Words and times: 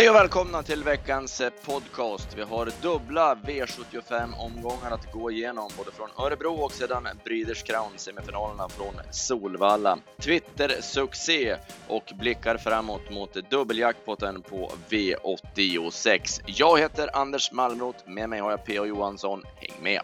Hej 0.00 0.10
och 0.10 0.14
välkomna 0.14 0.62
till 0.62 0.84
veckans 0.84 1.40
eh, 1.40 1.50
podcast. 1.64 2.28
Vi 2.36 2.42
har 2.42 2.68
dubbla 2.82 3.34
V75-omgångar 3.34 4.90
att 4.90 5.12
gå 5.12 5.30
igenom, 5.30 5.70
både 5.76 5.90
från 5.92 6.08
Örebro 6.26 6.54
och 6.54 6.72
sedan 6.72 7.08
Breeders 7.24 7.62
Crown 7.62 7.92
semifinalerna 7.96 8.68
från 8.68 8.94
Solvalla. 9.10 9.98
Twitter-succé 10.22 11.56
och 11.88 12.12
blickar 12.20 12.56
framåt 12.56 13.10
mot 13.10 13.50
dubbeljackpotten 13.50 14.42
på 14.42 14.72
V86. 14.88 16.42
Jag 16.46 16.78
heter 16.78 17.16
Anders 17.16 17.52
Malmroth, 17.52 18.08
med 18.08 18.28
mig 18.28 18.40
har 18.40 18.50
jag 18.50 18.64
P.O. 18.64 18.86
Johansson. 18.86 19.42
Häng 19.56 19.82
med! 19.82 20.00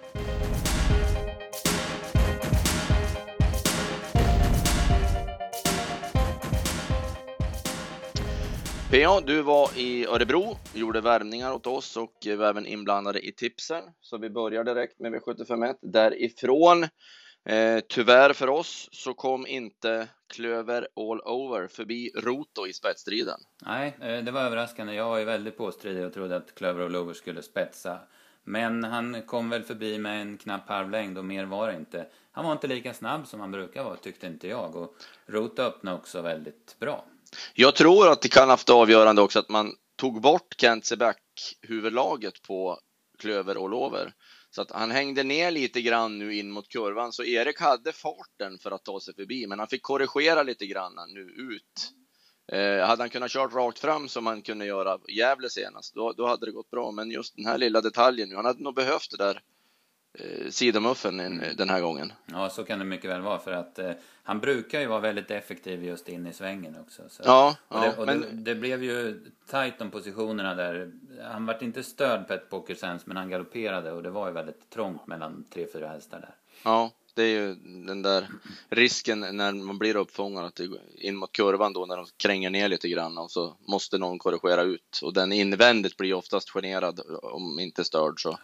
PA, 8.90 9.20
du 9.20 9.42
var 9.42 9.78
i 9.78 10.06
Örebro, 10.06 10.56
gjorde 10.74 11.00
värmningar 11.00 11.52
åt 11.52 11.66
oss 11.66 11.96
och 11.96 12.12
var 12.38 12.46
även 12.46 12.66
inblandade 12.66 13.26
i 13.26 13.32
tipsen. 13.32 13.84
Så 14.00 14.18
vi 14.18 14.30
börjar 14.30 14.64
direkt 14.64 15.00
med 15.00 15.12
V751 15.12 15.74
därifrån. 15.82 16.82
Eh, 17.44 17.80
tyvärr 17.88 18.32
för 18.32 18.48
oss 18.48 18.88
så 18.92 19.14
kom 19.14 19.46
inte 19.46 20.08
Klöver 20.34 20.88
All 20.96 21.20
Over 21.20 21.66
förbi 21.66 22.10
Roto 22.14 22.66
i 22.66 22.72
spetsstriden. 22.72 23.40
Nej, 23.66 23.96
eh, 24.00 24.24
det 24.24 24.30
var 24.30 24.40
överraskande. 24.40 24.94
Jag 24.94 25.08
var 25.08 25.18
ju 25.18 25.24
väldigt 25.24 25.56
påstridig 25.56 26.06
och 26.06 26.14
trodde 26.14 26.36
att 26.36 26.54
Klöver 26.54 26.84
All 26.84 26.96
Over 26.96 27.14
skulle 27.14 27.42
spetsa. 27.42 27.98
Men 28.44 28.84
han 28.84 29.22
kom 29.22 29.50
väl 29.50 29.62
förbi 29.62 29.98
med 29.98 30.20
en 30.22 30.38
knapp 30.38 30.68
halvlängd 30.68 31.18
och 31.18 31.24
mer 31.24 31.44
var 31.44 31.68
det 31.68 31.76
inte. 31.76 32.06
Han 32.32 32.44
var 32.44 32.52
inte 32.52 32.66
lika 32.66 32.94
snabb 32.94 33.26
som 33.26 33.40
han 33.40 33.52
brukar 33.52 33.84
vara 33.84 33.96
tyckte 33.96 34.26
inte 34.26 34.48
jag 34.48 34.76
och 34.76 34.94
Roto 35.26 35.62
öppnade 35.62 35.96
också 35.96 36.22
väldigt 36.22 36.76
bra. 36.78 37.04
Jag 37.54 37.74
tror 37.74 38.08
att 38.08 38.22
det 38.22 38.28
kan 38.28 38.48
haft 38.48 38.70
avgörande 38.70 39.22
också 39.22 39.38
att 39.38 39.48
man 39.48 39.72
tog 39.96 40.20
bort 40.20 40.54
Kentseback 40.60 41.22
huvudlaget 41.62 42.42
på 42.42 42.80
Klöver 43.18 43.56
och 43.56 43.70
Lover. 43.70 44.12
Så 44.50 44.62
att 44.62 44.70
han 44.70 44.90
hängde 44.90 45.22
ner 45.22 45.50
lite 45.50 45.82
grann 45.82 46.18
nu 46.18 46.34
in 46.34 46.50
mot 46.50 46.68
kurvan, 46.68 47.12
så 47.12 47.24
Erik 47.24 47.60
hade 47.60 47.92
farten 47.92 48.58
för 48.58 48.70
att 48.70 48.84
ta 48.84 49.00
sig 49.00 49.14
förbi, 49.14 49.46
men 49.46 49.58
han 49.58 49.68
fick 49.68 49.82
korrigera 49.82 50.42
lite 50.42 50.66
grann 50.66 50.92
nu 51.08 51.20
ut. 51.20 51.92
Eh, 52.52 52.86
hade 52.86 53.02
han 53.02 53.10
kunnat 53.10 53.30
kört 53.30 53.54
rakt 53.54 53.78
fram 53.78 54.08
som 54.08 54.26
han 54.26 54.42
kunde 54.42 54.66
göra 54.66 54.98
Gävle 55.08 55.50
senast, 55.50 55.94
då, 55.94 56.12
då 56.12 56.26
hade 56.26 56.46
det 56.46 56.52
gått 56.52 56.70
bra. 56.70 56.92
Men 56.92 57.10
just 57.10 57.36
den 57.36 57.46
här 57.46 57.58
lilla 57.58 57.80
detaljen 57.80 58.28
nu, 58.28 58.36
han 58.36 58.44
hade 58.44 58.62
nog 58.62 58.74
behövt 58.74 59.10
det 59.10 59.16
där 59.16 59.40
eh, 60.18 60.50
sidomuffen 60.50 61.20
mm. 61.20 61.56
den 61.56 61.68
här 61.68 61.80
gången. 61.80 62.12
Ja, 62.26 62.50
så 62.50 62.64
kan 62.64 62.78
det 62.78 62.84
mycket 62.84 63.10
väl 63.10 63.20
vara 63.20 63.38
för 63.38 63.52
att 63.52 63.78
eh, 63.78 63.90
han 64.22 64.40
brukar 64.40 64.80
ju 64.80 64.86
vara 64.86 65.00
väldigt 65.00 65.30
effektiv 65.30 65.84
just 65.84 66.08
in 66.08 66.26
i 66.26 66.32
svängen 66.32 66.76
också. 66.80 67.02
Så. 67.08 67.22
Ja, 67.24 67.56
och, 67.68 67.80
det, 67.80 67.96
och 67.96 68.06
men... 68.06 68.20
det, 68.20 68.26
det, 68.32 68.54
blev 68.54 68.84
ju 68.84 69.20
tajt 69.50 69.80
om 69.80 69.90
positionerna 69.90 70.54
där. 70.54 70.92
Han 71.22 71.46
vart 71.46 71.62
inte 71.62 71.82
störd 71.82 72.28
på 72.28 72.34
ett 72.34 72.50
pokersens 72.50 73.06
men 73.06 73.16
han 73.16 73.30
galopperade 73.30 73.92
och 73.92 74.02
det 74.02 74.10
var 74.10 74.26
ju 74.26 74.32
väldigt 74.32 74.70
trångt 74.70 75.06
mellan 75.06 75.44
tre, 75.50 75.66
fyra 75.72 75.88
hästar 75.88 76.20
där. 76.20 76.34
Ja, 76.62 76.90
det 77.16 77.22
är 77.22 77.40
ju 77.40 77.54
den 77.86 78.02
där 78.02 78.28
risken 78.68 79.20
när 79.20 79.52
man 79.52 79.78
blir 79.78 79.96
uppfångad 79.96 80.44
att 80.44 80.60
in 80.94 81.16
mot 81.16 81.32
kurvan 81.32 81.72
då 81.72 81.86
när 81.86 81.96
de 81.96 82.06
kränger 82.16 82.50
ner 82.50 82.68
lite 82.68 82.88
grann 82.88 83.18
och 83.18 83.30
så 83.30 83.56
måste 83.68 83.98
någon 83.98 84.18
korrigera 84.18 84.62
ut 84.62 85.00
och 85.02 85.14
den 85.14 85.32
invändigt 85.32 85.96
blir 85.96 86.14
oftast 86.14 86.50
generad 86.50 87.00
om 87.22 87.58
inte 87.58 87.84
störd 87.84 88.22
så 88.22 88.38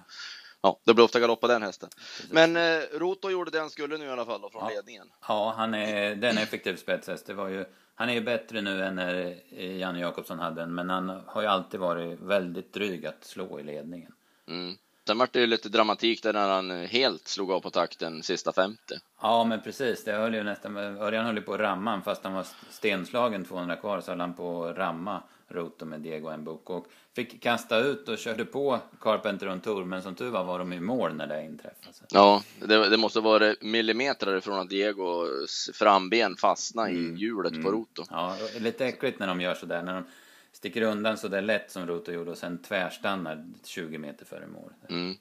ja, 0.62 0.78
det 0.84 0.94
blir 0.94 1.04
ofta 1.04 1.20
galopp 1.20 1.40
på 1.40 1.46
den 1.46 1.62
hästen. 1.62 1.88
Men 2.30 2.56
eh, 2.56 2.80
Roto 2.92 3.30
gjorde 3.30 3.50
det 3.50 3.58
han 3.58 3.70
skulle 3.70 3.98
nu 3.98 4.04
i 4.04 4.10
alla 4.10 4.24
fall 4.24 4.40
då, 4.40 4.50
från 4.50 4.62
ja. 4.62 4.76
ledningen. 4.76 5.10
Ja, 5.28 5.54
han 5.56 5.74
är, 5.74 6.14
den 6.14 6.38
effektiv 6.38 6.76
spetshäst. 6.76 7.26
Det 7.26 7.34
var 7.34 7.48
ju, 7.48 7.64
han 7.94 8.08
är 8.08 8.14
ju 8.14 8.20
bättre 8.20 8.60
nu 8.60 8.84
än 8.84 8.94
när 8.94 9.38
Janne 9.62 10.00
Jakobsson 10.00 10.38
hade 10.38 10.60
den, 10.60 10.74
men 10.74 10.90
han 10.90 11.08
har 11.26 11.42
ju 11.42 11.48
alltid 11.48 11.80
varit 11.80 12.20
väldigt 12.20 12.72
dryg 12.72 13.06
att 13.06 13.24
slå 13.24 13.60
i 13.60 13.62
ledningen. 13.62 14.12
Mm. 14.48 14.76
Sen 15.06 15.18
var 15.18 15.28
det 15.32 15.40
ju 15.40 15.46
lite 15.46 15.68
dramatik 15.68 16.22
där 16.22 16.32
när 16.32 16.48
han 16.48 16.70
helt 16.70 17.28
slog 17.28 17.52
av 17.52 17.60
på 17.60 17.70
takten 17.70 18.22
sista 18.22 18.52
50. 18.52 18.78
Ja, 19.22 19.44
men 19.44 19.60
precis. 19.60 20.04
Det 20.04 20.12
höll 20.12 20.34
ju 20.34 20.42
nästan, 20.42 20.76
Örjan 20.76 21.26
höll 21.26 21.36
ju 21.36 21.42
på 21.42 21.54
att 21.54 21.60
ramma 21.60 22.02
fast 22.02 22.24
han 22.24 22.32
var 22.32 22.46
stenslagen 22.70 23.44
200 23.44 23.76
kvar 23.76 24.00
så 24.00 24.10
höll 24.10 24.20
han 24.20 24.34
på 24.34 24.64
att 24.64 24.76
ramma 24.76 25.22
Roto 25.48 25.84
med 25.84 26.00
Diego 26.00 26.28
en 26.28 26.44
bok 26.44 26.70
och 26.70 26.86
fick 27.14 27.42
kasta 27.42 27.78
ut 27.78 28.08
och 28.08 28.18
körde 28.18 28.44
på 28.44 28.78
Carpenter 29.00 29.48
och 29.48 29.62
Tour 29.62 29.84
men 29.84 30.02
som 30.02 30.14
tur 30.14 30.30
var 30.30 30.44
var 30.44 30.58
de 30.58 30.72
i 30.72 30.80
mål 30.80 31.14
när 31.14 31.26
det 31.26 31.44
inträffade. 31.44 31.96
Ja, 32.10 32.42
det, 32.60 32.88
det 32.88 32.96
måste 32.96 33.20
vara 33.20 33.54
millimeter 33.60 34.36
ifrån 34.36 34.58
att 34.58 34.70
Diegos 34.70 35.70
framben 35.74 36.36
fastnade 36.36 36.90
mm. 36.90 37.16
i 37.16 37.18
hjulet 37.18 37.52
mm. 37.52 37.64
på 37.64 37.70
Roto. 37.70 38.04
Ja, 38.10 38.36
lite 38.58 38.86
äckligt 38.86 39.18
när 39.18 39.26
de 39.26 39.40
gör 39.40 39.54
så 39.54 39.66
där 39.66 39.82
när 39.82 39.94
de 39.94 40.04
sticker 40.52 40.82
undan 40.82 41.18
så 41.18 41.28
där 41.28 41.42
lätt 41.42 41.70
som 41.70 41.86
Roto 41.86 42.12
gjorde 42.12 42.30
och 42.30 42.38
sen 42.38 42.62
tvärstannar 42.62 43.44
20 43.64 43.98
meter 43.98 44.24
före 44.24 44.46
mål. 44.46 44.72
Mm. 44.88 45.14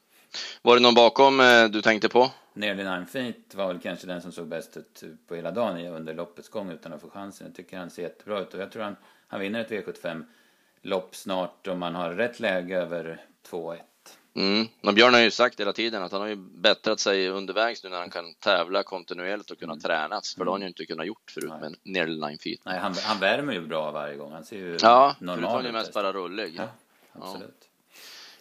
Var 0.62 0.76
det 0.76 0.82
någon 0.82 0.96
bakom 0.96 1.40
eh, 1.40 1.66
du 1.66 1.82
tänkte 1.82 2.10
på? 2.10 2.32
Nearly 2.54 2.84
Nine 2.84 3.06
Feet 3.06 3.56
var 3.56 3.68
väl 3.68 3.80
kanske 3.80 4.08
den 4.08 4.22
som 4.22 4.32
såg 4.32 4.48
bäst 4.48 4.78
ut 4.78 5.04
på 5.28 5.36
hela 5.36 5.52
dagen 5.52 5.88
under 5.88 6.14
loppets 6.14 6.50
gång 6.50 6.72
utan 6.72 6.94
att 6.94 7.02
få 7.02 7.10
chansen. 7.10 7.48
Jag 7.48 7.56
tycker 7.56 7.78
han 7.78 7.90
ser 7.90 8.02
jättebra 8.02 8.42
ut 8.42 8.54
och 8.54 8.62
jag 8.62 8.72
tror 8.72 8.84
han 8.84 8.96
han 9.32 9.40
vinner 9.40 9.60
ett 9.60 9.70
V75 9.70 10.24
lopp 10.82 11.16
snart 11.16 11.68
om 11.68 11.80
man 11.80 11.96
har 11.96 12.10
rätt 12.10 12.40
läge 12.40 12.78
över 12.78 13.26
2-1. 13.50 13.78
Mm. 14.36 14.68
Och 14.84 14.94
Björn 14.94 15.14
har 15.14 15.22
ju 15.22 15.32
sagt 15.32 15.60
hela 15.60 15.74
tiden 15.74 16.04
att 16.04 16.12
han 16.12 16.22
har 16.22 16.28
ju 16.28 16.36
bättrat 16.36 17.00
sig 17.00 17.30
undervägs 17.30 17.84
nu 17.84 17.90
när 17.90 17.98
han 18.00 18.10
kan 18.10 18.34
tävla 18.34 18.84
kontinuerligt 18.84 19.52
och 19.52 19.60
kunna 19.60 19.74
mm. 19.74 19.82
tränas. 19.82 20.36
För 20.36 20.46
det 20.46 20.52
har 20.52 20.56
han 20.56 20.62
ju 20.62 20.68
inte 20.68 20.86
kunnat 20.86 21.08
gjort 21.08 21.32
förut 21.32 21.50
Nej. 21.50 21.60
med 21.60 21.76
nearly 21.84 22.14
line 22.14 22.38
feet. 22.38 22.60
Nej, 22.66 22.80
han, 22.80 22.94
han 23.04 23.20
värmer 23.20 23.54
ju 23.54 23.62
bra 23.68 23.92
varje 23.92 24.16
gång. 24.16 24.32
Han 24.32 24.44
ser 24.44 24.58
ju 24.58 24.78
ja, 24.82 25.16
normal 25.20 25.40
ut. 25.40 25.44
Ja, 25.44 25.52
förut 25.52 25.74
var 25.74 25.80
mest 25.80 25.94
bara 25.94 26.14
rullig. 26.14 26.54
Ja, 26.58 26.68
absolut. 27.14 27.44
Eh, 27.44 27.71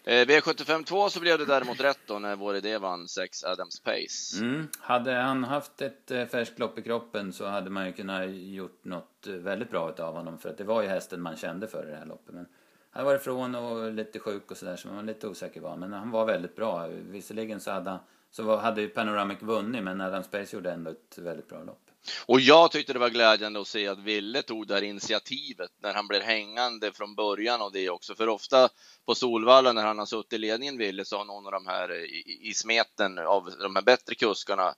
Eh, 0.04 0.26
V75.2 0.26 1.08
så 1.08 1.20
blev 1.20 1.38
det 1.38 1.44
däremot 1.44 1.80
rätt 1.80 2.00
då 2.06 2.18
när 2.18 2.36
vår 2.36 2.56
idé 2.56 2.78
vann 2.78 3.08
6 3.08 3.44
Adams 3.44 3.80
Pace. 3.80 4.40
Mm. 4.40 4.68
Hade 4.78 5.14
han 5.14 5.44
haft 5.44 5.82
ett 5.82 6.10
eh, 6.10 6.26
färskt 6.26 6.58
lopp 6.58 6.78
i 6.78 6.82
kroppen 6.82 7.32
så 7.32 7.46
hade 7.46 7.70
man 7.70 7.86
ju 7.86 7.92
kunnat 7.92 8.30
gjort 8.30 8.84
något 8.84 9.26
eh, 9.26 9.32
väldigt 9.32 9.70
bra 9.70 9.94
av 9.98 10.14
honom 10.14 10.38
för 10.38 10.48
att 10.48 10.58
det 10.58 10.64
var 10.64 10.82
ju 10.82 10.88
hästen 10.88 11.22
man 11.22 11.36
kände 11.36 11.68
för 11.68 11.86
i 11.88 11.90
det 11.90 11.96
här 11.96 12.06
loppet. 12.06 12.34
Men 12.34 12.46
han 12.90 13.04
var 13.04 13.14
ifrån 13.14 13.54
och 13.54 13.92
lite 13.92 14.18
sjuk 14.18 14.50
och 14.50 14.56
sådär 14.56 14.76
så 14.76 14.88
man 14.88 14.96
var 14.96 15.02
lite 15.02 15.28
osäker 15.28 15.60
var 15.60 15.76
men 15.76 15.92
han 15.92 16.10
var 16.10 16.26
väldigt 16.26 16.56
bra. 16.56 16.86
Visserligen 16.86 17.60
så 17.60 17.70
hade, 17.70 17.98
så 18.30 18.56
hade 18.56 18.80
ju 18.80 18.88
Panoramic 18.88 19.42
vunnit 19.42 19.82
men 19.82 20.00
Adams 20.00 20.28
Pace 20.28 20.56
gjorde 20.56 20.72
ändå 20.72 20.90
ett 20.90 21.18
väldigt 21.18 21.48
bra 21.48 21.62
lopp. 21.62 21.89
Och 22.26 22.40
jag 22.40 22.70
tyckte 22.70 22.92
det 22.92 22.98
var 22.98 23.10
glädjande 23.10 23.60
att 23.60 23.68
se 23.68 23.88
att 23.88 23.98
Ville 23.98 24.42
tog 24.42 24.66
det 24.66 24.74
här 24.74 24.82
initiativet 24.82 25.70
när 25.82 25.94
han 25.94 26.08
blev 26.08 26.22
hängande 26.22 26.92
från 26.92 27.14
början 27.14 27.62
och 27.62 27.72
det 27.72 27.90
också. 27.90 28.14
För 28.14 28.28
ofta 28.28 28.68
på 29.06 29.14
Solvalla 29.14 29.72
när 29.72 29.86
han 29.86 29.98
har 29.98 30.06
suttit 30.06 30.32
i 30.32 30.38
ledningen 30.38 30.78
Ville 30.78 31.04
så 31.04 31.18
har 31.18 31.24
någon 31.24 31.46
av 31.46 31.52
de 31.52 31.66
här 31.66 32.04
i, 32.04 32.48
i 32.48 32.54
smeten 32.54 33.18
av 33.18 33.50
de 33.60 33.76
här 33.76 33.82
bättre 33.82 34.14
kuskarna 34.14 34.74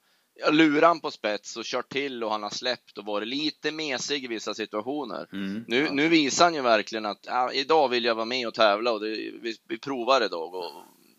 lurat 0.51 0.87
han 0.87 0.99
på 0.99 1.11
spets 1.11 1.57
och 1.57 1.63
kört 1.63 1.89
till 1.89 2.23
och 2.23 2.31
han 2.31 2.43
har 2.43 2.49
släppt 2.49 2.97
och 2.97 3.05
varit 3.05 3.27
lite 3.27 3.71
mesig 3.71 4.23
i 4.23 4.27
vissa 4.27 4.53
situationer. 4.53 5.27
Mm, 5.33 5.65
nu, 5.67 5.89
nu 5.91 6.07
visar 6.07 6.45
han 6.45 6.53
ju 6.53 6.61
verkligen 6.61 7.05
att 7.05 7.25
ja, 7.25 7.51
idag 7.51 7.89
vill 7.89 8.05
jag 8.05 8.15
vara 8.15 8.25
med 8.25 8.47
och 8.47 8.53
tävla 8.53 8.91
och 8.91 8.99
det, 8.99 9.07
vi, 9.41 9.55
vi 9.67 9.77
provar 9.77 10.25
idag 10.25 10.55
och 10.55 10.71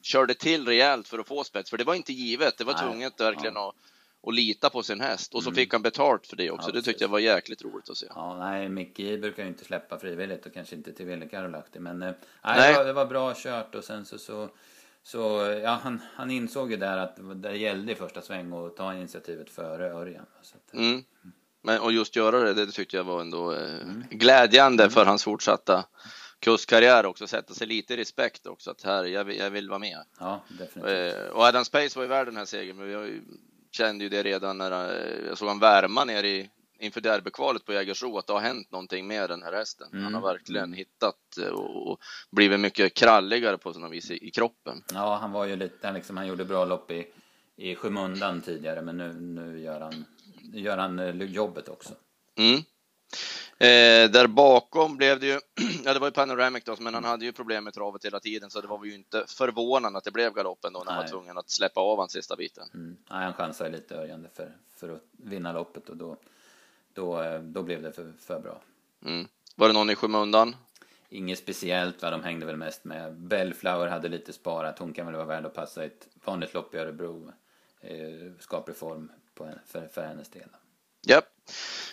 körde 0.02 0.34
till 0.34 0.66
rejält 0.66 1.08
för 1.08 1.18
att 1.18 1.28
få 1.28 1.44
spets, 1.44 1.70
för 1.70 1.78
det 1.78 1.84
var 1.84 1.94
inte 1.94 2.12
givet. 2.12 2.58
Det 2.58 2.64
var 2.64 2.74
tvunget 2.74 3.20
verkligen 3.20 3.54
ja. 3.54 3.68
att 3.68 3.74
och 4.24 4.32
lita 4.32 4.70
på 4.70 4.82
sin 4.82 5.00
häst. 5.00 5.34
Och 5.34 5.42
så 5.42 5.48
mm. 5.48 5.56
fick 5.56 5.72
han 5.72 5.82
betalt 5.82 6.26
för 6.26 6.36
det 6.36 6.50
också. 6.50 6.68
Ja, 6.68 6.72
det 6.72 6.82
tyckte 6.82 7.04
jag 7.04 7.08
var 7.08 7.18
jäkligt 7.18 7.64
roligt 7.64 7.90
att 7.90 7.96
se. 7.96 8.06
Ja, 8.08 8.38
nej, 8.38 8.68
Micke 8.68 9.20
brukar 9.20 9.42
ju 9.42 9.48
inte 9.48 9.64
släppa 9.64 9.98
frivilligt 9.98 10.46
och 10.46 10.54
kanske 10.54 10.76
inte 10.76 10.92
till 10.92 11.06
Ville 11.06 11.26
Karolahti. 11.28 11.78
Men 11.78 12.02
eh, 12.02 12.12
nej, 12.44 12.72
Det, 12.72 12.78
var, 12.78 12.84
det 12.84 12.92
var 12.92 13.06
bra 13.06 13.34
kört 13.36 13.74
och 13.74 13.84
sen 13.84 14.04
så, 14.04 14.18
så, 14.18 14.48
så 15.02 15.18
ja, 15.62 15.80
han, 15.82 16.00
han 16.14 16.30
insåg 16.30 16.70
ju 16.70 16.76
där 16.76 16.98
att 16.98 17.18
det 17.34 17.56
gällde 17.56 17.92
i 17.92 17.94
första 17.94 18.22
sväng 18.22 18.52
att 18.52 18.76
ta 18.76 18.94
initiativet 18.94 19.50
före 19.50 19.92
Örjan. 19.92 20.26
Så 20.42 20.56
att, 20.56 20.74
mm. 20.74 21.04
Men, 21.62 21.80
och 21.80 21.92
just 21.92 22.16
göra 22.16 22.40
det, 22.40 22.54
det 22.54 22.72
tyckte 22.72 22.96
jag 22.96 23.04
var 23.04 23.20
ändå 23.20 23.52
eh, 23.52 23.74
mm. 23.74 24.04
glädjande 24.10 24.82
mm. 24.82 24.92
för 24.92 25.04
hans 25.04 25.24
fortsatta 25.24 25.84
kustkarriär 26.38 27.06
också, 27.06 27.26
sätta 27.26 27.54
sig 27.54 27.66
lite 27.66 27.94
i 27.94 27.96
respekt 27.96 28.46
också 28.46 28.70
att 28.70 28.82
här, 28.82 29.04
jag 29.04 29.24
vill, 29.24 29.38
jag 29.38 29.50
vill 29.50 29.68
vara 29.68 29.78
med. 29.78 29.98
Ja, 30.20 30.44
definitivt. 30.48 31.14
Eh, 31.14 31.28
och 31.28 31.42
Adam 31.42 31.64
Space 31.64 31.98
var 31.98 32.02
ju 32.02 32.08
värd 32.08 32.26
den 32.26 32.36
här 32.36 32.44
segern, 32.44 32.76
men 32.76 32.86
vi 32.86 32.94
har 32.94 33.02
ju 33.02 33.22
kände 33.74 34.04
ju 34.04 34.10
det 34.10 34.22
redan 34.22 34.58
när 34.58 34.72
eh, 34.72 35.26
jag 35.26 35.38
såg 35.38 35.48
han 35.48 35.58
värma 35.58 36.04
ner 36.04 36.24
i 36.24 36.50
inför 36.78 37.00
derbykvalet 37.00 37.64
på 37.64 37.72
Jägersro 37.72 38.18
att 38.18 38.26
det 38.26 38.32
har 38.32 38.40
hänt 38.40 38.70
någonting 38.70 39.06
med 39.06 39.30
den 39.30 39.42
här 39.42 39.52
hästen. 39.52 39.88
Mm. 39.92 40.04
Han 40.04 40.14
har 40.14 40.20
verkligen 40.20 40.64
mm. 40.64 40.76
hittat 40.76 41.38
eh, 41.42 41.48
och 41.48 41.98
blivit 42.30 42.60
mycket 42.60 42.94
kralligare 42.94 43.58
på 43.58 43.70
något 43.70 43.92
vis 43.92 44.10
i, 44.10 44.28
i 44.28 44.30
kroppen. 44.30 44.82
Ja, 44.92 45.18
han 45.20 45.32
var 45.32 45.44
ju 45.44 45.56
lite, 45.56 45.92
liksom, 45.92 46.16
han 46.16 46.26
gjorde 46.26 46.44
bra 46.44 46.64
lopp 46.64 46.90
i, 46.90 47.06
i 47.56 47.74
skymundan 47.74 48.40
tidigare, 48.40 48.82
men 48.82 48.96
nu, 48.96 49.12
nu 49.12 49.60
gör 49.60 49.80
han, 49.80 50.04
gör 50.52 50.78
han 50.78 50.98
eh, 50.98 51.22
jobbet 51.24 51.68
också. 51.68 51.94
Mm. 52.38 52.62
Eh, 53.58 54.10
där 54.10 54.26
bakom 54.26 54.96
blev 54.96 55.20
det 55.20 55.26
ju, 55.26 55.40
ja 55.84 55.94
det 55.94 56.00
var 56.00 56.06
ju 56.06 56.12
Panoramic 56.12 56.64
då, 56.64 56.76
men 56.80 56.94
han 56.94 57.04
hade 57.04 57.24
ju 57.24 57.32
problem 57.32 57.64
med 57.64 57.74
travet 57.74 58.04
hela 58.04 58.20
tiden 58.20 58.50
så 58.50 58.60
det 58.60 58.66
var 58.66 58.84
ju 58.84 58.94
inte 58.94 59.24
förvånande 59.28 59.98
att 59.98 60.04
det 60.04 60.10
blev 60.10 60.34
galoppen 60.34 60.72
då 60.72 60.82
när 60.84 60.92
han 60.92 61.02
var 61.02 61.08
tvungen 61.08 61.38
att 61.38 61.50
släppa 61.50 61.80
av 61.80 61.98
hans 61.98 62.12
sista 62.12 62.36
biten. 62.36 62.68
Mm. 62.74 62.96
Nej, 63.10 63.24
han 63.24 63.34
chansade 63.34 63.70
lite 63.70 63.96
Örjan 63.96 64.26
för, 64.34 64.56
för 64.76 64.88
att 64.88 65.02
vinna 65.12 65.52
loppet 65.52 65.88
och 65.88 65.96
då, 65.96 66.16
då, 66.92 67.22
eh, 67.22 67.40
då 67.40 67.62
blev 67.62 67.82
det 67.82 67.92
för, 67.92 68.12
för 68.20 68.40
bra. 68.40 68.60
Mm. 69.04 69.28
Var 69.56 69.68
det 69.68 69.74
någon 69.74 69.90
i 69.90 69.96
skymundan? 69.96 70.56
inget 71.14 71.38
speciellt 71.38 72.02
va, 72.02 72.10
de 72.10 72.22
hängde 72.22 72.46
väl 72.46 72.56
mest 72.56 72.84
med. 72.84 73.14
Bellflower 73.14 73.86
hade 73.86 74.08
lite 74.08 74.32
sparat, 74.32 74.78
hon 74.78 74.92
kan 74.92 75.06
väl 75.06 75.14
vara 75.14 75.26
värd 75.26 75.46
att 75.46 75.54
passa 75.54 75.84
ett 75.84 76.08
vanligt 76.24 76.54
lopp 76.54 76.74
i 76.74 76.78
Örebro. 76.78 77.32
Eh, 77.80 78.32
skaplig 78.38 78.76
form 78.76 79.12
på, 79.34 79.50
för, 79.66 79.88
för 79.88 80.06
hennes 80.06 80.28
del. 80.28 80.48
Japp. 81.06 81.33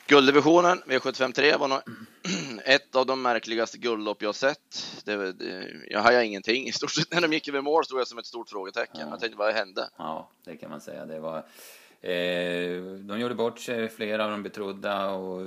Gulddivisionen, 0.08 0.82
V753, 0.86 1.58
var 1.58 1.68
nog 1.68 1.80
ett 2.66 2.96
av 2.96 3.06
de 3.06 3.22
märkligaste 3.22 3.78
guldlopp 3.78 4.22
jag 4.22 4.36
sett. 4.36 5.02
Det, 5.06 5.34
det, 5.34 5.68
jag 5.90 6.02
hajade 6.02 6.26
ingenting. 6.26 6.68
I 6.68 6.72
stort 6.72 6.92
sett 6.92 7.14
när 7.14 7.22
de 7.22 7.34
gick 7.34 7.48
över 7.48 7.62
mål 7.62 7.86
stod 7.86 8.00
jag 8.00 8.08
som 8.08 8.18
ett 8.18 8.26
stort 8.26 8.50
frågetecken. 8.50 9.02
Ja. 9.02 9.08
Jag 9.10 9.20
tänkte, 9.20 9.38
vad 9.38 9.54
hände? 9.54 9.90
Ja, 9.98 10.30
det 10.44 10.58
kan 10.58 10.70
man 10.70 10.82
säga. 10.82 11.06
Det 11.06 11.20
var, 11.20 11.38
eh, 12.02 12.82
de 13.00 13.20
gjorde 13.20 13.36
bort 13.36 13.60
sig, 13.60 13.90
flera 13.90 14.26
av 14.26 14.32
de 14.32 14.44
betrodda 14.44 15.10
och 15.10 15.42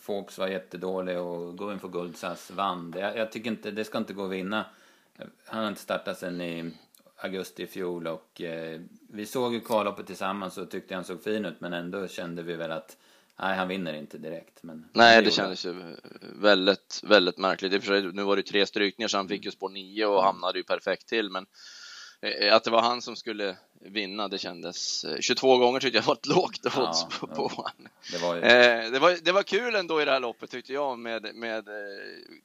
Fawkes 0.00 0.38
var 0.38 0.48
jättedålig 0.48 1.18
och 1.18 1.58
Going 1.58 1.78
for 1.78 1.88
Guldsas 1.88 2.50
vann. 2.50 2.94
Jag, 2.96 3.16
jag 3.16 3.32
tycker 3.32 3.50
inte, 3.50 3.70
det 3.70 3.84
ska 3.84 3.98
inte 3.98 4.12
gå 4.12 4.24
att 4.24 4.30
vinna. 4.30 4.64
Han 5.46 5.62
har 5.62 5.68
inte 5.68 5.80
startat 5.80 6.18
sen 6.18 6.40
i 6.40 6.70
augusti 7.16 7.62
i 7.62 7.66
fjol 7.66 8.06
och 8.06 8.40
eh, 8.40 8.80
vi 9.08 9.26
såg 9.26 9.54
ju 9.54 9.60
kvalloppet 9.60 10.06
tillsammans 10.06 10.58
och 10.58 10.70
tyckte 10.70 10.94
han 10.94 11.04
såg 11.04 11.22
fin 11.22 11.44
ut 11.44 11.60
men 11.60 11.72
ändå 11.72 12.08
kände 12.08 12.42
vi 12.42 12.54
väl 12.54 12.70
att 12.70 12.96
nej, 13.42 13.56
han 13.56 13.68
vinner 13.68 13.94
inte 13.94 14.18
direkt. 14.18 14.62
Men 14.62 14.88
nej, 14.92 15.22
det 15.22 15.30
kändes 15.30 15.66
ju 15.66 15.96
väldigt, 16.34 17.00
väldigt 17.04 17.38
märkligt. 17.38 17.72
I 17.72 17.78
och 17.78 17.82
för 17.82 17.88
sig, 17.88 18.12
nu 18.12 18.22
var 18.22 18.36
det 18.36 18.42
tre 18.42 18.66
strykningar 18.66 19.08
så 19.08 19.16
han 19.16 19.28
fick 19.28 19.44
ju 19.44 19.50
spår 19.50 19.68
nio 19.68 20.06
och 20.06 20.22
hamnade 20.22 20.58
ju 20.58 20.64
perfekt 20.64 21.08
till 21.08 21.30
men 21.30 21.46
att 22.52 22.64
det 22.64 22.70
var 22.70 22.82
han 22.82 23.02
som 23.02 23.16
skulle 23.16 23.56
vinna, 23.80 24.28
det 24.28 24.38
kändes... 24.38 25.04
22 25.20 25.52
eh, 25.52 25.58
gånger 25.58 25.80
tyckte 25.80 25.98
jag 25.98 26.04
var 26.04 26.14
ett 26.14 26.26
lågt 26.26 26.66
odds 26.66 26.76
ja, 26.76 27.08
på, 27.20 27.26
på 27.26 27.48
honom. 27.48 27.88
Det 28.12 28.18
var, 28.18 28.36
ju... 28.36 28.42
eh, 28.42 28.90
det, 28.90 28.98
var, 28.98 29.24
det 29.24 29.32
var 29.32 29.42
kul 29.42 29.74
ändå 29.74 30.02
i 30.02 30.04
det 30.04 30.10
här 30.10 30.20
loppet 30.20 30.50
tyckte 30.50 30.72
jag 30.72 30.98
med, 30.98 31.34
med 31.34 31.68
eh, 31.68 31.74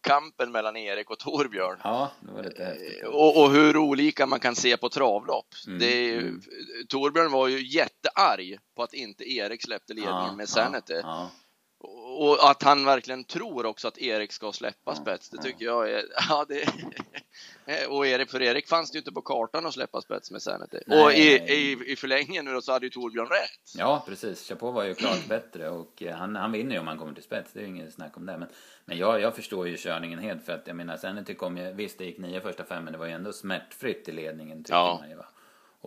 kampen 0.01 0.51
mellan 0.51 0.77
Erik 0.77 1.09
och 1.09 1.19
Torbjörn. 1.19 1.79
Ja, 1.83 2.11
det 2.19 2.31
var 2.31 2.43
lite 2.43 2.63
häftigt. 2.63 3.03
Och, 3.03 3.43
och, 3.43 3.51
hur 3.51 3.77
olika 3.77 4.25
man 4.25 4.39
kan 4.39 4.55
se 4.55 4.77
på 4.77 4.89
travlopp. 4.89 5.47
Mm, 5.67 5.79
det 5.79 6.03
ju, 6.05 6.19
mm. 6.19 6.41
Torbjörn 6.87 7.31
var 7.31 7.47
ju 7.47 7.67
jättearg 7.67 8.57
på 8.75 8.83
att 8.83 8.93
inte 8.93 9.31
Erik 9.31 9.63
släppte 9.63 9.93
ledningen 9.93 10.25
ja, 10.27 10.35
med 10.35 10.49
Sanity. 10.49 10.99
Ja, 11.03 11.29
och 12.17 12.49
att 12.49 12.63
han 12.63 12.85
verkligen 12.85 13.23
tror 13.23 13.65
också 13.65 13.87
att 13.87 13.97
Erik 13.97 14.31
ska 14.31 14.51
släppa 14.51 14.95
spets, 14.95 15.29
det 15.29 15.37
tycker 15.37 15.65
jag 15.65 15.91
är... 15.91 16.03
Ja, 16.29 16.45
det, 16.47 16.67
och 17.87 18.07
Erik, 18.07 18.31
för 18.31 18.41
Erik 18.41 18.67
fanns 18.67 18.91
det 18.91 18.95
ju 18.95 18.99
inte 18.99 19.11
på 19.11 19.21
kartan 19.21 19.65
att 19.65 19.73
släppa 19.73 20.01
spets 20.01 20.31
med 20.31 20.41
Sanity. 20.41 20.77
Nej, 20.87 21.03
och 21.03 21.13
i, 21.13 21.53
i, 21.53 21.91
i 21.91 21.95
förlängningen 21.95 22.45
nu 22.45 22.53
då 22.53 22.61
så 22.61 22.71
hade 22.71 22.85
ju 22.85 22.89
Torbjörn 22.89 23.27
rätt. 23.27 23.73
Ja, 23.77 24.03
precis. 24.07 24.47
Chapeau 24.47 24.71
var 24.71 24.83
ju 24.83 24.95
klart 24.95 25.27
bättre 25.27 25.69
och 25.69 26.03
eh, 26.03 26.15
han, 26.15 26.35
han 26.35 26.51
vinner 26.51 26.75
ju 26.75 26.79
om 26.79 26.87
han 26.87 26.97
kommer 26.97 27.13
till 27.13 27.23
spets, 27.23 27.49
det 27.53 27.59
är 27.59 27.63
ju 27.63 27.69
inget 27.69 27.93
snack 27.93 28.17
om 28.17 28.25
det. 28.25 28.37
Men, 28.37 28.47
men 28.85 28.97
jag, 28.97 29.21
jag 29.21 29.35
förstår 29.35 29.67
ju 29.67 29.77
körningen 29.77 30.19
helt 30.19 30.45
för 30.45 30.53
att 30.53 30.67
jag 30.67 30.75
menar 30.75 30.97
Sanity 30.97 31.33
kom 31.35 31.57
ju, 31.57 31.73
visst 31.73 31.97
det 31.97 32.05
gick 32.05 32.17
nio 32.17 32.41
första 32.41 32.63
fem 32.63 32.83
men 32.83 32.93
det 32.93 32.99
var 32.99 33.05
ju 33.05 33.11
ändå 33.11 33.33
smärtfritt 33.33 34.09
i 34.09 34.11
ledningen 34.11 34.63
tycker 34.63 34.73
ja. 34.73 34.97
man 35.01 35.09
ju 35.09 35.15
va. 35.15 35.25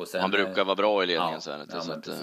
Sen, 0.07 0.21
han 0.21 0.31
brukar 0.31 0.65
vara 0.65 0.77
bra 0.77 1.03
i 1.03 1.07
ledningen 1.07 1.35
ja, 1.35 1.41
Sanity. 1.41 1.73
Ja, 1.75 1.95
att, 1.95 2.09
eh, 2.09 2.15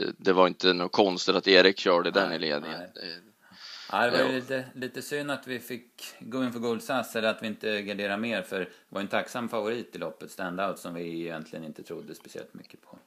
det, 0.00 0.12
det, 0.18 0.32
var 0.32 0.46
inte 0.46 0.72
något 0.72 0.92
konstigt 0.92 1.34
att 1.34 1.48
Erik 1.48 1.78
körde 1.78 2.10
nej, 2.10 2.22
den 2.22 2.32
i 2.32 2.38
ledningen. 2.38 2.78
Nej. 2.78 3.20
Ja, 3.92 4.06
det 4.06 4.10
var 4.10 4.30
ju 4.30 4.32
lite, 4.32 4.64
lite 4.74 5.02
synd 5.02 5.30
att 5.30 5.46
vi 5.46 5.58
fick 5.58 6.14
gå 6.20 6.44
in 6.44 6.52
för 6.52 6.60
Guldsass 6.60 7.16
eller 7.16 7.28
att 7.28 7.42
vi 7.42 7.46
inte 7.46 7.82
garderar 7.82 8.16
mer 8.16 8.42
för 8.42 8.60
det 8.60 8.68
var 8.88 9.00
en 9.00 9.08
tacksam 9.08 9.48
favorit 9.48 9.96
i 9.96 9.98
loppet, 9.98 10.30
standout, 10.30 10.78
som 10.78 10.94
vi 10.94 11.20
egentligen 11.20 11.64
inte 11.64 11.82
trodde 11.82 12.14
speciellt 12.14 12.54
mycket 12.54 12.82
på. 12.82 12.98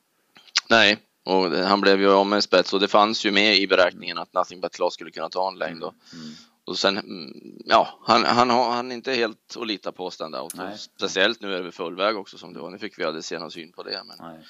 Nej, 0.70 0.98
och 1.24 1.52
han 1.52 1.82
blev 1.82 2.02
ju 2.02 2.12
av 2.12 2.28
med 2.28 2.36
en 2.36 2.42
spets 2.42 2.74
och 2.74 2.80
det 2.80 2.88
fanns 2.88 3.26
ju 3.26 3.32
med 3.32 3.58
i 3.58 3.68
beräkningen 3.68 4.18
att 4.18 4.34
Nothing 4.34 4.62
But 4.62 4.76
Class 4.76 4.94
skulle 4.94 5.12
kunna 5.12 5.30
ta 5.30 5.48
en 5.48 5.58
längd 5.58 5.82
då. 5.82 5.94
Mm. 6.14 6.26
Mm. 6.26 6.36
Och 6.66 6.78
sen, 6.78 6.98
mm, 6.98 7.62
ja, 7.66 8.00
han, 8.02 8.24
han, 8.24 8.50
han 8.50 8.92
är 8.92 8.96
inte 8.96 9.14
helt 9.14 9.58
att 9.58 9.68
lita 9.68 9.92
på 9.92 10.12
standout. 10.12 10.54
Speciellt 10.78 11.42
nu 11.42 11.56
är 11.56 11.64
det 11.64 11.72
full 11.72 11.96
väg 11.96 12.18
också 12.18 12.38
som 12.38 12.54
det 12.54 12.60
var. 12.60 12.70
Nu 12.70 12.78
fick 12.78 13.00
vi 13.00 13.04
aldrig 13.04 13.24
se 13.24 13.40
någon 13.40 13.52
syn 13.52 13.72
på 13.72 13.84
det. 13.84 14.02
Men... 14.06 14.18
Nej. 14.20 14.46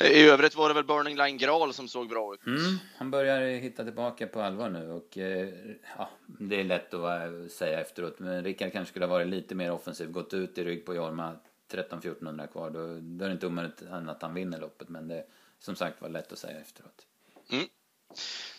I 0.00 0.28
övrigt 0.28 0.56
var 0.56 0.68
det 0.68 0.74
väl 0.74 0.84
Burning 0.84 1.16
Line 1.16 1.38
Graal 1.38 1.74
som 1.74 1.88
såg 1.88 2.08
bra 2.08 2.34
ut. 2.34 2.46
Mm, 2.46 2.78
han 2.96 3.10
börjar 3.10 3.46
hitta 3.46 3.84
tillbaka 3.84 4.26
på 4.26 4.40
allvar 4.40 4.70
nu 4.70 4.90
och 4.90 5.18
eh, 5.18 5.48
ja, 5.98 6.10
det 6.26 6.60
är 6.60 6.64
lätt 6.64 6.94
att 6.94 7.50
säga 7.50 7.80
efteråt. 7.80 8.18
Men 8.18 8.44
Rickard 8.44 8.72
kanske 8.72 8.90
skulle 8.90 9.04
ha 9.04 9.12
varit 9.12 9.28
lite 9.28 9.54
mer 9.54 9.72
offensiv, 9.72 10.10
gått 10.10 10.34
ut 10.34 10.58
i 10.58 10.64
rygg 10.64 10.86
på 10.86 10.94
Jorma 10.94 11.36
13-1400 11.72 12.46
kvar. 12.46 12.70
Då, 12.70 12.80
då 13.00 13.24
är 13.24 13.28
det 13.28 13.32
inte 13.32 13.46
omöjligt 13.46 13.82
att 13.82 14.22
han 14.22 14.34
vinner 14.34 14.60
loppet, 14.60 14.88
men 14.88 15.08
det 15.08 15.24
som 15.58 15.76
sagt 15.76 16.02
var 16.02 16.08
lätt 16.08 16.32
att 16.32 16.38
säga 16.38 16.60
efteråt. 16.60 17.06
Mm. 17.50 17.64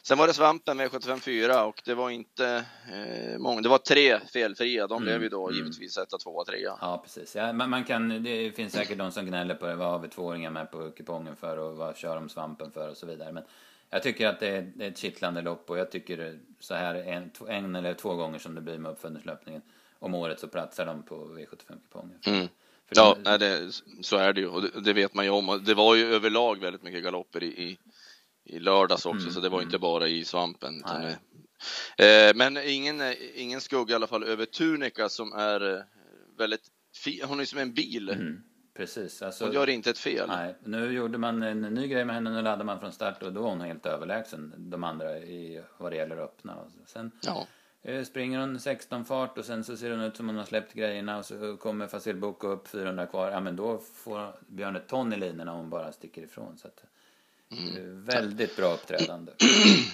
Sen 0.01 0.17
var 0.17 0.27
det 0.27 0.33
svampen 0.33 0.77
med 0.77 0.91
754 0.91 1.65
och 1.65 1.81
det 1.85 1.93
var 1.93 2.09
inte 2.09 2.65
eh, 2.91 3.39
många. 3.39 3.61
Det 3.61 3.69
var 3.69 3.77
tre 3.77 4.19
felfria. 4.19 4.87
De 4.87 4.95
mm, 4.95 5.03
blev 5.05 5.23
ju 5.23 5.29
då 5.29 5.47
mm. 5.49 5.57
givetvis 5.57 5.97
etta, 5.97 6.17
tvåa, 6.17 6.45
trea. 6.45 6.77
Ja, 6.81 7.01
precis. 7.03 7.35
Ja, 7.35 7.53
man, 7.53 7.69
man 7.69 7.83
kan, 7.83 8.23
det 8.23 8.55
finns 8.55 8.73
säkert 8.73 8.97
de 8.97 9.11
som 9.11 9.25
gnäller 9.25 9.55
på 9.55 9.65
det. 9.65 9.75
Vad 9.75 9.91
har 9.91 9.99
vi 9.99 10.07
tvååringar 10.07 10.51
med 10.51 10.71
på 10.71 10.91
kupongen 10.91 11.35
för 11.35 11.57
och 11.57 11.77
vad 11.77 11.97
kör 11.97 12.15
de 12.15 12.29
svampen 12.29 12.71
för 12.71 12.89
och 12.89 12.97
så 12.97 13.05
vidare. 13.05 13.31
Men 13.31 13.43
jag 13.89 14.03
tycker 14.03 14.27
att 14.27 14.39
det 14.39 14.47
är, 14.47 14.71
det 14.75 14.85
är 14.85 14.91
ett 14.91 14.97
kittlande 14.97 15.41
lopp 15.41 15.69
och 15.69 15.77
jag 15.77 15.91
tycker 15.91 16.39
så 16.59 16.75
här 16.75 16.95
en, 16.95 17.31
en 17.47 17.75
eller 17.75 17.93
två 17.93 18.15
gånger 18.15 18.39
som 18.39 18.55
det 18.55 18.61
blir 18.61 18.77
med 18.77 18.91
uppföljningslöpningen 18.91 19.61
om 19.99 20.13
året 20.13 20.39
så 20.39 20.47
platsar 20.47 20.85
de 20.85 21.03
på 21.03 21.15
V75-kupongen. 21.15 22.19
Mm. 22.25 22.47
Ja, 22.89 23.17
det, 23.23 23.29
nej, 23.29 23.39
det, 23.39 23.71
så 24.01 24.17
är 24.17 24.33
det 24.33 24.41
ju 24.41 24.47
och 24.47 24.61
det, 24.61 24.81
det, 24.81 24.93
vet 24.93 25.13
man 25.13 25.25
ju 25.25 25.31
om. 25.31 25.63
Det 25.65 25.73
var 25.73 25.95
ju 25.95 26.15
överlag 26.15 26.59
väldigt 26.59 26.83
mycket 26.83 27.03
galopper 27.03 27.43
i, 27.43 27.47
i 27.47 27.77
i 28.45 28.59
lördags 28.59 29.05
också, 29.05 29.21
mm. 29.21 29.33
så 29.33 29.39
det 29.39 29.49
var 29.49 29.61
inte 29.61 29.75
mm. 29.75 29.81
bara 29.81 30.07
i 30.07 30.25
svampen. 30.25 30.83
Eh, 31.97 32.35
men 32.35 32.57
ingen, 32.57 33.01
ingen 33.35 33.61
skugga 33.61 33.91
i 33.91 33.95
alla 33.95 34.07
fall 34.07 34.23
över 34.23 34.45
Tunica 34.45 35.09
som 35.09 35.33
är 35.33 35.73
eh, 35.73 35.83
väldigt 36.37 36.67
fin. 37.03 37.19
Hon 37.23 37.39
är 37.39 37.45
som 37.45 37.59
en 37.59 37.73
bil. 37.73 38.09
Mm. 38.09 38.43
Precis. 38.73 39.21
Alltså, 39.21 39.45
hon 39.45 39.53
gör 39.53 39.69
inte 39.69 39.89
ett 39.89 39.97
fel. 39.97 40.27
Nej, 40.27 40.55
nu 40.63 40.91
gjorde 40.91 41.17
man 41.17 41.43
en 41.43 41.61
ny 41.61 41.87
grej 41.87 42.05
med 42.05 42.15
henne, 42.15 42.29
nu 42.29 42.41
laddade 42.41 42.63
man 42.63 42.79
från 42.79 42.91
start 42.91 43.23
och 43.23 43.33
då 43.33 43.41
var 43.41 43.49
hon 43.49 43.61
helt 43.61 43.85
överlägsen 43.85 44.53
de 44.57 44.83
andra 44.83 45.17
i 45.17 45.63
vad 45.77 45.91
det 45.91 45.95
gäller 45.95 46.17
öppna. 46.17 46.57
Sen 46.85 47.11
ja. 47.21 47.47
Eh, 47.81 48.03
springer 48.03 48.39
hon 48.39 48.59
16 48.59 49.05
fart 49.05 49.37
och 49.37 49.45
sen 49.45 49.63
så 49.63 49.77
ser 49.77 49.91
hon 49.91 50.01
ut 50.01 50.17
som 50.17 50.27
hon 50.27 50.37
har 50.37 50.45
släppt 50.45 50.73
grejerna 50.73 51.17
och 51.17 51.25
så 51.25 51.57
kommer 51.57 51.87
Fasil 51.87 52.15
Boko 52.15 52.47
upp 52.47 52.67
400 52.67 53.05
kvar. 53.05 53.31
Ja 53.31 53.39
men 53.39 53.55
då 53.55 53.77
får 53.77 54.35
Björn 54.47 54.75
ett 54.75 54.87
ton 54.87 55.13
i 55.13 55.17
linorna 55.17 55.51
och 55.51 55.57
hon 55.57 55.69
bara 55.69 55.91
sticker 55.91 56.21
ifrån. 56.21 56.57
Så 56.57 56.67
att, 56.67 56.83
Mm. 57.57 58.05
Väldigt 58.05 58.55
bra 58.55 58.73
uppträdande. 58.73 59.31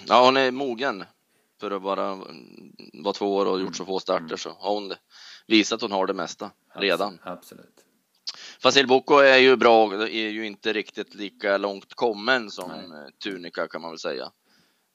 Ja, 0.08 0.26
hon 0.26 0.38
är 0.38 0.52
mogen 0.52 1.06
för 1.60 1.72
att 1.72 1.82
bara 1.82 2.16
vara 2.94 3.14
två 3.14 3.36
år 3.36 3.46
och 3.46 3.62
gjort 3.62 3.76
så 3.76 3.86
få 3.86 4.00
starter 4.00 4.36
så 4.36 4.50
har 4.50 4.74
hon 4.74 4.94
visat 5.48 5.76
att 5.76 5.82
hon 5.82 5.92
har 5.92 6.08
det 6.08 6.14
mesta 6.14 6.52
redan. 6.76 7.20
Absolut. 7.24 7.86
Fasil 8.60 8.88
Boko 8.88 9.18
är 9.18 9.38
ju 9.38 9.56
bra, 9.56 9.94
är 9.94 10.30
ju 10.30 10.46
inte 10.46 10.74
riktigt 10.74 11.16
lika 11.16 11.58
långt 11.58 11.94
kommen 11.94 12.52
som 12.52 12.72
Nej. 12.90 13.12
Tunica 13.24 13.68
kan 13.68 13.82
man 13.82 13.92
väl 13.92 14.00
säga. 14.00 14.32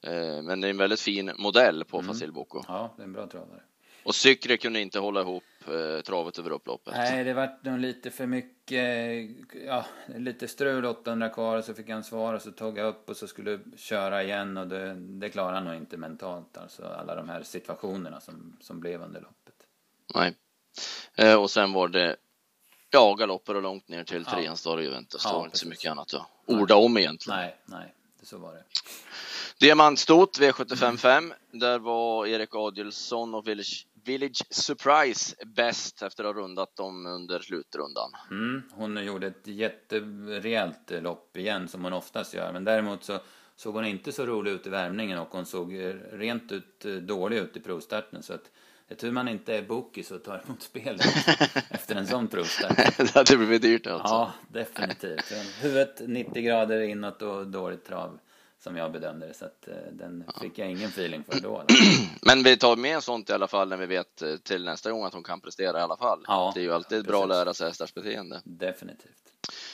Eh, 0.07 0.41
men 0.41 0.61
det 0.61 0.67
är 0.67 0.69
en 0.69 0.77
väldigt 0.77 1.01
fin 1.01 1.31
modell 1.37 1.83
på 1.83 1.99
mm. 1.99 2.07
Fasil 2.07 2.31
Boko. 2.31 2.63
Ja, 2.67 2.93
det 2.97 3.01
är 3.01 3.05
en 3.05 3.13
bra 3.13 3.27
travare. 3.27 3.61
Och 4.05 4.15
Cykre 4.15 4.57
kunde 4.57 4.81
inte 4.81 4.99
hålla 4.99 5.21
ihop 5.21 5.43
eh, 5.67 6.01
travet 6.01 6.39
över 6.39 6.51
upploppet. 6.51 6.93
Nej, 6.93 7.23
det 7.23 7.33
vart 7.33 7.63
nog 7.63 7.79
lite 7.79 8.11
för 8.11 8.25
mycket, 8.25 9.29
ja, 9.65 9.85
lite 10.15 10.47
strul 10.47 10.85
800 10.85 11.29
kvar 11.29 11.57
och 11.57 11.65
så 11.65 11.73
fick 11.73 11.89
han 11.89 12.03
svar 12.03 12.33
och 12.33 12.41
så 12.41 12.51
tog 12.51 12.77
jag 12.77 12.87
upp 12.87 13.09
och 13.09 13.17
så 13.17 13.27
skulle 13.27 13.59
köra 13.77 14.23
igen 14.23 14.57
och 14.57 14.67
det, 14.67 14.93
det 14.93 15.29
klarade 15.29 15.55
han 15.57 15.65
nog 15.65 15.75
inte 15.75 15.97
mentalt. 15.97 16.57
Alltså 16.57 16.85
alla 16.85 17.15
de 17.15 17.29
här 17.29 17.43
situationerna 17.43 18.21
som, 18.21 18.57
som 18.61 18.79
blev 18.79 19.01
under 19.01 19.21
loppet. 19.21 19.55
Nej, 20.15 20.33
eh, 21.15 21.41
och 21.41 21.51
sen 21.51 21.73
var 21.73 21.87
det 21.87 22.15
ja, 22.89 23.13
galopper 23.13 23.55
och 23.55 23.61
långt 23.61 23.87
ner 23.87 24.03
till 24.03 24.25
ja. 24.45 24.55
Star 24.55 24.77
Juventus. 24.77 25.21
Ja, 25.25 25.31
det 25.31 25.37
var 25.37 25.45
inte 25.45 25.57
så 25.57 25.67
mycket 25.67 25.91
annat 25.91 26.13
att 26.13 26.27
orda 26.45 26.75
om 26.75 26.97
egentligen. 26.97 27.39
Nej, 27.39 27.55
nej, 27.65 27.93
så 28.23 28.37
var 28.37 28.53
det. 28.53 28.63
Diamantstot 29.59 30.39
V755. 30.39 31.33
Där 31.51 31.79
var 31.79 32.27
Erik 32.27 32.55
Adielsson 32.55 33.35
och 33.35 33.47
Village 33.47 33.87
Village 34.05 34.43
Surprise 34.49 35.35
bäst 35.45 36.01
efter 36.01 36.23
att 36.23 36.35
ha 36.35 36.41
rundat 36.41 36.75
dem 36.75 37.05
under 37.05 37.39
slutrundan. 37.39 38.11
Mm, 38.31 38.63
hon 38.71 39.05
gjorde 39.05 39.27
ett 39.27 39.47
jätterejält 39.47 40.91
lopp 40.91 41.37
igen 41.37 41.67
som 41.67 41.83
hon 41.83 41.93
oftast 41.93 42.33
gör, 42.33 42.53
men 42.53 42.63
däremot 42.63 43.03
så 43.03 43.19
såg 43.55 43.73
hon 43.73 43.85
inte 43.85 44.11
så 44.11 44.25
rolig 44.25 44.51
ut 44.51 44.67
i 44.67 44.69
värmningen 44.69 45.19
och 45.19 45.27
hon 45.31 45.45
såg 45.45 45.73
rent 46.11 46.51
ut 46.51 46.85
dålig 47.01 47.37
ut 47.37 47.57
i 47.57 47.59
provstarten 47.59 48.23
så 48.23 48.33
att 48.33 48.51
det 48.87 48.93
är 48.93 48.97
tur 48.97 49.11
man 49.11 49.27
inte 49.27 49.55
är 49.55 49.61
bokis 49.61 50.11
och 50.11 50.23
tar 50.23 50.43
emot 50.45 50.61
spelet 50.61 51.05
efter 51.69 51.95
en 51.95 52.07
sån 52.07 52.27
provstart. 52.27 52.97
det 52.97 53.13
hade 53.15 53.37
blivit 53.37 53.61
dyrt 53.61 53.87
alltså. 53.87 54.13
Ja, 54.13 54.33
definitivt. 54.47 55.31
Huvudet 55.61 56.01
90 56.07 56.43
grader 56.43 56.81
inåt 56.81 57.21
och 57.21 57.47
dåligt 57.47 57.85
trav 57.85 58.19
som 58.65 58.77
jag 58.77 58.91
bedömde 58.91 59.27
det. 59.27 59.33
Så 59.33 59.45
att, 59.45 59.67
eh, 59.67 59.75
den 59.91 60.23
ja. 60.27 60.39
fick 60.41 60.57
jag 60.57 60.71
ingen 60.71 60.89
feeling 60.89 61.23
för 61.23 61.39
då. 61.39 61.63
Men 62.21 62.43
vi 62.43 62.57
tar 62.57 62.75
med 62.75 63.03
sånt 63.03 63.29
i 63.29 63.33
alla 63.33 63.47
fall 63.47 63.69
när 63.69 63.77
vi 63.77 63.85
vet 63.85 64.21
eh, 64.21 64.35
till 64.35 64.65
nästa 64.65 64.91
gång 64.91 65.03
att 65.03 65.13
hon 65.13 65.23
kan 65.23 65.41
prestera 65.41 65.79
i 65.79 65.81
alla 65.81 65.97
fall. 65.97 66.25
Ja, 66.27 66.51
det 66.55 66.59
är 66.59 66.63
ju 66.63 66.73
alltid 66.73 66.89
precis. 66.89 67.07
bra 67.07 67.23
att 67.23 67.29
lära 67.29 67.53
sig 67.53 67.67
hästars 67.67 67.93
beteende. 67.93 68.41
Definitivt. 68.43 69.23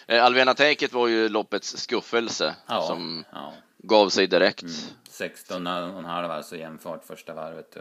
Eh, 0.08 0.24
Alvena 0.24 0.54
Take 0.54 0.88
var 0.92 1.08
ju 1.08 1.30
loppets 1.30 1.78
skuffelse 1.78 2.56
ja, 2.68 2.82
som 2.82 3.24
gav 3.78 4.10
sig 4.10 4.28
direkt. 4.28 4.64
Mm. 4.64 4.76
16 5.10 5.68
och 5.68 6.00
en 6.00 6.06
halv 6.06 6.32
alltså 6.32 6.56
jämfart 6.56 7.06
första 7.06 7.34
varvet. 7.34 7.78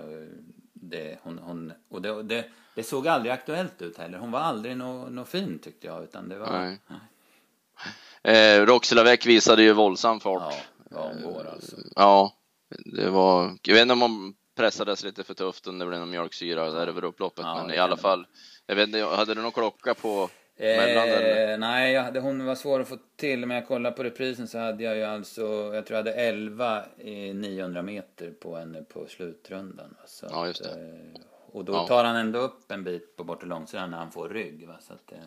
det, 0.72 1.18
hon, 1.22 1.38
hon, 1.38 1.72
och 1.88 2.02
det, 2.02 2.22
det, 2.22 2.44
det 2.74 2.82
såg 2.82 3.08
aldrig 3.08 3.32
aktuellt 3.32 3.82
ut 3.82 3.98
heller. 3.98 4.18
Hon 4.18 4.30
var 4.30 4.40
aldrig 4.40 4.76
något 4.76 5.12
nå 5.12 5.24
fin 5.24 5.58
tyckte 5.58 5.86
jag. 5.86 6.04
Utan 6.04 6.28
det 6.28 6.38
var, 6.38 6.52
Nej. 6.52 6.78
Eh, 8.22 8.66
Roxy 8.66 8.94
Lavec 8.94 9.26
visade 9.26 9.62
ju 9.62 9.72
våldsam 9.72 10.20
fart. 10.20 10.42
Ja, 10.50 10.79
hon 10.90 11.22
går 11.22 11.46
alltså. 11.52 11.76
Ja, 11.96 12.32
det 12.94 13.10
var, 13.10 13.56
jag 13.62 13.74
vet 13.74 13.82
inte 13.82 13.92
om 13.92 14.00
hon 14.02 14.34
pressades 14.56 15.04
lite 15.04 15.24
för 15.24 15.34
tufft 15.34 15.66
under 15.66 15.86
det 15.86 15.90
blev 15.90 16.00
någon 16.00 16.10
mjölksyra 16.10 16.70
där 16.70 16.86
över 16.86 17.04
upploppet, 17.04 17.44
Ja, 17.44 17.62
men 17.66 17.74
i 17.74 17.78
alla 17.78 17.94
det 17.96 18.02
fall. 18.02 18.26
Jag 18.66 18.76
vet 18.76 18.86
inte, 18.86 19.02
hade 19.02 19.34
du 19.34 19.42
någon 19.42 19.52
klocka 19.52 19.94
på? 19.94 20.28
Eh, 20.56 21.58
nej, 21.58 21.92
jag 21.92 22.02
hade, 22.02 22.20
hon 22.20 22.46
var 22.46 22.54
svår 22.54 22.80
att 22.80 22.88
få 22.88 22.96
till. 23.16 23.46
Men 23.46 23.54
jag 23.56 23.66
kollade 23.68 23.96
på 23.96 24.04
reprisen 24.04 24.48
så 24.48 24.58
hade 24.58 24.84
jag 24.84 24.96
ju 24.96 25.04
alltså, 25.04 25.42
jag 25.74 25.86
tror 25.86 25.90
jag 25.98 26.04
hade 26.04 26.12
11 26.12 26.84
i 26.98 27.34
900 27.34 27.82
meter 27.82 28.30
på 28.30 28.56
henne 28.56 28.82
på 28.82 29.06
slutrundan. 29.06 29.88
va. 29.98 30.06
Så 30.06 30.26
Ja, 30.30 30.46
just 30.46 30.62
det. 30.64 30.70
Att, 30.70 30.76
eh, 30.76 31.22
och 31.52 31.64
då 31.64 31.72
Ja. 31.72 31.86
tar 31.86 32.04
han 32.04 32.16
ändå 32.16 32.38
upp 32.38 32.70
en 32.70 32.84
bit 32.84 33.16
på 33.16 33.24
bortre 33.24 33.46
långsidan 33.46 33.90
när 33.90 33.98
han 33.98 34.10
får 34.12 34.28
rygg. 34.28 34.66
Va? 34.68 34.76
Så 34.80 34.92
att, 34.92 35.12
eh, 35.12 35.18
eh, 35.18 35.24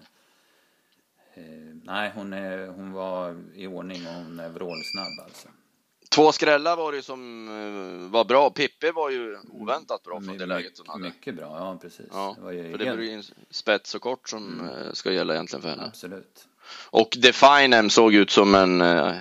nej, 1.84 2.12
hon, 2.16 2.34
är, 2.34 2.68
hon 2.68 2.92
var 2.92 3.36
i 3.56 3.68
ordning 3.68 4.08
och 4.08 4.14
hon 4.14 4.40
är 4.40 4.50
vrålsnabb 4.50 5.20
alltså. 5.26 5.48
Två 6.10 6.32
skrällar 6.32 6.76
var 6.78 6.92
det 6.92 7.02
som 7.02 7.48
eh, 7.48 8.12
var 8.12 8.26
bra. 8.26 8.50
Pippi 8.50 8.92
var 8.92 9.10
ju 9.10 9.38
oväntat 9.50 10.04
bra 10.04 10.14
från 10.22 10.26
My- 10.32 10.38
det 10.38 10.46
läget 10.46 10.78
hon 10.78 10.88
hade. 10.88 11.04
Mycket 11.04 11.36
bra, 11.36 11.46
ja 11.60 11.78
precis. 11.82 12.06
Ja, 12.12 12.34
Det 12.38 12.44
var 12.44 12.52
ju 12.52 12.72
för 12.72 12.78
det 12.78 12.96
blir 12.96 13.12
ju 13.12 13.24
spets 13.50 13.96
och 13.96 14.02
kort 14.02 14.30
som 14.30 14.70
eh, 14.70 14.94
ska 14.94 15.12
gälla 15.12 15.34
egentligen 15.34 15.62
för 15.62 15.70
henne. 15.70 15.84
Absolut. 15.86 16.48
Och 16.90 17.18
Definem 17.22 17.90
såg 17.90 18.14
ut 18.14 18.30
som 18.32 18.56
en 18.56 18.82
eh, 18.82 19.14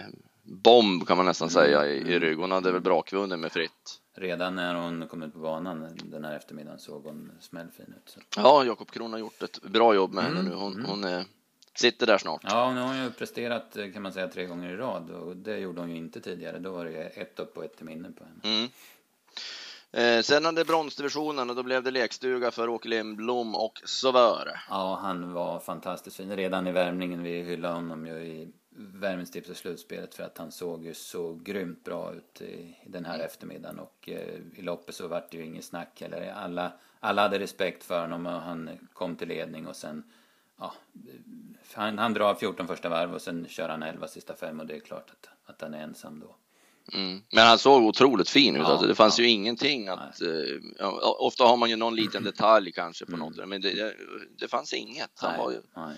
bomb 0.42 1.06
kan 1.06 1.16
man 1.16 1.26
nästan 1.26 1.48
Mm. 1.48 1.52
säga 1.64 1.86
i, 1.86 1.96
i 2.14 2.18
rygg. 2.18 2.38
Hon 2.38 2.50
hade 2.52 2.72
väl 2.72 2.80
brakvunnen 2.80 3.40
med 3.40 3.52
fritt. 3.52 3.98
Redan 4.14 4.54
när 4.56 4.74
hon 4.74 5.08
kom 5.08 5.22
ut 5.22 5.32
på 5.32 5.38
banan 5.38 5.88
den 6.04 6.24
här 6.24 6.36
eftermiddagen 6.36 6.78
såg 6.78 7.04
hon 7.04 7.32
smällfin 7.40 7.94
ut. 7.96 8.12
Så. 8.12 8.20
Ja, 8.36 8.64
Jakob 8.64 8.90
Kron 8.90 9.12
har 9.12 9.18
gjort 9.20 9.42
ett 9.42 9.62
bra 9.62 9.94
jobb 9.94 10.12
med 10.12 10.24
henne 10.24 10.40
Mm, 10.40 10.50
nu. 10.52 10.56
Hon, 10.58 10.74
mm. 10.74 10.86
hon 10.86 11.04
eh, 11.04 11.22
sitter 11.74 12.06
där 12.06 12.18
snart. 12.18 12.40
Ja, 12.44 12.74
nu 12.74 12.80
har 12.80 12.86
hon 12.86 13.04
ju 13.04 13.10
presterat 13.10 13.76
eh, 13.76 13.92
kan 13.92 14.02
man 14.02 14.12
säga 14.12 14.28
tre 14.28 14.46
gånger 14.46 14.70
i 14.70 14.76
rad 14.76 15.10
och 15.10 15.36
det 15.36 15.58
gjorde 15.58 15.80
hon 15.80 15.90
ju 15.90 15.96
inte 15.96 16.20
tidigare. 16.20 16.58
Då 16.58 16.72
var 16.72 16.84
det 16.84 17.04
ett 17.04 17.38
upp 17.38 17.56
och 17.56 17.64
ett 17.64 17.76
till 17.76 17.86
minne 17.86 18.10
på 18.10 18.24
henne. 18.24 18.40
Mm. 18.42 18.68
Eh, 19.92 20.22
sen 20.22 20.44
hade 20.44 20.64
bronsdivisionen 20.64 21.50
och 21.50 21.56
då 21.56 21.62
blev 21.62 21.82
det 21.82 21.90
lekstuga 21.90 22.50
för 22.50 22.68
Åke 22.68 22.88
Lindblom 22.88 23.54
och 23.54 23.82
Sauveur. 23.84 24.60
Ja, 24.70 24.98
han 25.02 25.32
var 25.32 25.60
fantastiskt 25.60 26.16
fin. 26.16 26.36
Redan 26.36 26.66
i 26.66 26.72
värmningen, 26.72 27.22
vi 27.22 27.42
hyllade 27.42 27.74
honom 27.74 28.06
ju 28.06 28.14
i 28.14 28.52
värmningstips 28.76 29.48
och 29.48 29.56
slutspelet 29.56 30.14
för 30.14 30.22
att 30.22 30.38
han 30.38 30.52
såg 30.52 30.84
ju 30.84 30.94
så 30.94 31.34
grymt 31.34 31.84
bra 31.84 32.12
ut 32.14 32.40
i, 32.40 32.76
den 32.86 33.04
här 33.04 33.18
eftermiddagen 33.18 33.78
och 33.78 34.08
eh, 34.08 34.38
i 34.54 34.62
loppet 34.62 34.94
så 34.94 35.08
vart 35.08 35.30
det 35.30 35.36
ju 35.36 35.44
inget 35.44 35.64
snack 35.64 36.00
heller. 36.00 36.32
Alla, 36.32 36.72
alla 37.00 37.22
hade 37.22 37.38
respekt 37.38 37.84
för 37.84 38.00
honom 38.00 38.26
och 38.26 38.32
han 38.32 38.88
kom 38.92 39.16
till 39.16 39.28
ledning 39.28 39.66
och 39.66 39.76
sen 39.76 40.02
ja, 40.58 40.74
han, 41.74 41.98
han 41.98 42.14
drar 42.14 42.34
14 42.34 42.66
första 42.66 42.88
varv 42.88 43.14
och 43.14 43.22
sen 43.22 43.46
kör 43.48 43.68
han 43.68 43.82
11 43.82 44.08
sista 44.08 44.36
fem 44.36 44.60
och 44.60 44.66
det 44.66 44.76
är 44.76 44.80
klart 44.80 45.10
att, 45.10 45.50
att 45.54 45.62
han 45.62 45.74
är 45.74 45.82
ensam 45.82 46.20
då. 46.20 46.36
Mm. 46.92 47.22
Men 47.32 47.46
han 47.46 47.58
såg 47.58 47.82
otroligt 47.82 48.28
fin 48.28 48.56
ut. 48.56 48.62
Ja, 48.62 48.68
alltså, 48.68 48.86
det 48.86 48.94
fanns 48.94 49.18
ja. 49.18 49.24
ju 49.24 49.30
ingenting 49.30 49.88
att... 49.88 50.22
Eh, 50.22 50.88
ofta 51.00 51.44
har 51.44 51.56
man 51.56 51.70
ju 51.70 51.76
någon 51.76 51.96
liten 51.96 52.24
detalj 52.24 52.72
kanske 52.72 53.06
på 53.06 53.12
Mm. 53.12 53.20
något, 53.20 53.48
men 53.48 53.60
det, 53.60 53.94
det, 54.38 54.48
fanns 54.48 54.72
inget. 54.72 55.10
Han 55.14 55.32
Nej, 55.32 55.40
var 55.40 55.50
ju 55.50 55.60
nej. 55.76 55.96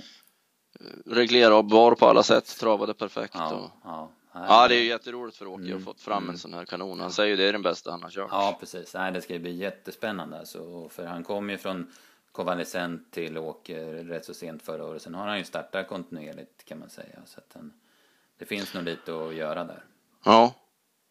reglerbar 1.07 1.95
på 1.95 2.07
alla 2.07 2.23
sätt, 2.23 2.59
travade 2.61 2.95
perfekt. 2.95 3.35
Ja, 3.35 3.55
och... 3.55 3.71
ja, 3.85 4.11
nej. 4.35 4.45
Ja, 4.49 4.69
det 4.69 4.75
är 4.75 4.81
ju 4.81 4.89
jätteroligt 4.89 5.37
för 5.37 5.47
Åke 5.47 5.63
att 5.63 5.67
Mm, 5.69 5.79
ha 5.79 5.85
fått 5.85 6.01
fram 6.01 6.23
mm. 6.23 6.31
en 6.31 6.39
sån 6.39 6.55
här 6.55 6.65
kanon. 6.65 7.01
Han 7.01 7.13
säger 7.13 7.31
ju 7.31 7.37
det 7.37 7.45
är 7.45 7.53
den 7.53 7.63
bästa 7.63 7.91
han 7.91 8.03
har 8.03 8.11
kört. 8.11 8.29
Ja, 8.31 8.57
precis. 8.61 8.95
Nej, 8.95 9.13
det 9.13 9.21
ska 9.21 9.33
ju 9.33 9.39
bli 9.39 9.57
jättespännande 9.57 10.39
alltså. 10.39 10.89
För 10.89 11.07
han 11.07 11.25
kom 11.25 11.51
ju 11.51 11.59
från 11.59 11.93
konvalescent 12.35 13.13
till 13.13 13.39
Åker 13.39 13.85
rätt 14.05 14.25
så 14.25 14.35
sent 14.35 14.63
förra 14.63 14.85
året. 14.85 15.03
Sen 15.03 15.15
har 15.15 15.27
han 15.27 15.39
ju 15.39 15.45
startat 15.45 15.89
kontinuerligt 15.89 16.65
kan 16.65 16.79
man 16.79 16.91
säga. 16.91 17.19
Så 17.27 17.39
att 17.41 17.51
han, 17.55 17.73
det 18.39 18.45
finns 18.47 18.75
nog 18.75 18.85
lite 18.85 19.15
att 19.27 19.35
göra 19.35 19.65
där. 19.65 19.85
Ja. 20.25 20.55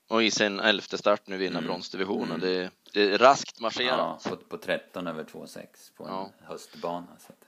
Och 0.07 0.23
i 0.23 0.31
sin 0.31 0.59
elfte 0.59 0.97
start 0.97 1.27
nu 1.27 1.37
vinna 1.37 1.57
Mm. 1.59 1.67
bronsdivisionen. 1.67 2.31
Mm. 2.31 2.39
Det, 2.39 2.71
det 2.93 3.13
är 3.13 3.17
raskt 3.17 3.55
Ja, 3.57 3.61
marscherat. 3.61 4.23
på, 4.23 4.35
på 4.35 4.57
13 4.57 5.07
över 5.07 5.23
2,6 5.23 5.67
på 5.97 6.03
en 6.03 6.09
Ja. 6.09 6.31
höstbana. 6.41 7.07
Så 7.19 7.31
att, 7.33 7.47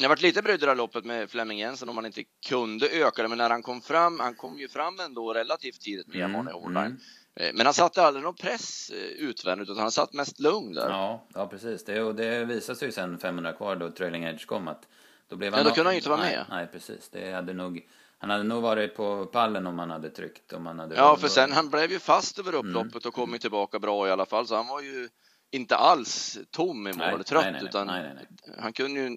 Jag 0.00 0.08
varit 0.08 0.22
lite 0.22 0.42
brydd 0.42 0.54
i 0.62 0.64
det 0.64 0.66
här 0.70 0.76
loppet 0.76 1.04
med 1.04 1.30
Flemming 1.30 1.58
Jensen 1.58 1.88
om 1.88 1.96
han 1.96 2.06
inte 2.06 2.24
kunde 2.48 2.88
öka 2.88 3.22
det, 3.22 3.28
men 3.28 3.38
när 3.38 3.50
han 3.50 3.62
kom 3.62 3.80
fram, 3.80 4.20
han 4.20 4.34
kom 4.34 4.58
ju 4.58 4.68
fram 4.68 5.00
ändå 5.00 5.34
relativt 5.34 5.80
tidigt 5.80 6.06
med 6.06 6.16
Mm, 6.16 6.32
Money 6.32 6.54
Online. 6.54 6.76
mm. 6.86 7.00
Eh, 7.36 7.50
Men 7.54 7.66
han 7.66 7.74
satte 7.74 8.02
aldrig 8.02 8.24
någon 8.24 8.34
press 8.34 8.90
eh, 8.90 8.96
utvändigt, 8.96 9.68
utan 9.70 9.82
han 9.82 9.92
satt 9.92 10.12
mest 10.12 10.40
lugn 10.40 10.72
där. 10.74 10.88
ja, 10.88 11.26
ja, 11.34 11.46
precis. 11.46 11.84
Det, 11.84 12.12
det 12.12 12.44
visade 12.44 12.78
sig 12.78 12.88
ju 12.88 12.92
sen 12.92 13.18
500 13.18 13.52
kvar 13.52 13.76
då 13.76 13.90
Trailing 13.90 14.24
Edge 14.24 14.46
kom 14.46 14.68
att 14.68 14.88
då 15.28 15.36
blev 15.36 15.54
Ja, 15.54 15.62
då 15.62 15.70
kunde 15.70 15.88
han 15.88 15.94
ju 15.94 15.98
inte 15.98 16.08
vara 16.10 16.20
nej, 16.20 16.36
med. 16.36 16.46
Nej, 16.50 16.66
precis. 16.72 17.08
Det 17.08 17.32
hade 17.32 17.52
nog, 17.52 17.88
han 18.18 18.30
hade 18.30 18.42
nog 18.44 18.62
varit 18.62 18.94
på 18.96 19.26
pallen 19.26 19.66
om 19.66 19.78
han 19.78 19.90
hade 19.90 20.10
tryckt. 20.10 20.52
Om 20.52 20.66
han 20.66 20.78
hade 20.78 20.94
Ja, 20.94 21.16
för 21.16 21.28
sen 21.28 21.52
han 21.52 21.70
blev 21.70 21.90
ju 21.92 21.98
fast 21.98 22.38
över 22.38 22.54
upploppet 22.54 23.06
och 23.06 23.14
kom 23.14 23.28
Mm. 23.28 23.38
tillbaka 23.40 23.78
bra 23.78 24.08
i 24.08 24.10
alla 24.10 24.26
fall, 24.26 24.46
så 24.46 24.56
han 24.56 24.66
var 24.66 24.80
ju 24.80 25.08
inte 25.52 25.76
alls 25.76 26.38
tom 26.50 26.86
i 26.86 26.92
Nej, 26.92 27.10
mål, 27.12 27.24
trött, 27.24 27.42
nej, 27.42 27.52
nej, 27.52 27.60
nej. 27.62 27.68
utan 27.68 27.86
Nej, 27.86 28.12
nej. 28.14 28.56
han 28.58 28.72
kunde 28.72 29.00
ju, 29.00 29.16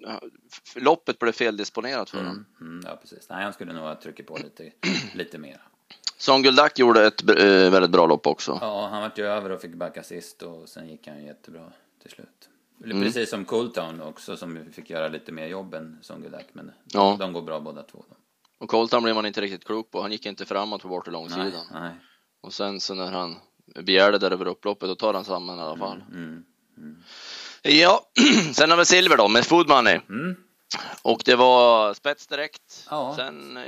loppet 0.76 1.18
blev 1.18 1.32
feldisponerat 1.32 2.10
för 2.10 2.18
honom. 2.18 2.46
Mm, 2.60 2.72
mm, 2.72 2.84
ja, 2.90 2.96
precis. 2.96 3.28
Nej, 3.28 3.44
han 3.44 3.52
skulle 3.52 3.72
nog 3.72 3.82
ha 3.82 3.94
tryckt 4.00 4.26
på 4.26 4.36
lite, 4.36 4.72
lite 5.14 5.38
mer. 5.38 5.62
Son 6.18 6.42
Guldak 6.42 6.78
gjorde 6.78 7.06
ett 7.06 7.28
eh, 7.28 7.70
väldigt 7.70 7.90
bra 7.90 8.06
lopp 8.06 8.26
också. 8.26 8.58
Ja, 8.60 8.88
han 8.90 9.02
vart 9.02 9.18
ju 9.18 9.26
över 9.26 9.50
och 9.50 9.60
fick 9.60 9.74
backa 9.74 10.02
sist 10.02 10.42
och 10.42 10.68
sen 10.68 10.88
gick 10.88 11.06
han 11.06 11.24
jättebra 11.24 11.72
till 12.02 12.10
slut. 12.10 12.48
Mm. 12.84 13.02
Precis 13.02 13.30
som 13.30 13.44
Cooltown 13.44 14.00
också 14.02 14.36
som 14.36 14.58
fick 14.72 14.90
göra 14.90 15.08
lite 15.08 15.32
mer 15.32 15.46
jobb 15.46 15.74
än 15.74 15.98
Songudak, 16.02 16.46
men 16.52 16.70
Ja. 16.92 17.16
de 17.20 17.32
går 17.32 17.42
bra 17.42 17.60
båda 17.60 17.82
två. 17.82 18.04
Då. 18.08 18.16
Och 18.58 18.68
Colton 18.70 19.02
blev 19.02 19.14
man 19.14 19.26
inte 19.26 19.40
riktigt 19.40 19.64
klok 19.64 19.90
på, 19.90 20.02
han 20.02 20.12
gick 20.12 20.26
inte 20.26 20.44
framåt 20.44 20.82
på 20.82 20.88
bortre 20.88 21.12
Nej, 21.12 21.20
långsidan. 21.20 21.66
nej. 21.72 21.90
Och 22.40 22.52
sen 22.52 22.80
så 22.80 22.94
när 22.94 23.10
han 23.12 23.36
begärde 23.80 24.18
där 24.18 24.30
över 24.30 24.46
upploppet, 24.46 24.88
då 24.88 24.94
tar 24.94 25.14
han 25.14 25.24
samman 25.24 25.58
i 25.58 25.62
alla 25.62 25.76
fall. 25.76 26.04
Mm, 26.12 26.44
mm, 26.78 26.96
Ja, 27.62 28.00
sen 28.54 28.70
har 28.70 28.76
vi 28.78 28.84
silver 28.84 29.16
då 29.16 29.28
med 29.28 29.44
Food 29.46 29.68
Money. 29.68 30.00
mm. 30.08 30.36
Och 31.02 31.22
det 31.24 31.36
var 31.36 31.94
spets 31.94 32.26
direkt. 32.26 32.86
Ja. 32.90 33.14
Sen 33.16 33.56
eh, 33.56 33.62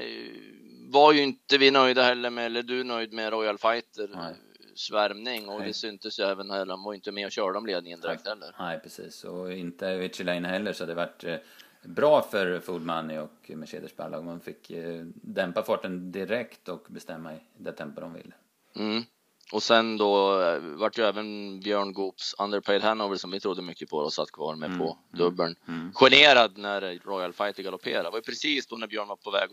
var 0.91 1.13
ju 1.13 1.23
inte 1.23 1.59
vi 1.59 1.71
nöjda 1.71 2.03
heller 2.03 2.31
med, 2.31 2.47
eller 2.47 2.63
du 2.63 2.85
nöjd 2.85 3.13
med 3.13 3.33
Royal 3.33 3.59
Fighter 3.59 4.09
Nej. 4.15 4.35
svärmning 4.75 5.49
och 5.49 5.59
Nej. 5.59 5.69
det 5.69 5.75
syntes 5.75 6.21
ju 6.21 6.25
även 6.25 6.51
här, 6.51 6.67
han 6.67 6.83
var 6.83 6.95
inte 6.95 7.13
med 7.13 7.27
och 7.27 7.33
körde 7.33 7.59
om 7.59 7.67
ledningen 7.67 8.01
direkt 8.01 8.27
heller. 8.27 8.55
Nej, 8.59 8.81
precis. 8.81 9.25
Och 9.25 9.53
inte 9.53 9.97
Vichy 9.97 10.25
Lane 10.25 10.49
heller, 10.49 10.73
så 10.73 10.87
det 10.87 10.95
vart 10.95 11.25
eh, 11.25 11.37
bra 11.83 12.23
för 12.23 12.61
Food 12.61 12.83
Money 12.83 13.19
och 13.19 13.51
Mercedes 13.55 13.97
Ballag. 13.97 14.25
Man 14.25 14.41
fick 14.41 14.71
eh, 14.71 15.05
dämpa 15.15 15.63
farten 15.63 16.13
direkt 16.13 16.69
och 16.69 16.87
bestämma 16.89 17.35
i 17.35 17.39
det 17.57 17.73
tempo 17.73 18.01
de 18.01 18.15
ville. 18.15 18.33
Mm. 18.77 19.03
Och 19.53 19.63
sen 19.63 19.97
då 19.97 20.41
eh, 20.43 20.59
vart 20.61 20.99
ju 20.99 21.03
även 21.03 21.61
Björn 21.61 21.93
Goops 21.93 22.35
Underpaid 22.39 22.83
Hanover 22.83 23.17
som 23.17 23.31
vi 23.31 23.41
trodde 23.41 23.63
mycket 23.63 23.91
på 23.91 23.97
och 23.97 24.13
satt 24.13 24.31
kvar 24.33 24.55
med 24.55 24.67
Mm, 24.67 24.79
på 24.79 24.85
mm, 24.85 25.19
dubbeln. 25.25 25.57
Mm. 25.69 25.93
Generad 25.95 26.59
när 26.59 27.01
Royal 27.05 27.33
Fighter 27.33 27.63
galopperade. 27.63 28.03
Det 28.03 28.11
var 28.11 28.19
ju 28.19 28.23
precis 28.23 28.67
då 28.67 28.77
när 28.77 28.87
Björn 28.87 29.09
var 29.09 29.17
på 29.17 29.31
väg 29.31 29.49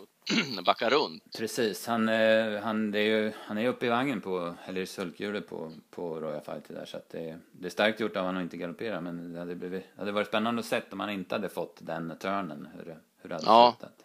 att 0.58 0.66
backa 0.66 0.90
runt. 0.90 1.24
Precis, 1.38 1.88
han, 1.88 2.10
eh, 2.10 2.62
han, 2.62 2.94
är 2.94 3.00
ju, 3.00 3.32
han 3.46 3.58
är 3.58 3.68
uppe 3.68 3.86
i 3.86 3.90
vagnen 3.90 4.22
på, 4.22 4.56
eller 4.66 4.82
i 4.82 4.86
sulkhjulet 4.86 5.50
på, 5.50 5.72
på 5.92 6.20
Royal 6.20 6.42
Fighter 6.42 6.74
där 6.74 6.86
så 6.86 6.98
att 6.98 7.10
det, 7.10 7.40
det 7.52 7.66
är 7.68 7.72
starkt 7.72 8.00
gjort 8.00 8.18
av 8.18 8.26
honom 8.26 8.38
att 8.42 8.44
inte 8.44 8.58
galoppera 8.58 9.02
men 9.02 9.34
det 9.34 9.40
hade, 9.40 9.56
blivit, 9.56 9.84
det 9.96 10.02
hade 10.02 10.12
varit 10.12 10.28
spännande 10.28 10.60
att 10.60 10.66
se 10.66 10.82
om 10.92 11.00
han 11.00 11.10
inte 11.10 11.36
hade 11.36 11.50
fått 11.50 11.78
den 11.82 12.18
turnen, 12.20 12.68
hur 12.78 12.98
hur 13.24 13.30
det 13.30 13.36
hade 13.36 13.46
Ja. 13.48 13.76
slutat. 13.80 13.96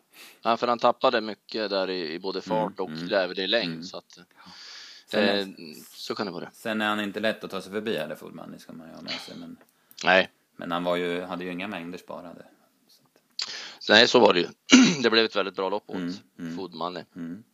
Ja, 0.43 0.57
för 0.57 0.67
han 0.67 0.79
tappade 0.79 1.21
mycket 1.21 1.71
där 1.71 1.91
i, 1.91 2.13
i 2.13 2.19
både 2.19 2.41
fart 2.41 2.79
Mm, 2.79 2.93
och 2.93 3.13
mm. 3.13 3.51
längd. 3.51 3.73
Mm. 3.73 3.83
Så, 3.83 3.99
att, 3.99 4.19
Sen, 5.11 5.39
eh, 5.59 5.75
så 5.95 6.15
kan 6.15 6.27
det 6.27 6.33
vara. 6.33 6.51
sen 6.53 6.81
är 6.81 6.87
han 6.89 7.01
inte 7.01 7.21
lätt 7.21 7.45
att 7.45 7.51
ta 7.51 7.61
sig 7.63 7.73
förbi 7.73 7.97
heller, 7.97 8.15
Food 8.15 8.35
Money 8.35 8.59
ska 8.59 8.73
man 8.73 8.89
ju 8.89 8.95
ha 8.95 9.03
med 9.03 9.13
sig 9.13 9.37
men, 9.37 9.57
Nej, 10.05 10.31
men 10.57 10.71
han 10.73 10.85
var 10.85 10.97
ju, 10.97 11.21
hade 11.23 11.45
ju 11.45 11.53
inga 11.53 11.69
mängder 11.69 11.99
sparade. 11.99 12.45
nej, 13.89 14.09
så 14.09 14.19
var 14.21 14.35
det 14.35 14.41
ju. 14.41 14.47
det 15.03 15.11
blev 15.11 15.25
ett 15.25 15.37
väldigt 15.37 15.57
bra 15.57 15.69
lopp 15.69 15.91
åt 15.91 15.97
Mm, 15.97 16.15
mm. 16.39 16.57
Food 16.57 16.75
Money. 16.75 17.05
Mm. 17.17 17.45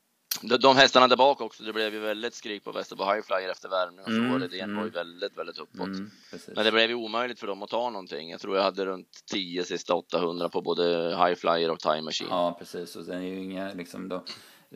De, 0.43 0.57
de 0.57 0.77
hästarna 0.77 1.09
där 1.09 1.17
bak 1.17 1.41
också, 1.41 1.63
det 1.63 1.73
blev 1.73 1.95
ju 1.95 2.01
väldigt 2.01 2.35
skrik 2.35 2.65
på 2.65 2.73
Västerbo 2.73 3.05
High 3.05 3.23
Flyer 3.23 3.49
efter 3.51 3.69
värmningen 3.69 4.05
och 4.05 4.11
så 4.11 4.17
Mm, 4.19 4.33
var 4.33 4.39
det. 4.39 4.49
Den 4.49 4.61
mm. 4.61 4.77
var 4.77 4.85
ju 4.85 4.91
väldigt, 4.91 5.39
väldigt 5.39 5.59
uppåt. 5.59 5.87
Mm. 5.87 6.11
Men 6.55 6.65
det 6.65 6.73
blev 6.73 6.89
ju 6.89 6.95
omöjligt 6.95 7.41
för 7.41 7.47
dem 7.47 7.63
att 7.63 7.71
ta 7.71 7.91
någonting. 7.91 8.31
Jag 8.31 8.41
tror 8.41 8.57
jag 8.57 8.63
hade 8.63 8.87
runt 8.87 9.09
10 9.31 9.65
sista 9.65 9.95
800 9.95 10.49
på 10.49 10.61
både 10.61 11.17
High 11.17 11.35
Flyer 11.35 11.71
och 11.71 11.81
Time 11.81 12.03
Machine. 12.03 12.29
Ja, 12.31 12.57
precis. 12.59 12.97
Och 12.97 13.05
sen 13.05 13.15
är 13.23 13.27
ju 13.29 13.39
inga, 13.39 13.73
liksom, 13.73 14.09
de, 14.09 14.25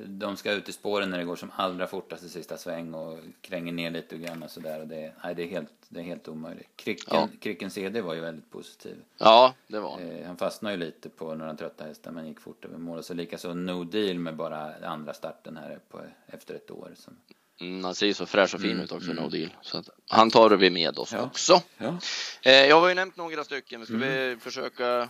de 0.06 0.36
ska 0.36 0.52
ut 0.52 0.68
i 0.68 0.72
spåren 0.72 1.10
när 1.10 1.18
det 1.18 1.24
går 1.24 1.36
som 1.36 1.50
allra 1.56 1.86
fortast 1.86 2.24
i 2.24 2.28
sista 2.28 2.58
sväng 2.58 2.94
och 2.94 3.18
kränger 3.40 3.72
ner 3.72 3.90
lite 3.90 4.18
grann 4.18 4.42
och 4.42 4.50
sådär. 4.50 4.84
Det, 4.84 5.12
nej, 5.24 5.34
det, 5.34 5.42
är 5.42 5.48
helt, 5.48 5.72
det 5.88 6.00
är 6.00 6.04
helt 6.04 6.28
omöjligt. 6.28 6.68
Kricken, 6.76 7.16
Ja. 7.16 7.28
Kricken 7.40 7.70
CD 7.70 8.00
var 8.00 8.14
ju 8.14 8.20
väldigt 8.20 8.50
positiv. 8.50 8.96
Ja, 9.18 9.54
det 9.66 9.80
var 9.80 9.90
han. 9.90 10.10
Eh, 10.10 10.26
han 10.26 10.36
fastnade 10.36 10.74
ju 10.74 10.80
lite 10.80 11.08
på 11.08 11.34
några 11.34 11.54
trötta 11.54 11.84
hästar 11.84 12.10
men 12.10 12.28
gick 12.28 12.40
fort 12.40 12.64
över 12.64 12.78
mål. 12.78 12.98
Och 12.98 13.04
så 13.04 13.14
likaså 13.14 13.54
No 13.54 13.84
Deal 13.84 14.18
med 14.18 14.36
bara 14.36 14.86
andra 14.86 15.14
starten 15.14 15.56
här 15.56 15.78
på, 15.88 16.00
efter 16.26 16.54
ett 16.54 16.70
år. 16.70 16.92
Som, 16.96 17.16
Mm, 17.60 17.84
han 17.84 17.94
ser 17.94 18.06
ju 18.06 18.14
så 18.14 18.26
fräsch 18.26 18.54
och 18.54 18.60
fin 18.60 18.70
mm, 18.70 18.84
ut 18.84 18.92
också, 18.92 19.10
mm. 19.10 19.24
No 19.24 19.30
Deal. 19.30 19.50
Så 19.62 19.78
att 19.78 19.88
han 20.08 20.30
tar 20.30 20.50
vi 20.50 20.70
med 20.70 20.98
oss 20.98 21.12
ja. 21.12 21.22
också. 21.22 21.62
Ja. 21.78 21.98
Eh, 22.42 22.52
jag 22.52 22.80
har 22.80 22.88
ju 22.88 22.94
nämnt 22.94 23.16
några 23.16 23.44
stycken. 23.44 23.84
Ska 23.84 23.94
mm. 23.94 24.08
vi 24.08 24.36
försöka 24.40 25.08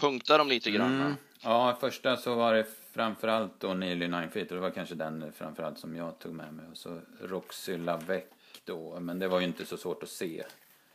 punkta 0.00 0.38
dem 0.38 0.48
lite 0.48 0.70
grann? 0.70 1.00
Mm. 1.00 1.14
Ja, 1.42 1.76
första 1.80 2.16
så 2.16 2.34
var 2.34 2.54
det 2.54 2.66
framförallt 2.94 3.60
då 3.60 3.74
Neely 3.74 4.08
Nine 4.08 4.30
Feet 4.30 4.50
och 4.50 4.54
det 4.54 4.60
var 4.60 4.70
kanske 4.70 4.94
den 4.94 5.32
framförallt 5.32 5.78
som 5.78 5.96
jag 5.96 6.18
tog 6.18 6.34
med 6.34 6.54
mig. 6.54 6.66
Och 6.70 6.76
så 6.76 7.00
Roxy 7.20 7.78
Lavec 7.78 8.24
då, 8.64 9.00
men 9.00 9.18
det 9.18 9.28
var 9.28 9.40
ju 9.40 9.46
inte 9.46 9.66
så 9.66 9.76
svårt 9.76 10.02
att 10.02 10.08
se. 10.08 10.44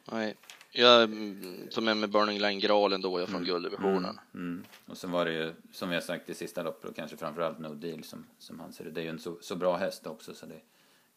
Nej, 0.05 0.35
jag 0.71 1.01
är 1.01 1.95
med 1.95 2.09
Burning 2.09 2.39
Line 2.39 2.59
Graalen 2.59 3.01
då, 3.01 3.19
jag 3.19 3.27
från 3.27 3.41
mm. 3.41 3.47
gulddivisionen. 3.47 4.19
Mm. 4.33 4.51
Mm. 4.51 4.65
Och 4.85 4.97
sen 4.97 5.11
var 5.11 5.25
det 5.25 5.33
ju, 5.33 5.53
som 5.73 5.89
vi 5.89 5.95
har 5.95 6.01
sagt 6.01 6.29
i 6.29 6.33
sista 6.33 6.63
loppet, 6.63 6.89
och 6.89 6.95
kanske 6.95 7.17
framförallt 7.17 7.59
No 7.59 7.73
Deal 7.73 8.03
som, 8.03 8.25
som 8.39 8.59
han 8.59 8.73
ser 8.73 8.83
det. 8.83 8.91
Det 8.91 9.01
är 9.01 9.03
ju 9.03 9.09
en 9.09 9.19
så, 9.19 9.37
så 9.41 9.55
bra 9.55 9.77
häst 9.77 10.07
också, 10.07 10.33
så 10.33 10.45
det 10.45 10.55
är 10.55 10.63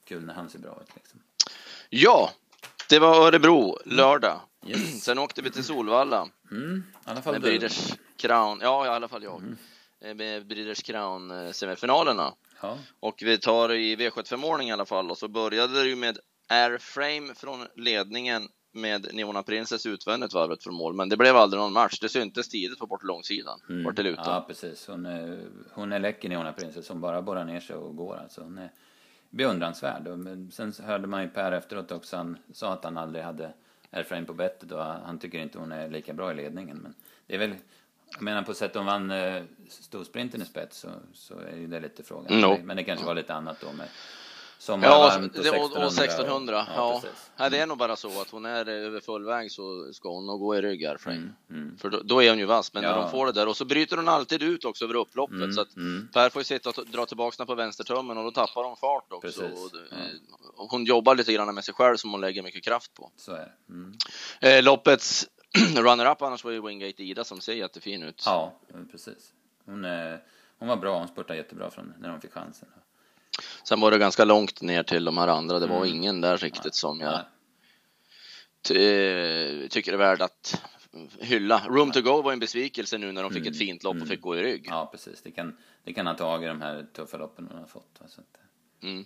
kul 0.05 0.25
när 0.25 0.35
han 0.35 0.51
ser 0.51 0.59
bra 0.59 0.79
ut 0.83 0.95
liksom. 0.95 1.21
Ja, 1.91 2.31
det 2.89 2.99
var 2.99 3.27
Örebro 3.27 3.79
lördag. 3.85 4.41
Yes. 4.67 5.03
Sen 5.05 5.19
åkte 5.19 5.43
vi 5.43 5.51
till 5.51 5.65
Solvalla. 5.65 6.29
Mm, 6.51 6.85
i 7.07 7.11
alla 7.11 7.23
fall 7.23 7.33
med 7.33 7.43
Breeders 7.43 7.93
Crown. 8.17 8.59
Ja, 8.63 8.87
i 8.87 8.89
alla 8.89 9.09
fall 9.09 9.23
jag. 9.23 9.39
Mm. 9.39 9.57
Eh, 10.05 10.15
med 10.15 10.47
Breeders 10.47 10.83
Crown 10.83 11.31
eh. 11.31 12.33
Ja. 12.63 12.79
Och 13.01 13.23
vi 13.23 13.39
tar 13.39 13.73
i 13.73 13.97
V75-ordning 13.97 14.69
i 14.69 14.73
alla 14.73 14.87
fall. 14.87 15.11
Och 15.11 15.19
så 15.19 15.29
började 15.29 15.83
det 15.83 15.89
ju 15.89 15.97
med 15.97 16.19
Airframe 16.49 17.35
från 17.35 17.67
ledningen 17.77 18.49
med 18.73 19.15
Neona 19.15 19.43
Princess 19.43 19.87
utvändigt 19.87 20.35
varvet 20.35 20.63
från 20.63 20.75
mål, 20.75 20.95
men 20.95 21.09
det 21.09 21.17
blev 21.17 21.37
aldrig 21.37 21.61
någon 21.61 21.73
match. 21.73 21.99
Det 22.01 22.09
syntes 22.09 22.49
tidigt 22.49 22.79
på 22.79 22.87
bort 22.87 23.03
långsidan, 23.03 23.61
mm. 23.69 23.85
bort 23.85 23.97
till 23.97 24.05
lutan. 24.05 24.25
Ja, 24.27 24.45
precis. 24.49 24.87
Hon 24.87 25.07
är, 25.07 25.49
hon 25.73 25.93
är 25.93 25.99
läcker, 25.99 26.29
Neona 26.29 26.53
Princess, 26.53 26.87
som 26.87 27.01
bara 27.01 27.23
borrar 27.23 27.45
ner 27.45 27.61
sig 27.61 27.77
och 27.77 27.97
går. 27.97 28.17
Alltså, 28.17 28.43
hon 28.43 28.59
är 28.59 28.71
beundransvärd. 29.31 30.09
Och, 30.09 30.19
sen 30.53 30.73
hörde 30.85 31.07
man 31.07 31.23
ju 31.23 31.29
Per 31.29 31.53
efteråt 31.53 31.93
också, 31.93 32.17
han 32.17 32.37
sa 32.53 32.73
att 32.73 32.85
han 32.85 32.99
aldrig 32.99 33.25
hade 33.25 33.53
airframe 33.91 34.27
på 34.27 34.35
bettet 34.35 34.73
och 34.73 34.85
han 34.85 35.19
tycker 35.19 35.39
inte 35.39 35.59
hon 35.59 35.73
är 35.73 35.89
lika 35.89 36.13
bra 36.13 36.33
i 36.33 36.35
ledningen. 36.35 36.77
Men 36.77 36.95
det 37.27 37.35
är 37.35 37.39
väl, 37.39 37.55
jag 38.15 38.23
menar 38.23 38.43
på 38.43 38.55
sätt 38.55 38.75
hon 38.75 38.87
vann 38.87 39.11
eh, 39.11 39.43
storsprinten 39.69 40.43
i 40.43 40.45
spets 40.45 40.79
så, 40.79 40.89
så 41.15 41.39
är 41.39 41.57
ju 41.57 41.67
det 41.67 41.81
lite 41.81 42.03
frågan. 42.03 42.41
No. 42.41 42.59
Men 42.65 42.77
det 42.77 42.85
kanske 42.85 43.07
var 43.07 43.15
lite 43.15 43.35
annat 43.35 43.61
då 43.61 43.73
med 43.73 43.89
Ja, 44.67 45.07
och, 45.07 45.25
1600. 45.25 45.87
och 45.87 45.93
1600. 45.93 46.67
Ja, 46.77 47.03
ja. 47.37 47.49
det 47.49 47.59
är 47.59 47.67
nog 47.67 47.79
bara 47.79 47.97
så 47.97 48.21
att 48.21 48.31
hon 48.31 48.45
är 48.45 48.69
över 48.69 49.01
full 49.01 49.25
väg 49.25 49.53
så 49.53 49.93
ska 49.93 50.09
hon 50.09 50.27
nog 50.27 50.41
gå 50.41 50.57
i 50.57 50.63
rygg 50.63 50.87
här, 50.87 50.99
mm, 51.07 51.33
mm. 51.51 51.79
För 51.79 51.91
då, 51.91 52.01
då, 52.05 52.23
är 52.23 52.29
hon 52.31 52.39
ju 52.39 52.45
vass, 52.45 52.73
men 52.73 52.83
ja. 52.83 52.91
när 52.91 53.03
hon 53.03 53.11
får 53.11 53.27
det 53.27 53.33
där 53.33 53.49
och 53.49 53.57
så 53.57 53.65
bryter 53.65 53.97
hon 53.97 54.09
alltid 54.09 54.43
ut 54.43 54.65
också 54.65 54.85
över 54.85 54.95
upploppet 54.95 55.37
mm, 55.37 55.53
så 55.53 55.61
att 55.61 55.77
mm. 55.77 56.09
Per 56.13 56.31
får 56.31 56.41
ju 56.41 56.45
sitta 56.45 56.69
och 56.69 56.87
dra 56.87 57.07
tillbaka 57.07 57.47
på 57.47 57.55
vänstertummen 57.55 58.19
och 58.19 58.25
då 58.25 58.31
tappar 58.31 58.65
hon 58.65 58.77
fart 58.77 59.13
också. 59.13 59.45
Och, 59.45 59.71
ja. 59.91 59.97
Hon 60.57 60.85
jobbar 60.85 61.15
lite 61.15 61.33
grann 61.33 61.55
med 61.55 61.65
sig 61.65 61.75
själv 61.75 61.97
som 61.97 62.11
hon 62.11 62.21
lägger 62.21 62.43
mycket 62.43 62.65
kraft 62.65 62.95
på. 62.95 63.11
Så 63.17 63.33
är 63.33 63.55
mm. 63.69 63.95
eh, 64.41 64.63
Loppets 64.63 65.27
runner-up 65.77 66.23
annars 66.23 66.45
var 66.45 66.51
ju 66.51 66.63
Wingate 66.67 67.03
Ida 67.03 67.25
som 67.25 67.41
ser 67.41 67.55
jättefin 67.55 68.03
ut. 68.03 68.23
Ja, 68.27 68.59
precis. 68.91 69.33
Hon, 69.65 69.85
är, 69.85 70.23
hon 70.59 70.69
var 70.69 70.77
bra, 70.77 70.99
hon 70.99 71.09
spurtade 71.09 71.37
jättebra 71.37 71.71
från 71.71 71.95
när 71.99 72.11
hon 72.11 72.21
fick 72.21 72.33
chansen. 72.33 72.69
Sen 73.65 73.81
var 73.81 73.91
det 73.91 73.99
ganska 73.99 74.25
långt 74.25 74.63
ner 74.63 74.83
till 74.83 75.05
de 75.05 75.19
här 75.19 75.29
andra. 75.29 75.59
Det 75.59 75.67
var 75.67 75.77
mm. 75.77 75.89
ingen 75.89 76.21
där 76.21 76.37
riktigt 76.37 76.65
ja. 76.65 76.71
som 76.73 77.01
jag 77.01 77.21
tycker 79.71 79.93
är 79.93 79.97
värd 79.97 80.23
att 80.23 80.63
hylla. 81.21 81.63
Room 81.69 81.93
to 81.93 82.01
go 82.01 82.23
var 82.23 82.33
en 82.33 82.39
besvikelse 82.39 82.99
nu 82.99 83.13
när 83.13 83.23
de 83.23 83.33
fick 83.33 83.43
ett 83.43 83.47
mm. 83.47 83.59
fint 83.59 83.83
lopp 83.83 84.03
och 84.03 84.09
fick 84.09 84.21
gå 84.21 84.37
i 84.37 84.43
rygg. 84.43 84.67
Ja, 84.71 84.89
precis. 84.93 85.23
Det 85.23 85.31
kan, 85.31 85.57
det 85.85 85.93
kan 85.93 86.07
ha 86.07 86.15
tagit 86.15 86.49
de 86.51 86.61
här 86.63 86.87
tuffa 86.93 87.17
loppen 87.17 87.49
de 87.51 87.59
har 87.59 87.67
fått. 87.67 88.01
Så 88.09 88.21
att, 88.21 88.39
mm. 88.83 89.05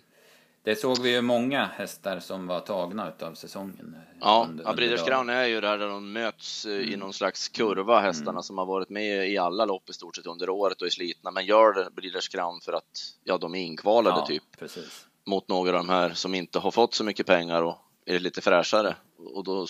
Det 0.67 0.75
såg 0.75 1.01
vi 1.01 1.11
ju 1.11 1.21
många 1.21 1.65
hästar 1.65 2.19
som 2.19 2.47
var 2.47 2.59
tagna 2.59 3.13
av 3.21 3.33
säsongen. 3.33 3.95
Ja, 4.19 4.49
ja 4.63 4.73
Breeders 4.73 5.03
Crown 5.03 5.29
är 5.29 5.45
ju 5.45 5.61
där, 5.61 5.77
de 5.77 6.13
möts 6.13 6.65
eh, 6.65 6.75
mm. 6.75 6.93
i 6.93 6.95
någon 6.95 7.13
slags 7.13 7.47
kurva, 7.49 7.99
hästarna 7.99 8.31
mm. 8.31 8.43
som 8.43 8.57
har 8.57 8.65
varit 8.65 8.89
med 8.89 9.29
i 9.29 9.37
alla 9.37 9.65
lopp 9.65 9.89
i 9.89 9.93
stort 9.93 10.15
sett 10.15 10.25
under 10.25 10.49
året 10.49 10.81
och 10.81 10.87
är 10.87 10.91
slitna, 10.91 11.31
men 11.31 11.45
gör 11.45 11.89
Breeders 11.95 12.29
Crown 12.29 12.61
för 12.61 12.73
att 12.73 13.15
ja, 13.23 13.37
de 13.37 13.55
är 13.55 13.59
inkvalade 13.59 14.19
ja, 14.19 14.25
typ. 14.25 14.43
Precis. 14.59 15.07
Mot 15.25 15.47
några 15.47 15.69
av 15.69 15.85
de 15.85 15.89
här 15.89 16.09
som 16.09 16.35
inte 16.35 16.59
har 16.59 16.71
fått 16.71 16.93
så 16.93 17.03
mycket 17.03 17.25
pengar 17.25 17.61
och 17.61 17.77
är 18.05 18.19
lite 18.19 18.41
fräschare 18.41 18.95
och 19.17 19.43
då 19.43 19.67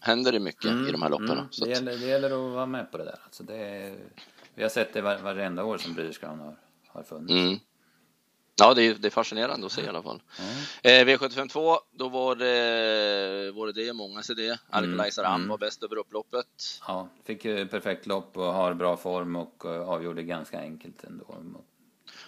händer 0.00 0.32
det 0.32 0.40
mycket 0.40 0.70
mm. 0.70 0.88
i 0.88 0.92
de 0.92 1.02
här 1.02 1.10
loppen. 1.10 1.30
Mm. 1.30 1.46
Det, 1.60 1.68
gäller, 1.68 1.96
det 1.96 2.06
gäller 2.06 2.30
att 2.30 2.54
vara 2.54 2.66
med 2.66 2.92
på 2.92 2.98
det 2.98 3.04
där. 3.04 3.18
Alltså 3.24 3.42
det 3.42 3.56
är, 3.56 3.96
vi 4.54 4.62
har 4.62 4.70
sett 4.70 4.92
det 4.92 5.00
var, 5.00 5.18
varenda 5.18 5.64
år 5.64 5.78
som 5.78 5.94
Breeders 5.94 6.18
Crown 6.18 6.40
har, 6.40 6.56
har 6.88 7.02
funnits. 7.02 7.62
Ja, 8.58 8.74
det 8.74 8.82
är, 8.82 8.94
det 8.94 9.08
är 9.08 9.10
fascinerande 9.10 9.66
att 9.66 9.72
se 9.72 9.82
i 9.82 9.88
alla 9.88 10.02
fall. 10.02 10.22
Mm. 10.38 11.08
Eh, 11.08 11.14
V752, 11.14 11.76
då 11.92 12.08
var 12.08 12.34
det, 12.36 13.52
var 13.52 13.66
det 13.66 13.72
det, 13.72 13.92
många 13.92 14.22
CD. 14.22 14.58
Alkalizer 14.70 15.24
mm. 15.24 15.34
mm. 15.34 15.48
var 15.48 15.58
bäst 15.58 15.82
över 15.82 15.96
upploppet. 15.96 16.46
Ja, 16.86 17.08
fick 17.24 17.44
ju 17.44 17.66
perfekt 17.66 18.06
lopp 18.06 18.36
och 18.36 18.44
har 18.44 18.74
bra 18.74 18.96
form 18.96 19.36
och 19.36 19.64
uh, 19.64 19.70
avgjorde 19.70 20.22
ganska 20.22 20.60
enkelt 20.60 21.04
ändå. 21.04 21.36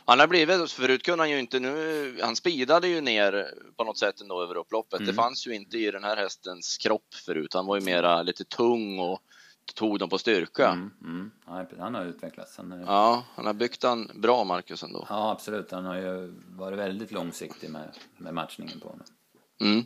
Han 0.05 0.21
har 0.21 0.27
blivit, 0.27 0.71
förut 0.71 1.03
kunde 1.03 1.23
han 1.23 1.31
ju 1.31 1.38
inte 1.38 1.61
nu, 1.61 2.19
han 2.23 2.37
speedade 2.37 2.88
ju 2.88 3.01
ner 3.01 3.55
på 3.77 3.85
något 3.85 3.99
sätt 3.99 4.21
ändå 4.21 4.43
över 4.43 4.57
upploppet. 4.57 5.01
Mm. 5.01 5.07
Det 5.07 5.14
fanns 5.14 5.47
ju 5.47 5.55
inte 5.55 5.79
i 5.79 5.91
den 5.91 6.05
här 6.05 6.17
hästens 6.17 6.79
kropp 6.79 7.14
förut. 7.27 7.55
Han 7.55 7.67
var 7.67 7.77
ju 7.77 7.85
mera 7.85 8.23
lite 8.23 8.45
tung 8.45 8.99
och 8.99 9.23
tog 9.75 9.99
dem 9.99 10.09
på 10.09 10.19
styrka. 10.19 10.69
Mm, 10.69 10.91
mm. 11.03 11.31
Han 11.79 11.95
har 11.95 12.05
utvecklats. 12.05 12.57
Han 12.57 12.73
är... 12.73 12.81
Ja, 12.81 13.25
han 13.35 13.47
har 13.47 13.55
byggt 13.55 13.83
han 13.83 14.11
bra, 14.15 14.45
Marcus, 14.45 14.83
ändå. 14.83 15.07
Ja, 15.09 15.31
absolut. 15.31 15.71
Han 15.71 15.85
har 15.85 15.97
ju 15.97 16.35
varit 16.49 16.79
väldigt 16.79 17.13
långsiktig 17.13 17.71
med, 17.71 17.89
med 18.17 18.35
matchningen 18.35 18.81
på 18.81 18.89
honom. 18.89 19.07
Mm. 19.61 19.85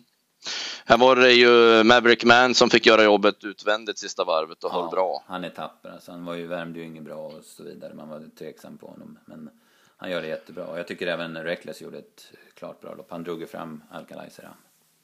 Här 0.84 0.98
var 0.98 1.16
det 1.16 1.32
ju 1.32 1.84
Maverick 1.84 2.24
Man 2.24 2.54
som 2.54 2.70
fick 2.70 2.86
göra 2.86 3.04
jobbet 3.04 3.44
utvändigt 3.44 3.98
sista 3.98 4.24
varvet 4.24 4.64
och 4.64 4.70
ja, 4.72 4.80
höll 4.80 4.90
bra. 4.90 5.24
Han 5.26 5.44
är 5.44 5.50
tapper. 5.50 5.90
Alltså, 5.90 6.12
han 6.12 6.24
var 6.24 6.34
ju, 6.34 6.46
värmde 6.46 6.78
ju 6.78 6.84
inget 6.84 7.02
bra 7.02 7.16
och 7.16 7.44
så 7.44 7.62
vidare. 7.64 7.94
Man 7.94 8.08
var 8.08 8.24
tveksam 8.38 8.78
på 8.78 8.86
honom. 8.86 9.18
Men 9.24 9.50
han 9.96 10.10
gör 10.10 10.22
det 10.22 10.28
jättebra. 10.28 10.66
Och 10.66 10.78
jag 10.78 10.86
tycker 10.86 11.06
även 11.06 11.36
Reckless 11.36 11.82
gjorde 11.82 11.98
ett 11.98 12.32
klart 12.54 12.80
bra 12.80 12.94
lopp. 12.94 13.10
Han 13.10 13.22
drog 13.22 13.40
ju 13.40 13.46
fram 13.46 13.82
Alcalizer. 13.90 14.48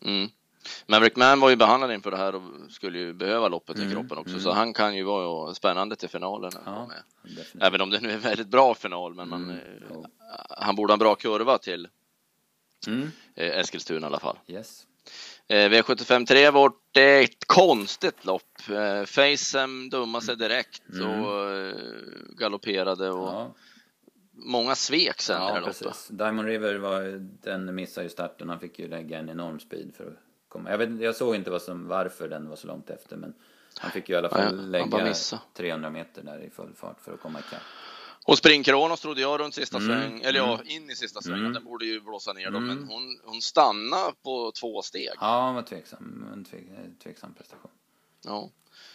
Mm. 0.04 0.28
Maverick 0.86 1.16
Man 1.16 1.40
var 1.40 1.50
ju 1.50 1.56
behandlad 1.56 1.92
inför 1.92 2.10
det 2.10 2.16
här 2.16 2.34
och 2.34 2.42
skulle 2.70 2.98
ju 2.98 3.12
behöva 3.12 3.48
loppet 3.48 3.76
mm, 3.76 3.88
i 3.88 3.92
kroppen 3.92 4.18
också, 4.18 4.30
mm. 4.30 4.42
så 4.42 4.52
han 4.52 4.74
kan 4.74 4.96
ju 4.96 5.02
vara 5.02 5.54
spännande 5.54 5.96
till 5.96 6.08
finalen. 6.08 6.52
Ja, 6.64 6.90
Även 7.60 7.80
om 7.80 7.90
det 7.90 8.00
nu 8.00 8.10
är 8.10 8.14
en 8.14 8.20
väldigt 8.20 8.48
bra 8.48 8.74
final, 8.74 9.14
men 9.14 9.28
man, 9.28 9.44
mm, 9.44 9.56
eh, 9.90 9.96
han 10.48 10.76
borde 10.76 10.90
ha 10.90 10.94
en 10.94 10.98
bra 10.98 11.14
kurva 11.14 11.58
till 11.58 11.88
mm. 12.86 13.10
Eh, 13.34 13.58
Eskilstuna 13.58 14.00
i 14.00 14.04
alla 14.06 14.20
fall. 14.20 14.38
Yes. 14.46 14.86
Eh, 15.46 15.70
V75 15.70 16.26
3 16.26 16.50
var 16.50 16.72
det 16.92 17.24
ett 17.24 17.46
konstigt 17.46 18.24
lopp. 18.24 18.60
Facem 19.06 19.90
dummade 19.90 20.24
sig 20.24 20.36
direkt 20.36 20.88
mm. 20.92 21.24
och 21.24 21.72
galopperade 22.38 23.10
och 23.10 23.28
ja. 23.28 23.54
många 24.32 24.74
svek 24.74 25.20
sen 25.20 25.42
ja, 25.42 25.50
i 25.50 25.60
det 25.60 25.66
loppet. 25.66 26.08
Diamond 26.10 26.48
River 26.48 26.74
var, 26.74 27.02
den 27.42 27.74
missade 27.74 28.04
ju 28.04 28.10
starten, 28.10 28.48
han 28.48 28.60
fick 28.60 28.78
ju 28.78 28.88
lägga 28.88 29.18
en 29.18 29.28
enorm 29.28 29.60
speed 29.60 29.94
för 29.96 30.06
att 30.06 30.27
komma. 30.48 30.70
Jag, 30.70 30.78
vet, 30.78 31.00
jag 31.00 31.16
såg 31.16 31.34
inte 31.34 31.50
vad 31.50 31.62
som, 31.62 31.88
varför 31.88 32.28
den 32.28 32.48
var 32.48 32.56
så 32.56 32.66
långt 32.66 32.90
efter 32.90 33.16
men 33.16 33.34
han 33.78 33.90
fick 33.90 34.08
ju 34.08 34.14
i 34.14 34.18
alla 34.18 34.28
fall 34.28 34.42
ja, 34.42 34.50
lägga 34.50 35.14
300 35.54 35.90
meter 35.90 36.22
där 36.22 36.44
i 36.44 36.50
full 36.50 36.74
fart 36.74 37.00
för 37.00 37.14
att 37.14 37.20
komma 37.20 37.38
ikapp. 37.38 37.62
Och 38.28 38.38
springkronos 38.38 39.00
trodde 39.00 39.20
jag 39.20 39.40
runt 39.40 39.54
sista 39.54 39.76
mm. 39.76 39.88
sväng, 39.88 40.20
eller 40.20 40.38
ja, 40.38 40.54
mm. 40.54 40.66
in 40.66 40.90
i 40.90 40.94
sista 40.96 41.20
svängen. 41.20 41.40
Mm. 41.40 41.52
Den 41.52 41.64
borde 41.64 41.86
ju 41.86 42.00
blåsa 42.00 42.32
ner 42.32 42.50
då, 42.50 42.58
mm. 42.58 42.66
men 42.66 42.88
hon, 42.88 43.20
hon 43.24 43.42
stannade 43.42 44.12
på 44.22 44.52
två 44.60 44.82
steg. 44.82 45.12
Ja, 45.20 45.46
hon 45.46 45.54
var 45.54 45.62
tveksam. 45.62 46.28
En 46.32 46.44
tvek, 46.44 46.64
tveksam 47.02 47.34
prestation. 47.34 47.70
Ja. 48.24 48.50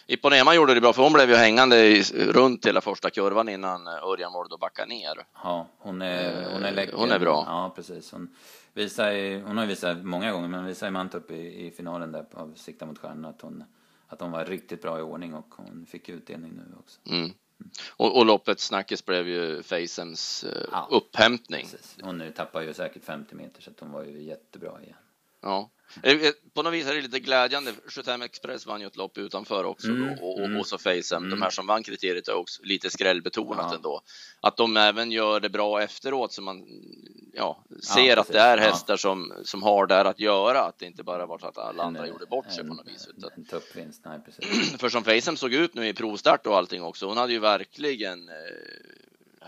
Iponema 0.06 0.54
gjorde 0.54 0.74
det 0.74 0.80
bra, 0.80 0.92
för 0.92 1.02
hon 1.02 1.12
blev 1.12 1.30
ju 1.30 1.36
hängande 1.36 1.86
i, 1.86 2.02
runt 2.12 2.66
hela 2.66 2.80
första 2.80 3.10
kurvan 3.10 3.48
innan 3.48 3.86
Örjan 3.86 4.32
valde 4.32 4.54
att 4.54 4.60
backa 4.60 4.86
ner. 4.86 5.26
Ja, 5.42 5.68
hon 5.78 6.02
är, 6.02 6.52
hon 6.52 6.64
är 6.64 6.72
läcker. 6.72 6.96
Hon 6.96 7.10
är 7.10 7.18
bra. 7.18 7.44
Ja, 7.46 7.72
precis. 7.76 8.12
Hon, 8.12 8.36
visar 8.74 9.40
hon 9.40 9.58
har 9.58 9.66
visat 9.66 10.04
många 10.04 10.32
gånger, 10.32 10.48
men 10.48 10.66
visar 10.66 10.88
i 10.88 10.90
Mantorp 10.90 11.30
i, 11.30 11.66
i 11.66 11.70
finalen 11.70 12.12
där 12.12 12.26
av 12.32 12.54
Sikta 12.54 12.86
mot 12.86 12.98
stjärnorna 12.98 13.28
att 13.28 13.40
hon, 13.40 13.64
att 14.06 14.20
hon 14.20 14.30
var 14.30 14.44
riktigt 14.44 14.82
bra 14.82 14.98
i 14.98 15.02
ordning 15.02 15.34
och 15.34 15.54
hon 15.56 15.86
fick 15.86 16.08
utdelning 16.08 16.52
nu 16.52 16.64
också. 16.78 17.00
Mm. 17.06 17.30
Och, 17.90 18.18
och 18.18 18.26
loppets 18.26 18.64
snackis 18.64 19.04
blev 19.04 19.28
ju 19.28 19.62
Facems 19.62 20.44
eh, 20.44 20.68
ja, 20.72 20.88
upphämtning. 20.90 21.62
Precis. 21.62 21.96
Hon 22.02 22.18
nu 22.18 22.30
tappar 22.30 22.62
ju 22.62 22.74
säkert 22.74 23.04
50 23.04 23.34
meter 23.34 23.62
så 23.62 23.70
att 23.70 23.80
hon 23.80 23.92
var 23.92 24.04
ju 24.04 24.22
jättebra 24.22 24.82
igen. 24.82 24.96
Ja, 25.44 25.70
Eh, 26.02 26.12
eh, 26.12 26.32
på 26.54 26.62
något 26.62 26.72
vis 26.72 26.86
är 26.86 26.94
det 26.94 27.00
lite 27.00 27.20
glädjande. 27.20 27.72
75 27.86 28.22
Express 28.22 28.66
vann 28.66 28.80
ju 28.80 28.86
ett 28.86 28.96
lopp 28.96 29.18
utanför 29.18 29.64
också 29.64 29.88
mm, 29.88 30.18
och, 30.18 30.38
och, 30.38 30.44
mm, 30.44 30.60
och 30.60 30.66
så 30.66 30.78
Facem. 30.78 31.24
Mm. 31.24 31.30
De 31.30 31.42
här 31.42 31.50
som 31.50 31.66
vann 31.66 31.82
kriteriet 31.82 32.28
är 32.28 32.34
också 32.34 32.62
lite 32.62 32.90
skrällbetonat 32.90 33.66
ja. 33.70 33.76
ändå. 33.76 34.00
Att 34.40 34.56
de 34.56 34.76
även 34.76 35.12
gör 35.12 35.40
det 35.40 35.48
bra 35.48 35.82
efteråt 35.82 36.32
så 36.32 36.42
man 36.42 36.62
ja, 37.32 37.64
ser 37.82 38.16
ja, 38.16 38.20
att 38.20 38.28
det 38.28 38.40
är 38.40 38.58
hästar 38.58 38.96
som, 38.96 39.32
som 39.44 39.62
har 39.62 39.86
där 39.86 40.04
att 40.04 40.20
göra. 40.20 40.60
Att 40.60 40.78
det 40.78 40.86
inte 40.86 41.02
bara 41.02 41.26
var 41.26 41.38
så 41.38 41.46
att 41.46 41.58
alla 41.58 41.82
andra 41.82 42.02
en, 42.02 42.08
gjorde 42.08 42.26
bort 42.26 42.52
sig 42.52 42.60
en, 42.60 42.68
på 42.68 42.74
något 42.74 42.88
vis. 42.88 43.08
Utan, 43.16 43.30
en 43.36 43.44
tuppvinst, 43.44 44.04
nej 44.04 44.20
precis. 44.24 44.76
För 44.80 44.88
som 44.88 45.04
Facem 45.04 45.36
såg 45.36 45.54
ut 45.54 45.74
nu 45.74 45.88
i 45.88 45.92
provstart 45.92 46.46
och 46.46 46.56
allting 46.56 46.82
också. 46.82 47.06
Hon 47.06 47.16
hade 47.16 47.32
ju 47.32 47.38
verkligen 47.38 48.28
eh, 48.28 48.34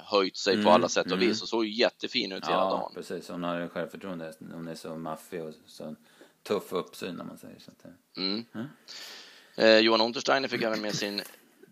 höjt 0.05 0.37
sig 0.37 0.65
på 0.65 0.71
alla 0.71 0.89
sätt 0.89 1.13
och 1.13 1.23
vis 1.23 1.43
och 1.43 1.49
såg 1.49 1.67
jättefin 1.67 2.33
ut 2.33 2.45
hela 2.47 2.57
Mm, 2.57 2.69
Ja, 2.69 2.77
dagen. 2.77 2.93
precis. 2.95 3.29
Hon 3.29 3.43
har 3.45 3.69
självförtroende. 3.69 4.33
Hon 4.53 4.69
är 4.69 4.75
så 4.75 4.97
maffig 4.97 5.43
och 5.45 5.55
så 5.67 5.95
tuff 6.43 6.73
uppsyn 6.73 7.21
om 7.21 7.27
man 7.27 7.39
säger 7.39 7.59
så. 7.61 7.71
Att, 7.71 7.93
Mm. 8.17 8.45
Eh, 9.57 9.79
Johan 9.79 10.01
Untersteiner 10.01 10.49
fick 10.49 10.63
även 10.63 10.81
med 10.81 10.95
sin 10.95 11.23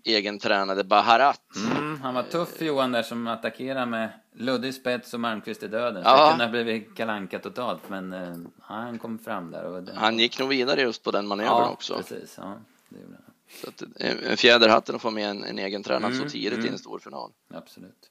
egen 0.05 0.39
tränade 0.39 0.85
Baharat. 0.85 1.41
Mm, 1.57 2.01
han 2.01 2.15
var 2.15 2.23
tuff 2.23 2.61
Johan 2.63 2.93
där 2.93 3.03
som 3.03 3.27
attackerade 3.27 3.87
med 3.87 4.09
luddig 4.33 4.75
spets 4.75 5.15
och 5.15 5.21
Malmqvist 5.21 5.63
i 5.63 5.69
döden. 5.69 6.03
Ja. 6.05 6.25
Det 6.25 6.31
kunde 6.31 6.45
ha 6.45 6.51
blivit 6.51 6.97
kalanka 6.97 7.39
totalt 7.39 7.89
men 7.89 8.13
eh, 8.13 8.37
han 8.61 8.99
kom 8.99 9.19
fram 9.19 9.51
där. 9.51 9.65
Och 9.65 9.83
det, 9.83 9.93
Han 9.95 10.19
gick 10.19 10.39
nog 10.39 10.49
vidare 10.49 10.81
just 10.81 11.03
på 11.03 11.11
den 11.11 11.27
manövern 11.27 11.53
ja, 11.63 11.71
också. 11.71 11.97
precis. 11.97 12.35
Ja, 12.39 12.57
det 12.89 13.01
gjorde 13.01 13.13
han. 13.25 13.35
Så 13.63 13.69
att, 13.69 13.83
eh, 14.01 14.31
en 14.31 14.37
fjäder 14.37 14.67
i 14.69 14.71
hatten 14.71 14.95
att 14.97 15.03
få 15.03 15.11
med 15.11 15.31
en, 15.31 15.45
en 15.45 15.59
egen 15.59 15.83
tränad 15.83 16.13
Mm, 16.13 16.25
så 16.25 16.31
tidigt 16.31 16.59
i 16.59 16.61
mm. 16.61 16.73
en 16.73 16.79
stor 16.79 16.99
final. 16.99 17.33
Absolut. 17.55 18.11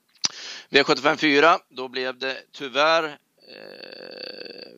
V75 0.69 1.15
4, 1.15 1.59
då 1.69 1.87
blev 1.87 2.17
det 2.17 2.37
tyvärr 2.51 3.03
eh, 3.03 4.71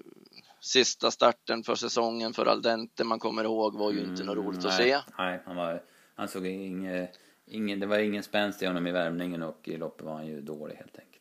sista 0.59 1.11
starten 1.11 1.63
för 1.63 1.75
säsongen 1.75 2.33
för 2.33 2.45
Aldente. 2.45 3.03
Man 3.03 3.19
kommer 3.19 3.43
ihåg 3.43 3.77
var 3.77 3.91
ju 3.91 3.99
inte 3.99 4.23
något 4.23 4.37
roligt 4.37 4.65
att 4.65 4.79
Mm, 4.79 4.89
nej, 4.89 5.01
se. 5.05 5.13
Nej, 5.17 5.41
han, 5.45 5.55
var, 5.55 5.83
han 6.15 6.27
såg 6.27 6.45
inget, 6.47 7.19
ingen, 7.45 7.79
det 7.79 7.85
var 7.85 7.99
ingen 7.99 8.23
spänst 8.23 8.61
i 8.61 8.65
honom 8.65 8.87
i 8.87 8.91
värmningen 8.91 9.43
och 9.43 9.67
i 9.67 9.77
loppet 9.77 10.05
var 10.05 10.13
han 10.13 10.27
ju 10.27 10.41
dålig 10.41 10.75
helt 10.75 10.99
enkelt. 10.99 11.11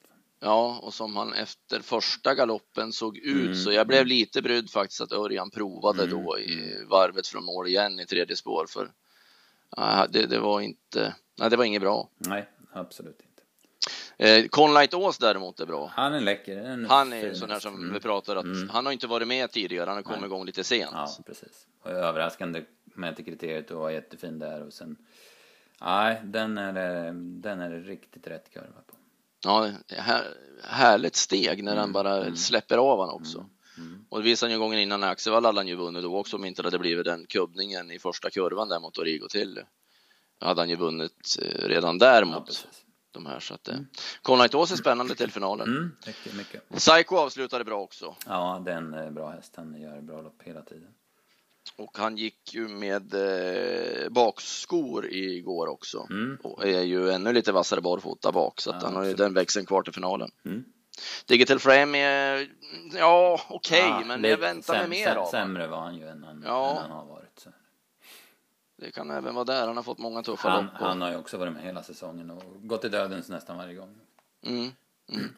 Ja, 0.41 0.79
och 0.83 0.95
som 0.95 1.17
han 1.17 1.33
efter 1.33 1.81
första 1.81 2.35
galoppen 2.35 2.93
såg 2.93 3.17
ut 3.17 3.43
Mm, 3.45 3.55
så 3.55 3.73
jag 3.73 3.87
blev 3.87 4.07
lite 4.07 4.43
brydd 4.43 4.71
faktiskt 4.71 5.01
att 5.01 5.13
Örjan 5.13 5.51
provade 5.51 6.03
Mm, 6.03 6.11
då 6.25 6.39
i 6.39 6.85
varvet 6.89 7.27
från 7.27 7.45
mål 7.45 7.67
igen 7.67 8.01
i 8.01 8.07
tredje 8.07 8.37
spår 8.37 8.67
för 8.69 8.93
ah, 9.71 10.07
det, 10.07 10.27
det 10.27 10.39
var 10.39 10.61
inte, 10.61 11.15
nej 11.39 11.51
det 11.51 11.57
var 11.57 11.65
inget 11.65 11.83
bra. 11.83 12.09
Nej, 12.19 12.49
absolut 12.73 13.21
inte. 13.21 13.34
Eh, 14.19 14.47
Conlight 14.47 14.95
Ås 14.95 15.19
däremot 15.19 15.61
är 15.61 15.67
bra. 15.67 15.93
Han 15.95 16.15
är 16.15 16.21
läcker. 16.21 16.57
En 16.57 16.87
Han 16.91 17.13
är 17.13 17.21
fin 17.23 17.37
sån 17.37 17.51
här 17.51 17.61
som 17.61 17.75
Mm. 17.75 17.93
vi 17.95 18.01
pratar 18.01 18.37
att 18.37 18.45
Mm. 18.45 18.69
han 18.69 18.87
har 18.87 18.93
inte 18.93 19.07
varit 19.07 19.29
med 19.29 19.51
tidigare, 19.53 19.87
han 19.87 19.97
har 19.97 20.03
kommit 20.03 20.21
Nej. 20.21 20.27
igång 20.27 20.47
lite 20.47 20.65
sent. 20.65 20.91
Ja, 20.93 21.09
precis. 21.27 21.67
Och 21.83 21.91
överraskande 21.91 22.63
med 22.85 23.17
till 23.17 23.25
kriteriet 23.25 23.71
och 23.71 23.81
var 23.81 23.91
jättefin 23.91 24.39
där 24.39 24.67
och 24.67 24.73
sen... 24.73 24.97
Nej, 25.81 26.21
den 26.25 26.59
är 26.59 26.73
det, 26.73 27.13
den 27.41 27.61
är 27.61 27.71
det 27.71 27.81
riktigt 27.81 28.27
rätt 28.27 28.51
kurva 28.53 28.67
på. 28.87 28.95
Ja, 29.45 29.71
här, 29.89 30.25
härligt 30.63 31.17
steg 31.17 31.65
när 31.65 31.77
han 31.77 31.93
bara 31.93 32.37
släpper 32.37 32.79
av 32.79 32.99
han 33.01 33.09
också. 33.11 33.47
Mm. 33.79 34.05
Och 34.09 34.19
det 34.19 34.25
visade 34.25 34.53
han 34.53 34.59
ju 34.61 34.65
gången 34.65 34.79
innan 34.81 35.03
Axevall 35.05 35.45
hade 35.45 35.59
han 35.59 35.69
ju 35.69 35.75
vunnit 35.77 36.03
då 36.03 36.17
också 36.17 36.37
om 36.37 36.45
inte 36.45 36.63
det 36.63 36.67
hade 36.67 36.79
blivit 36.79 37.05
den 37.05 37.27
kubbningen 37.27 37.91
i 37.91 37.99
första 37.99 38.31
kurvan 38.31 38.69
där 38.69 38.81
mot 38.81 38.99
Origo 38.99 39.29
till. 39.29 39.61
Då 40.39 40.47
hade 40.47 40.61
han 40.61 40.69
ju 40.69 40.77
vunnit 40.77 41.37
eh, 41.43 41.69
redan 41.69 41.99
där 41.99 42.23
Ja, 42.23 42.25
mot 42.25 42.47
precis. 42.47 42.84
De 43.15 43.27
här 43.27 43.41
så 43.41 43.55
att 43.55 43.69
eh, 43.69 43.77
Conlight 44.23 44.55
Ås 44.55 44.73
är 44.73 44.77
spännande 44.77 45.15
till 45.15 45.31
finalen. 45.31 45.69
Mm, 45.69 45.97
mycket, 46.07 46.35
mycket. 46.35 46.69
Psycho 46.69 47.17
avslutade 47.17 47.65
bra 47.65 47.81
också 47.81 48.15
Ja, 48.27 48.63
den 48.65 48.95
är 48.95 49.11
bra 49.11 49.31
häst. 49.31 49.53
Han 49.57 49.81
gör 49.81 50.01
bra 50.01 50.21
lopp 50.23 50.43
hela 50.45 50.63
tiden. 50.63 50.89
och 51.77 51.99
han 51.99 52.17
gick 52.17 52.55
ju 52.55 52.69
med 52.69 53.15
eh, 53.15 54.09
bakskor 54.11 55.07
igår 55.07 55.67
också 55.67 56.07
Mm. 56.11 56.39
och 56.43 56.67
är 56.67 56.83
ju 56.83 57.11
ännu 57.11 57.33
lite 57.33 57.53
vassare 57.53 57.81
barfota 57.81 58.33
bak 58.33 58.61
så 58.61 58.71
att 58.71 58.83
Ja, 58.83 58.89
han 58.89 58.97
har 58.97 59.05
ju 59.05 59.15
den 59.15 59.35
växeln 59.35 59.67
kvar 59.67 59.83
till 59.83 59.93
finalen. 59.93 60.31
Mm. 60.45 60.65
Digital 61.27 61.59
Frame 61.59 61.99
är 61.99 62.49
ja 62.95 63.41
okej, 63.49 63.79
Ja, 63.89 64.03
men 64.07 64.25
jag 64.25 64.37
väntar 64.39 64.79
mig 64.79 64.89
mer 64.89 65.17
av. 65.17 65.31
Sämre 65.31 65.67
var 65.67 65.81
han 65.81 65.97
ju 65.97 66.09
än 66.09 66.25
han, 66.25 66.43
Ja. 66.47 66.71
än 66.71 66.77
han 66.77 66.91
har 66.91 67.05
varit. 67.05 67.39
Så. 67.39 67.51
Det 68.77 68.91
kan 68.93 69.11
även 69.11 69.35
vara 69.35 69.45
där. 69.45 69.67
Han 69.67 69.77
har 69.77 69.85
fått 69.85 69.99
många 69.99 70.23
tuffa 70.23 70.49
Han, 70.49 70.65
lopp. 70.65 70.73
och- 70.81 70.87
han 70.87 71.01
har 71.01 71.11
ju 71.11 71.17
också 71.17 71.37
varit 71.39 71.53
med 71.53 71.63
hela 71.63 71.83
säsongen 71.83 72.31
och 72.31 72.43
gått 72.69 72.85
i 72.85 72.89
dödens 72.89 73.29
nästan 73.29 73.57
varje 73.57 73.75
gång. 73.75 73.97
Mm. 74.47 74.71
Mm. 75.13 75.29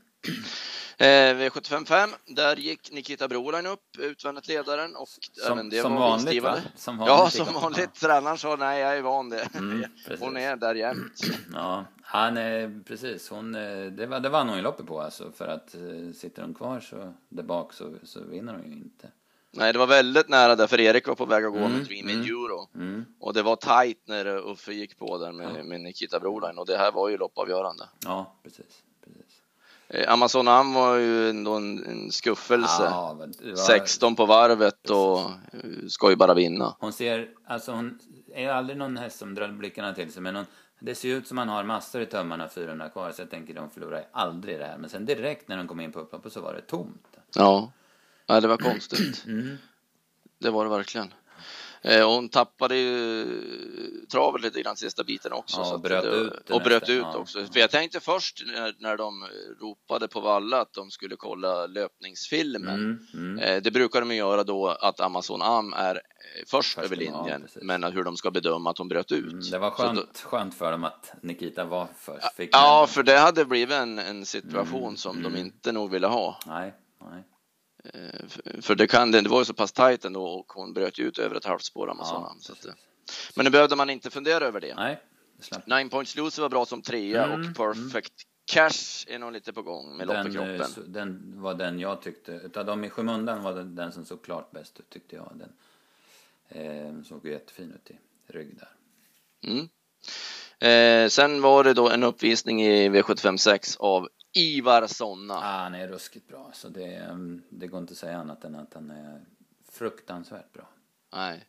Eh, 0.99 1.05
V755, 1.37 2.09
där 2.27 2.57
gick 2.57 2.93
Nikita 2.93 3.29
Broline 3.29 3.67
upp, 3.67 3.97
utvändigt 3.99 4.49
ledaren 4.49 4.97
och 4.97 5.09
Som, 5.33 5.53
även 5.53 5.69
det 5.71 5.83
som 5.83 5.95
var 5.95 6.01
vanligt 6.01 6.43
va? 6.43 6.57
Som 6.77 6.99
Ja, 6.99 7.25
gick 7.33 7.45
som 7.45 7.55
vanligt. 7.55 7.95
Tränaren 7.95 8.39
sa 8.39 8.57
nej, 8.57 8.81
jag 8.81 8.99
är 8.99 9.03
van 9.03 9.29
det. 9.31 9.55
Mm. 9.55 9.91
Hon 10.21 10.37
är 10.37 10.57
där 10.57 10.75
jämt. 10.75 11.13
Ja, 11.55 11.85
han 12.03 12.37
är 12.37 12.83
precis. 12.85 13.29
Hon, 13.31 13.55
eh, 13.55 13.87
det, 13.87 14.07
var, 14.07 14.21
det 14.21 14.29
vann 14.29 14.49
hon 14.49 14.57
ju 14.57 14.63
loppet 14.63 14.87
på 14.87 15.01
alltså. 15.01 15.33
För 15.33 15.49
att 15.49 15.75
eh, 15.75 16.13
sitter 16.15 16.43
hon 16.43 16.55
kvar 16.55 16.81
så 16.81 17.15
där 17.29 17.43
bak 17.43 17.73
så, 17.73 17.95
så 18.03 18.25
vinner 18.25 18.55
hon 18.55 18.65
ju 18.73 18.73
inte. 18.79 19.11
Nej, 19.57 19.73
det 19.73 19.79
var 19.79 19.87
väldigt 19.87 20.29
nära 20.29 20.57
där, 20.57 20.67
för 20.67 20.81
Erik 20.81 21.09
var 21.09 21.15
på 21.15 21.25
väg 21.25 21.45
att 21.45 21.53
gå 21.53 21.59
Mm, 21.59 21.73
med 21.73 21.85
Dream 21.87 22.09
mm. 22.09 22.21
Euro. 22.21 22.69
Mm. 22.75 23.05
Och 23.21 23.35
det 23.35 23.43
var 23.43 23.57
tight 23.57 24.03
när 24.05 24.51
Uffe 24.51 24.73
gick 24.73 24.99
på 24.99 25.19
där 25.19 25.33
med, 25.33 25.65
med 25.65 25.81
Nikita 25.81 26.21
Broline 26.21 26.59
och 26.59 26.67
det 26.67 26.77
här 26.77 26.93
var 26.93 27.09
ju 27.09 27.19
loppavgörande. 27.19 27.85
Ja, 28.05 28.35
precis. 28.43 28.83
precis. 29.05 29.41
Eh, 29.89 30.13
Amazon 30.13 30.49
Am 30.49 30.75
var 30.75 30.97
ju 30.97 31.31
ändå 31.31 31.55
en, 31.55 31.85
en 31.87 32.11
skuffelse. 32.11 32.83
Ja, 32.85 33.13
var, 33.19 33.57
16 33.57 34.17
på 34.17 34.27
varvet 34.27 34.91
och 34.91 35.21
eh, 35.21 35.87
ska 35.89 36.11
ju 36.11 36.17
bara 36.17 36.35
vinna. 36.35 36.77
Hon 36.81 36.93
ser, 36.93 37.29
alltså 37.47 37.73
hon 37.73 37.99
är 38.35 38.49
aldrig 38.49 38.79
någon 38.79 38.97
häst 38.97 39.19
som 39.19 39.35
drar 39.35 39.49
blickarna 39.49 39.95
till 39.95 40.13
sig. 40.13 40.23
Men 40.23 40.37
hon, 40.37 40.47
det 40.79 40.95
ser 40.95 41.09
ut 41.09 41.27
som 41.29 41.37
man 41.37 41.49
har 41.49 41.65
massor 41.65 42.01
i 42.01 42.07
tömmarna, 42.07 42.49
400 42.49 42.89
kvar. 42.89 43.13
Så 43.13 43.23
jag 43.23 43.31
tänker 43.31 43.55
de 43.55 43.71
förlorar 43.71 44.09
aldrig 44.13 44.59
det 44.59 44.65
här. 44.67 44.79
Men 44.79 44.91
sen 44.91 45.07
direkt 45.07 45.49
när 45.49 45.57
de 45.57 45.69
kom 45.69 45.81
in 45.81 45.93
på 45.93 46.01
upploppet 46.01 46.33
så 46.33 46.41
var 46.41 46.55
det 46.55 46.61
tomt. 46.61 47.07
Ja, 47.35 47.71
ja 48.27 48.41
det 48.41 48.49
var 48.49 48.57
konstigt. 48.57 49.25
Mm. 49.27 49.57
Det 50.39 50.51
var 50.51 50.65
det 50.65 50.71
verkligen. 50.71 51.15
Eh, 51.83 52.09
hon 52.09 52.29
tappade 52.29 52.77
ju 52.77 53.27
travet 54.13 54.43
lite 54.43 54.63
grann 54.63 54.77
sista 54.77 55.05
biten 55.05 55.33
också. 55.33 55.61
Ja, 55.61 55.75
och 55.75 55.81
bröt 55.81 56.03
det, 56.05 56.11
ut 56.11 56.51
Och 56.51 56.61
bröt 56.63 56.89
ut 56.89 56.99
ja. 57.13 57.17
också. 57.17 57.47
För 57.47 57.61
jag 57.61 57.71
tänkte 57.71 58.01
först 58.01 58.43
när, 58.47 58.75
när 58.79 58.97
de 58.97 59.27
ropade 59.61 60.09
på 60.09 60.21
Valla 60.21 60.61
att 60.61 60.73
de 60.73 60.91
skulle 60.91 61.17
kolla 61.17 61.67
löpningsfilmen. 61.67 62.75
Mm. 62.75 63.07
Mm. 63.15 63.39
Eh, 63.39 63.63
det 63.63 63.71
brukar 63.71 64.01
de 64.01 64.15
göra 64.15 64.45
då 64.45 64.69
att 64.69 65.01
Amazon 65.01 65.43
Am 65.43 65.73
är 65.73 65.95
eh, 65.95 66.01
först 66.47 66.75
Först, 66.75 66.79
över 66.79 66.97
ja, 67.03 67.23
linjen. 67.23 67.43
precis. 67.43 67.63
men 67.63 67.85
hur 67.85 68.05
de 68.05 68.17
ska 68.17 68.31
bedöma 68.31 68.71
att 68.71 68.79
hon 68.79 68.89
bröt 68.89 69.13
ut. 69.13 69.33
Mm, 69.33 69.51
Det 69.51 69.59
var 69.59 69.71
Så 69.71 69.83
då- 69.83 69.89
skönt, 69.89 70.19
skönt 70.21 70.55
för 70.55 70.73
dem 70.73 70.85
att 70.85 71.13
Nikita 71.23 71.65
var 71.65 71.89
först. 71.99 72.27
Ja, 72.53 72.79
den- 72.81 72.89
för 72.89 73.03
det 73.03 73.19
hade 73.19 73.45
blivit 73.45 73.75
en, 73.75 73.99
en 73.99 74.27
situation 74.27 74.83
Mm, 74.85 74.97
som 74.97 75.19
mm. 75.19 75.33
de 75.33 75.39
inte 75.41 75.73
nog 75.73 75.91
ville 75.91 76.07
ha. 76.07 76.41
Nej, 76.47 76.75
nej. 77.11 77.25
Eh, 77.95 78.27
för- 78.61 78.75
det, 78.75 78.87
kan, 78.87 79.11
det 79.11 79.29
var 79.29 79.39
ju 79.39 79.45
så 79.45 79.55
pass 79.55 79.73
tajt 79.73 80.05
ändå 80.05 80.25
och 80.27 80.53
hon 80.53 80.73
bröt 80.73 80.99
ju 80.99 81.05
ut 81.05 81.19
över 81.19 81.37
ett 81.37 81.45
halvt 81.45 81.65
spår 81.65 81.91
Amazon 81.91 82.23
Ja. 82.23 82.37
Så 82.41 82.53
att, 82.53 82.67
men 83.37 83.45
nu 83.45 83.51
behövde 83.51 83.77
man 83.77 83.91
inte 83.91 84.11
fundera 84.11 84.45
över 84.47 84.61
det. 84.61 84.75
Nej, 84.75 85.01
det. 85.51 85.77
Nine 85.77 85.89
Points 85.91 86.17
Loser 86.17 86.43
var 86.43 86.49
bra 86.49 86.67
som 86.67 86.83
trea 86.83 87.25
Mm, 87.25 87.51
och 87.51 87.57
Perfect 87.57 88.13
Cash 88.53 89.05
är 89.07 89.19
nog 89.19 89.33
lite 89.33 89.53
på 89.53 89.63
gång 89.63 89.97
med 89.97 90.07
lopp 90.07 90.17
i 90.17 90.19
Den, 90.19 90.27
eh, 90.27 90.33
kroppen. 90.57 90.69
så- 90.73 90.81
den 90.81 91.41
var 91.43 91.55
den 91.55 91.79
jag 91.81 92.03
tyckte, 92.03 92.33
utav 92.33 92.65
dem 92.67 92.85
i 92.85 92.91
skymundan 92.91 93.43
var 93.43 93.55
den, 93.55 93.75
den 93.75 93.93
som 93.93 94.05
såg 94.05 94.25
klart 94.25 94.51
bäst 94.51 94.81
ut 94.81 94.91
tyckte 94.91 95.17
jag. 95.17 95.33
Den 95.35 95.53
eh, 96.49 97.03
såg 97.03 97.27
ju 97.27 97.33
jättefin 97.33 97.73
ut 97.73 97.91
i 97.91 97.99
rygg 98.33 98.59
där. 98.59 98.69
Mm. 99.51 99.69
Eh, 100.59 101.09
sen 101.09 101.43
var 101.43 101.65
det 101.65 101.75
då 101.75 101.91
en 101.91 102.03
uppvisning 102.03 102.63
i 102.63 102.89
V75 102.89 103.37
6 103.37 103.77
av 103.77 104.09
Ivar 104.37 104.87
Sonna. 104.87 105.35
Ah, 105.35 105.63
han 105.63 105.75
är 105.75 105.89
ruskigt 105.89 106.29
bra, 106.29 106.51
så 106.55 106.69
det, 106.69 106.95
mm, 106.95 107.43
det 107.49 107.67
går 107.67 107.81
inte 107.81 107.93
att 107.93 107.99
säga 107.99 108.19
annat 108.19 108.45
än 108.45 108.55
att 108.55 108.75
han 108.75 108.91
är 108.91 109.21
fruktansvärt 109.73 110.53
bra. 110.53 110.69
Nej. 111.13 111.45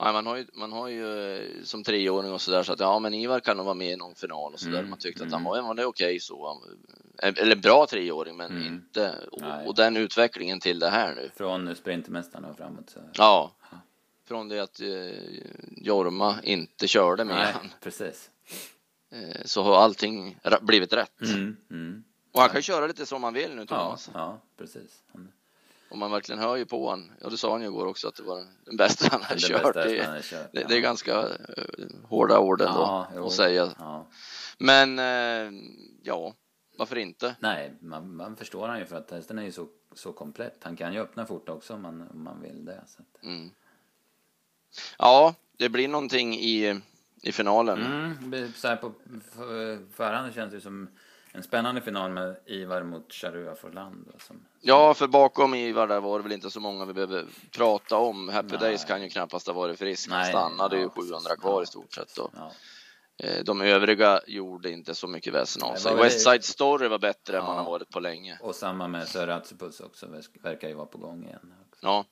Nej, 0.00 0.12
man 0.12 0.26
har 0.26 0.36
ju, 0.36 0.46
man 0.54 0.72
har 0.72 0.88
ju 0.88 1.34
eh, 1.36 1.62
som 1.64 1.84
treåring 1.84 2.32
och 2.32 2.40
sådär 2.40 2.62
så 2.62 2.72
att 2.72 2.80
ja, 2.80 2.98
men 2.98 3.14
Ivar 3.14 3.40
kan 3.40 3.56
nog 3.56 3.66
vara 3.66 3.74
med 3.74 3.90
i 3.92 3.96
någon 3.96 4.14
final 4.14 4.52
och 4.52 4.60
sådär. 4.60 4.78
Mm, 4.78 4.90
Man 4.90 4.98
tyckte 4.98 5.22
att 5.22 5.28
mm. 5.28 5.32
han 5.32 5.44
var, 5.44 5.56
ja, 5.56 5.74
det 5.74 5.82
är 5.82 5.86
okej 5.86 6.20
så. 6.20 6.46
Han- 7.22 7.34
Eller 7.36 7.56
bra 7.56 7.86
treåring, 7.86 8.36
men 8.36 8.50
Mm. 8.50 8.66
inte. 8.66 9.14
Och, 9.32 9.66
och 9.66 9.74
den 9.74 9.96
utvecklingen 9.96 10.60
till 10.60 10.78
det 10.78 10.88
här 10.88 11.14
nu. 11.14 11.30
Från 11.36 11.76
sprintermästaren 11.76 12.44
och 12.44 12.56
framåt 12.56 12.90
så... 12.90 13.00
Ja. 13.12 13.52
Från 14.24 14.48
det 14.48 14.60
att 14.60 14.80
eh, 14.80 14.88
Jorma 15.76 16.34
inte 16.42 16.88
körde 16.88 17.24
med 17.24 17.36
Nej, 17.36 17.52
han, 17.52 17.70
precis. 17.82 18.30
Eh, 19.12 19.42
så 19.44 19.62
har 19.62 19.76
allting 19.76 20.38
blivit 20.60 20.92
rätt. 20.92 21.20
Mm, 21.20 21.56
mm. 21.70 22.04
Och 22.32 22.40
han 22.40 22.48
kan 22.50 22.58
ju 22.58 22.62
köra 22.62 22.86
lite 22.86 23.06
som 23.06 23.22
han 23.22 23.34
vill 23.34 23.54
nu 23.54 23.60
Ja, 23.60 23.66
Thomas. 23.66 24.10
ja, 24.14 24.40
precis. 24.58 25.02
Han, 25.12 25.32
Och 25.90 25.98
man 25.98 26.10
verkligen 26.10 26.38
hör 26.40 26.56
ju 26.56 26.64
på 26.66 26.90
han. 26.90 27.12
Ja, 27.20 27.28
det 27.28 27.36
sa 27.36 27.52
han 27.52 27.60
ju 27.60 27.66
igår 27.66 27.86
också 27.86 28.08
att 28.08 28.14
det 28.14 28.22
var 28.22 28.46
den 28.64 28.76
bästa 28.76 29.08
han 29.10 29.22
har 29.22 29.36
kört. 29.36 29.74
Det, 29.74 30.04
han 30.04 30.14
har 30.14 30.20
kört. 30.20 30.52
det, 30.52 30.60
ja. 30.60 30.68
det 30.68 30.76
är 30.76 30.80
ganska 30.80 31.20
eh, 31.22 31.64
hårda 32.08 32.38
ord 32.38 32.60
ändå 32.60 33.06
Ja, 33.14 33.26
att 33.26 33.32
säga. 33.32 33.74
Ja. 33.78 34.06
Men 34.58 34.98
eh, 34.98 35.62
ja, 36.02 36.34
varför 36.76 36.98
inte? 36.98 37.36
Nej, 37.40 37.72
man, 37.80 38.16
man 38.16 38.36
förstår 38.36 38.68
han 38.68 38.78
ju 38.78 38.86
för 38.86 38.96
att 38.96 39.10
hästen 39.10 39.38
är 39.38 39.42
ju 39.42 39.52
så, 39.52 39.68
så 39.94 40.12
komplett. 40.12 40.58
Han 40.62 40.76
kan 40.76 40.92
ju 40.92 41.00
öppna 41.00 41.26
fort 41.26 41.48
också 41.48 41.74
om 41.74 41.82
man, 41.82 42.08
om 42.14 42.24
man 42.24 42.42
vill 42.42 42.64
det. 42.64 42.78
Att. 42.78 43.24
Mm. 43.24 43.50
Ja, 44.98 45.34
det 45.56 45.68
blir 45.68 45.88
någonting 45.88 46.34
i, 46.34 46.80
i 47.22 47.32
finalen. 47.32 47.82
Mm, 47.82 48.52
så 48.56 48.68
här 48.68 48.76
på 48.76 48.92
förhand 49.92 50.34
känns 50.34 50.52
det 50.52 50.60
som 50.60 50.88
en 51.32 51.42
spännande 51.42 51.80
final 51.80 52.10
med 52.10 52.36
Ivar 52.46 52.82
mot 52.82 53.12
Charua 53.12 53.54
Forland. 53.54 54.12
Som, 54.18 54.44
Ja, 54.60 54.94
för 54.94 55.06
bakom 55.06 55.54
Ivar 55.54 55.86
där 55.86 56.00
var 56.00 56.18
det 56.18 56.22
väl 56.22 56.32
inte 56.32 56.50
så 56.50 56.60
många 56.60 56.84
vi 56.84 56.92
behöver 56.92 57.26
prata 57.50 57.96
om. 57.96 58.28
Happy 58.28 58.48
Nej. 58.48 58.58
Days 58.58 58.84
kan 58.84 59.02
ju 59.02 59.08
knappast 59.08 59.46
ha 59.46 59.54
varit 59.54 59.78
frisk. 59.78 60.10
Nej, 60.10 60.28
stannade 60.28 60.76
ju 60.76 60.82
ja, 60.82 60.88
700 60.88 61.18
precis. 61.18 61.40
kvar 61.40 61.52
Ja, 61.52 61.62
i 61.62 61.66
stort 61.66 61.94
sett. 61.94 62.16
Då. 62.16 62.30
ja. 62.36 62.52
Eh, 63.16 63.44
de 63.44 63.60
övriga 63.60 64.20
gjorde 64.26 64.70
inte 64.70 64.94
så 64.94 65.06
mycket 65.06 65.34
väsen 65.34 65.62
av 65.62 65.74
sig. 65.74 65.96
West 65.96 66.20
Side 66.20 66.44
Story 66.44 66.88
var 66.88 66.98
bättre 66.98 67.38
än 67.38 67.44
man 67.44 67.56
har 67.56 67.64
varit 67.64 67.90
på 67.90 68.00
länge. 68.00 68.38
Och 68.40 68.54
samma 68.54 68.88
med 68.88 69.08
Söre 69.08 69.34
Atsipus 69.34 69.80
också, 69.80 70.06
verkar 70.42 70.68
ju 70.68 70.74
vara 70.74 70.86
på 70.86 70.98
gång 70.98 71.24
igen. 71.24 71.54
Ja. 71.80 72.04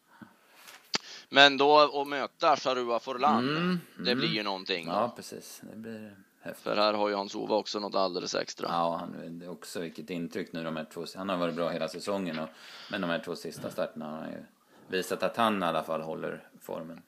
Men 1.31 1.57
då 1.57 1.79
att 1.79 2.09
möta 2.09 2.57
Charua 2.57 2.99
Forlan, 3.01 3.49
Mm, 3.49 3.81
det 3.97 4.11
mm. 4.11 4.19
blir 4.19 4.29
ju 4.29 4.43
någonting. 4.43 4.87
då. 4.87 4.93
Ja, 4.93 5.13
precis. 5.17 5.61
Det 5.71 5.77
blir 5.77 6.17
häftigt. 6.41 6.65
För 6.65 6.77
här 6.77 6.93
har 6.93 7.09
ju 7.09 7.15
Hans-Ove 7.15 7.55
också 7.55 7.79
något 7.81 7.95
alldeles 7.95 8.35
extra. 8.35 8.69
Ja, 8.69 8.97
han, 8.97 9.49
också 9.49 9.81
vilket 9.81 10.11
intryck 10.11 10.53
nu 10.53 10.65
de 10.65 10.77
här 10.77 10.87
två. 10.95 11.05
Han 11.17 11.29
har 11.29 11.37
varit 11.37 11.55
bra 11.55 11.69
hela 11.69 11.89
säsongen 11.89 12.39
och, 12.39 12.49
men 12.91 13.01
de 13.01 13.11
här 13.11 13.19
två 13.25 13.37
sista 13.37 13.71
starterna 13.71 14.11
har 14.11 14.17
han 14.19 14.31
ju 14.31 14.45
visat 14.89 15.23
att 15.23 15.37
han 15.37 15.63
i 15.63 15.67
alla 15.67 15.83
fall 15.83 16.01
håller 16.01 16.49
formen. 16.61 17.03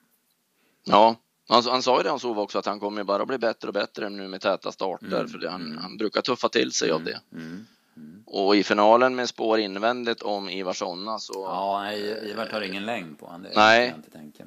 Ja, 0.84 1.16
han, 1.48 1.62
han 1.66 1.82
sa 1.82 1.96
ju 1.96 2.02
det 2.02 2.08
Hans-Ove 2.10 2.40
också 2.40 2.58
att 2.58 2.66
han 2.66 2.80
kommer 2.80 3.00
ju 3.00 3.04
bara 3.04 3.26
bli 3.26 3.38
bättre 3.38 3.68
och 3.68 3.74
bättre 3.74 4.08
nu 4.08 4.28
med 4.28 4.40
täta 4.40 4.72
starter. 4.72 5.06
Mm, 5.16 5.28
För 5.28 5.38
det, 5.38 5.50
han, 5.50 5.66
mm. 5.66 5.78
han 5.78 5.96
brukar 5.96 6.20
tuffa 6.22 6.48
till 6.48 6.72
sig 6.72 6.90
av 6.90 7.04
det. 7.04 7.20
Mm. 7.96 8.22
Och 8.26 8.56
i 8.56 8.64
finalen 8.64 9.14
med 9.14 9.28
spår 9.28 9.58
invändigt 9.58 10.22
om 10.22 10.48
Ivar 10.48 10.72
Sonna 10.72 11.18
så, 11.18 11.32
Ja, 11.34 11.80
nej, 11.82 12.30
Ivart 12.30 12.52
har 12.52 12.60
ingen 12.60 12.86
längd 12.86 13.18
på. 13.18 13.40
Det 13.42 13.52
Nej. 13.56 13.86
jag 13.86 13.96
inte 13.96 14.10
tänka 14.10 14.44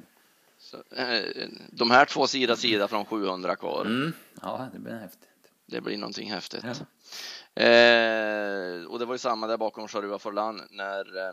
så 0.58 0.76
eh, 0.76 1.48
de 1.70 1.90
här 1.90 2.04
två 2.04 2.26
sida 2.26 2.56
sida 2.56 2.88
från 2.88 3.04
700 3.04 3.56
kvar. 3.56 3.84
Mm. 3.84 4.12
Ja, 4.42 4.68
det 4.72 4.78
blir 4.78 4.94
häftigt. 4.94 5.28
Det 5.66 5.80
blir 5.80 5.96
någonting 5.96 6.30
häftigt. 6.32 6.64
Ja. 6.64 7.62
Eh, 7.62 8.84
och 8.84 8.98
det 8.98 9.04
var 9.04 9.14
ju 9.14 9.18
samma 9.18 9.46
där 9.46 9.56
bakom 9.56 9.88
Charua 9.88 10.18
Forlan 10.18 10.62
när 10.70 11.28
eh, 11.28 11.32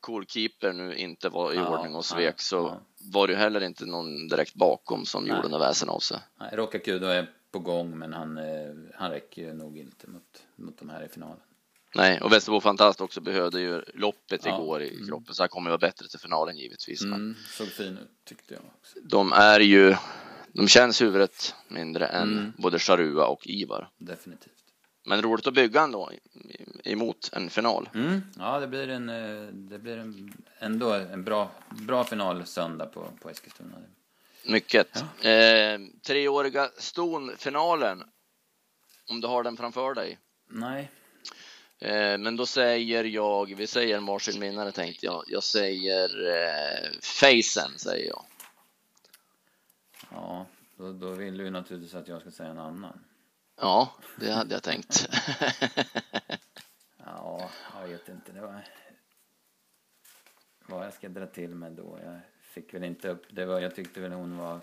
Coolkeeper 0.00 0.72
nu 0.72 0.96
inte 0.96 1.28
var 1.28 1.52
i 1.52 1.56
Ja, 1.56 1.68
ordning 1.78 1.94
och 1.94 2.04
svek 2.04 2.34
ja, 2.34 2.38
så 2.38 2.76
var 2.98 3.28
det 3.28 3.36
heller 3.36 3.60
inte 3.60 3.86
någon 3.86 4.28
direkt 4.28 4.54
bakom 4.54 5.04
som 5.04 5.24
Nej. 5.24 5.36
gjorde 5.36 5.48
något 5.48 5.60
väsen 5.60 5.88
av 5.88 5.98
sig. 5.98 6.18
Rokakudo 6.52 7.06
är 7.06 7.30
på 7.50 7.58
gång, 7.58 7.98
men 7.98 8.12
han, 8.12 8.38
eh, 8.38 8.74
han 8.94 9.10
räcker 9.10 9.54
nog 9.54 9.78
inte 9.78 10.10
mot, 10.10 10.42
mot 10.56 10.78
de 10.78 10.88
här 10.88 11.04
i 11.04 11.08
finalen. 11.08 11.40
Nej, 11.94 12.20
och 12.20 12.32
Västerbo 12.32 12.60
Fantast 12.60 13.00
också 13.00 13.20
behövde 13.20 13.60
ju 13.60 13.82
loppet 13.94 14.40
Ja, 14.44 14.54
igår 14.58 14.82
i 14.82 14.94
mm. 14.94 15.06
kroppen 15.08 15.34
så 15.34 15.42
han 15.42 15.48
kommer 15.48 15.70
ju 15.70 15.70
vara 15.70 15.78
bättre 15.78 16.08
till 16.08 16.18
finalen 16.20 16.56
givetvis. 16.56 17.02
Mm, 17.02 17.34
såg 17.50 17.68
fin 17.68 17.98
ut 17.98 18.10
tyckte 18.24 18.54
jag 18.54 18.62
också. 18.80 18.98
de 19.02 19.32
är 19.32 19.60
ju, 19.60 19.96
de 20.52 20.68
känns 20.68 21.00
huvudet 21.02 21.54
mindre 21.68 22.06
än 22.06 22.32
Mm. 22.38 22.52
både 22.58 22.78
Charua 22.78 23.26
och 23.26 23.46
Ivar. 23.46 23.90
Definitivt. 23.98 24.52
Men 25.04 25.22
roligt 25.22 25.46
att 25.46 25.54
bygga 25.54 25.82
ändå 25.82 26.10
emot 26.84 27.30
en 27.32 27.50
final. 27.50 27.88
Mm, 27.94 28.22
ja, 28.38 28.60
det 28.60 28.66
blir 28.66 28.88
en, 28.88 29.08
eh, 29.08 29.46
det 29.52 29.78
blir 29.78 29.96
en, 29.98 30.32
ändå 30.58 30.92
en 30.92 31.24
bra, 31.24 31.50
bra 31.70 32.04
final 32.04 32.46
söndag 32.46 32.86
på, 32.86 33.08
på 33.22 33.30
Eskilstuna. 33.30 33.76
Mycket. 34.46 34.96
Eh, 35.22 35.80
treåriga 36.06 36.70
stonfinalen. 36.78 38.02
Om 39.10 39.20
du 39.20 39.26
har 39.26 39.42
den 39.42 39.56
framför 39.56 39.94
dig. 39.94 40.18
Nej, 40.48 40.90
Eh, 41.82 42.18
men 42.18 42.36
då 42.36 42.46
säger 42.46 43.04
jag, 43.04 43.54
vi 43.56 43.66
säger 43.66 43.96
en 43.96 44.06
varsin 44.06 44.40
vinnare 44.40 44.72
tänkte 44.72 45.06
jag. 45.06 45.24
Jag 45.26 45.42
säger 45.42 46.26
eh, 46.30 46.90
Facen 47.00 47.78
säger 47.78 48.08
jag. 48.08 48.24
ja, 50.10 50.46
då, 50.76 50.92
då 50.92 51.10
vill 51.10 51.36
du 51.36 51.50
naturligtvis 51.50 51.94
att 51.94 52.08
jag 52.08 52.20
ska 52.20 52.30
säga 52.30 52.48
en 52.50 52.58
annan. 52.58 53.04
Ja, 53.60 53.92
det 54.16 54.32
hade 54.32 54.54
jag 54.54 54.62
tänkt. 54.62 55.08
Ja, 57.04 57.50
jag 57.80 57.88
vet 57.88 58.08
inte. 58.08 58.32
Det 58.32 58.40
var... 58.40 58.64
Vad 60.66 60.86
jag 60.86 60.94
ska 60.94 61.08
dra 61.08 61.26
till 61.26 61.54
med 61.54 61.72
då? 61.72 61.98
Jag 62.04 62.20
fick 62.42 62.74
väl 62.74 62.84
inte 62.84 63.08
upp... 63.08 63.22
Det 63.30 63.44
var, 63.44 63.60
jag 63.60 63.74
tyckte 63.74 64.00
väl 64.00 64.12
hon 64.12 64.36
var... 64.38 64.60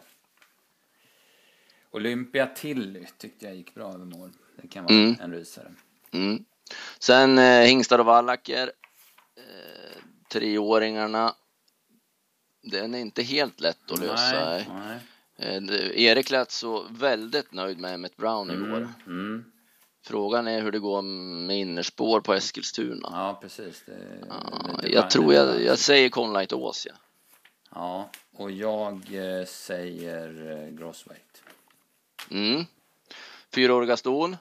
Olympia 1.92 2.48
Tilly 2.48 3.06
tyckte 3.18 3.46
jag 3.46 3.56
gick 3.56 3.74
bra 3.76 3.94
över 3.94 4.06
mål. 4.06 4.32
Det 4.62 4.68
kan 4.68 4.84
vara 4.84 4.94
Mm. 4.96 5.16
en 5.22 5.32
rysare. 5.34 5.74
Mm. 6.12 6.46
Sen 7.00 7.38
eh, 7.38 7.62
Hingstar 7.62 8.00
och 8.00 8.06
Wallacker. 8.06 8.72
Eh, 9.36 10.02
treåringarna. 10.28 11.36
Den 12.62 12.96
är 12.96 13.00
inte 13.00 13.24
helt 13.24 13.60
lätt 13.60 13.92
att 13.92 14.00
lösa. 14.00 14.50
Nej, 14.50 14.70
nej. 14.70 15.00
Eh, 15.38 16.02
Erik 16.02 16.30
lät 16.30 16.52
så 16.52 16.86
väldigt 16.90 17.52
nöjd 17.52 17.80
med 17.80 17.94
Emmett 17.94 18.18
Brown 18.18 18.52
igår. 18.52 18.78
Mm, 18.78 18.94
mm. 19.08 19.52
Frågan 20.02 20.48
är 20.48 20.62
hur 20.62 20.72
det 20.72 20.80
går 20.80 21.02
med 21.02 21.58
innerspår 21.58 22.22
på 22.22 22.34
Eskilstuna. 22.34 23.10
Ja, 23.12 23.40
precis. 23.42 23.84
Det, 23.86 23.98
Ja, 24.30 24.80
jag 24.84 25.10
tror 25.10 25.34
jag, 25.34 25.64
jag 25.64 25.80
säger 25.80 26.10
Conlight 26.10 26.54
Ås. 26.54 26.88
Ja. 26.90 26.96
Ja, 27.72 28.10
och 28.38 28.52
jag 28.52 28.94
eh, 28.94 29.46
säger 29.46 30.52
eh, 30.52 30.70
Grossweight. 30.70 31.44
Mm. 32.32 32.66
Fyraåriga 33.54 33.98
ston. 33.98 34.38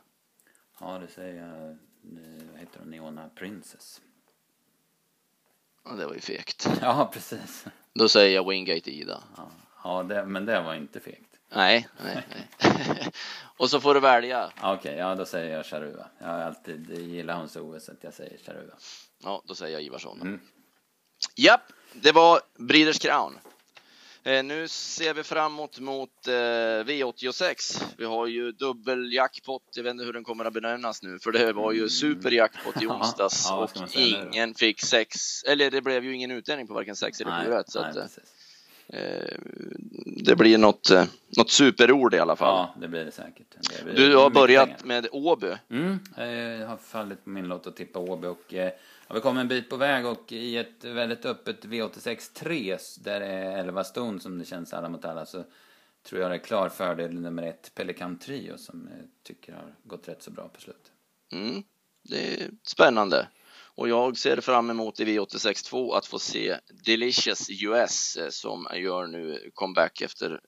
Ja, 0.81 0.99
det 0.99 1.09
säger 1.09 1.47
jag. 1.47 1.79
Eh, 2.17 2.51
Vad 2.51 2.61
heter 2.61 2.79
hon? 2.79 2.91
Neona 2.91 3.31
Princess. 3.35 4.01
Ja, 5.85 5.91
det 5.91 6.07
var 6.07 6.15
ju 6.15 6.21
fegt. 6.21 6.69
Ja, 6.81 7.11
precis. 7.13 7.65
Då 7.95 8.09
säger 8.09 8.35
jag 8.35 8.49
Wingate 8.51 8.91
Ida. 8.91 9.23
Ja, 9.37 9.51
ja 9.85 10.03
det, 10.03 10.25
men 10.27 10.47
det 10.47 10.61
var 10.61 10.75
inte 10.75 11.01
fegt. 11.01 11.25
Nej, 11.51 11.89
nej, 12.05 12.27
nej. 12.31 13.11
och 13.57 13.71
så 13.71 13.81
får 13.81 13.95
du 13.95 14.01
välja. 14.01 14.53
Ja, 14.61 14.75
Okej, 14.75 14.97
ja 14.97 15.15
då 15.15 15.25
säger 15.27 15.57
jag 15.57 15.67
Charua. 15.67 16.07
Jag 16.19 16.27
har 16.27 16.39
alltid 16.39 16.91
gillat 16.91 17.57
OS 17.57 17.85
så 17.85 17.93
att 17.93 18.05
jag 18.05 18.15
säger 18.15 18.39
Charua. 18.39 18.75
Ja, 19.19 19.43
då 19.45 19.55
säger 19.55 19.73
jag 19.73 19.83
Ivarsson. 19.83 20.21
Mm. 20.21 20.41
Japp, 21.37 21.73
det 21.93 22.13
var 22.13 22.41
Breeders 22.59 22.99
Crown. 22.99 23.39
Eh, 24.25 24.45
nu 24.45 24.69
ser 24.69 25.15
vi 25.15 25.23
framåt 25.23 25.81
mot 25.81 26.27
eh, 26.27 26.33
V86. 26.33 27.83
Vi 27.99 28.05
har 28.05 28.27
ju 28.27 28.53
dubbeljackpot. 28.53 29.63
Jag 29.75 29.83
vet 29.83 29.91
inte 29.91 30.05
hur 30.05 30.13
den 30.13 30.25
kommer 30.25 30.45
att 30.45 30.53
benämnas 30.53 31.03
nu, 31.03 31.19
för 31.19 31.33
det 31.33 31.53
var 31.53 31.73
ju 31.73 31.89
superjackpot 31.89 32.83
i 32.83 32.85
Mm. 32.89 33.01
Onsdags 33.01 33.47
ja, 33.49 33.57
och 33.57 33.97
ingen 33.97 34.55
fick 34.55 34.81
sex. 34.81 35.43
Eller 35.45 35.71
det 35.71 35.81
blev 35.83 36.05
ju 36.05 36.15
ingen 36.15 36.31
utdelning 36.31 36.67
på 36.67 36.75
varken 36.75 36.97
sex 36.97 37.21
eller 37.21 37.45
sju 37.45 37.51
rätt, 37.51 37.71
så 37.71 37.81
nej, 37.81 37.91
att, 37.91 38.19
eh, 38.89 39.01
eh, 39.01 39.39
det 40.25 40.37
blir 40.37 40.59
något, 40.59 40.91
eh, 40.91 41.05
något 41.37 41.51
superord 41.51 42.15
i 42.15 42.19
alla 42.19 42.37
fall. 42.37 42.69
Ja, 42.75 42.81
det 42.81 42.89
blir 42.89 43.05
det 43.05 43.13
säkert. 43.13 43.47
Det 43.79 43.85
blir 43.85 43.95
Du 43.95 44.17
har 44.17 44.31
börjat 44.31 44.69
pengar. 44.69 44.85
med 44.85 45.09
Åby. 45.13 45.53
Mm, 45.71 45.99
jag 46.61 46.67
har 46.69 46.77
fallit 46.77 47.25
på 47.25 47.31
min 47.31 47.49
lott 47.49 47.67
att 47.67 47.77
tippa 47.77 47.99
Åby 47.99 48.27
och 48.27 48.55
ja, 49.09 49.15
vi 49.15 49.21
kom 49.21 49.39
en 49.39 49.49
bit 49.49 49.71
på 49.71 49.77
väg 49.77 50.07
och 50.07 50.33
i 50.33 50.57
ett 50.57 50.85
väldigt 50.85 51.25
öppet 51.25 51.65
V86 51.65 52.35
3 52.35 52.79
där 52.99 53.21
det 53.21 53.27
är 53.27 53.59
11 53.59 53.85
ston 53.85 54.21
som 54.21 54.39
det 54.39 54.45
känns 54.45 54.73
alla 54.73 54.89
mot 54.89 55.05
alla 55.05 55.27
så 55.27 55.45
tror 56.03 56.21
jag 56.21 56.31
det 56.31 56.37
är 56.37 56.45
klar 56.45 56.69
fördel 56.69 57.21
nummer 57.21 57.43
ett 57.43 57.73
Pelikan 57.75 58.19
Trio 58.19 58.59
som 58.59 58.89
jag 58.99 59.09
tycker 59.23 59.53
har 59.53 59.75
gått 59.85 60.09
rätt 60.09 60.23
så 60.23 60.31
bra 60.31 60.49
på 60.49 60.61
slutet. 60.61 60.93
Mm, 61.33 61.63
det 62.03 62.43
är 62.43 62.51
spännande. 62.63 63.29
Och 63.79 63.89
jag 63.89 64.17
ser 64.17 64.41
fram 64.41 64.71
emot 64.71 65.01
i 65.01 65.05
V86 65.05 65.69
2 65.69 65.93
att 65.93 66.07
få 66.07 66.19
se 66.19 66.57
Delicious 66.85 67.51
US 67.51 68.17
eh, 68.17 68.29
som 68.29 68.67
gör 68.75 69.07
nu 69.07 69.51
comeback 69.55 70.01
efter 70.01 70.41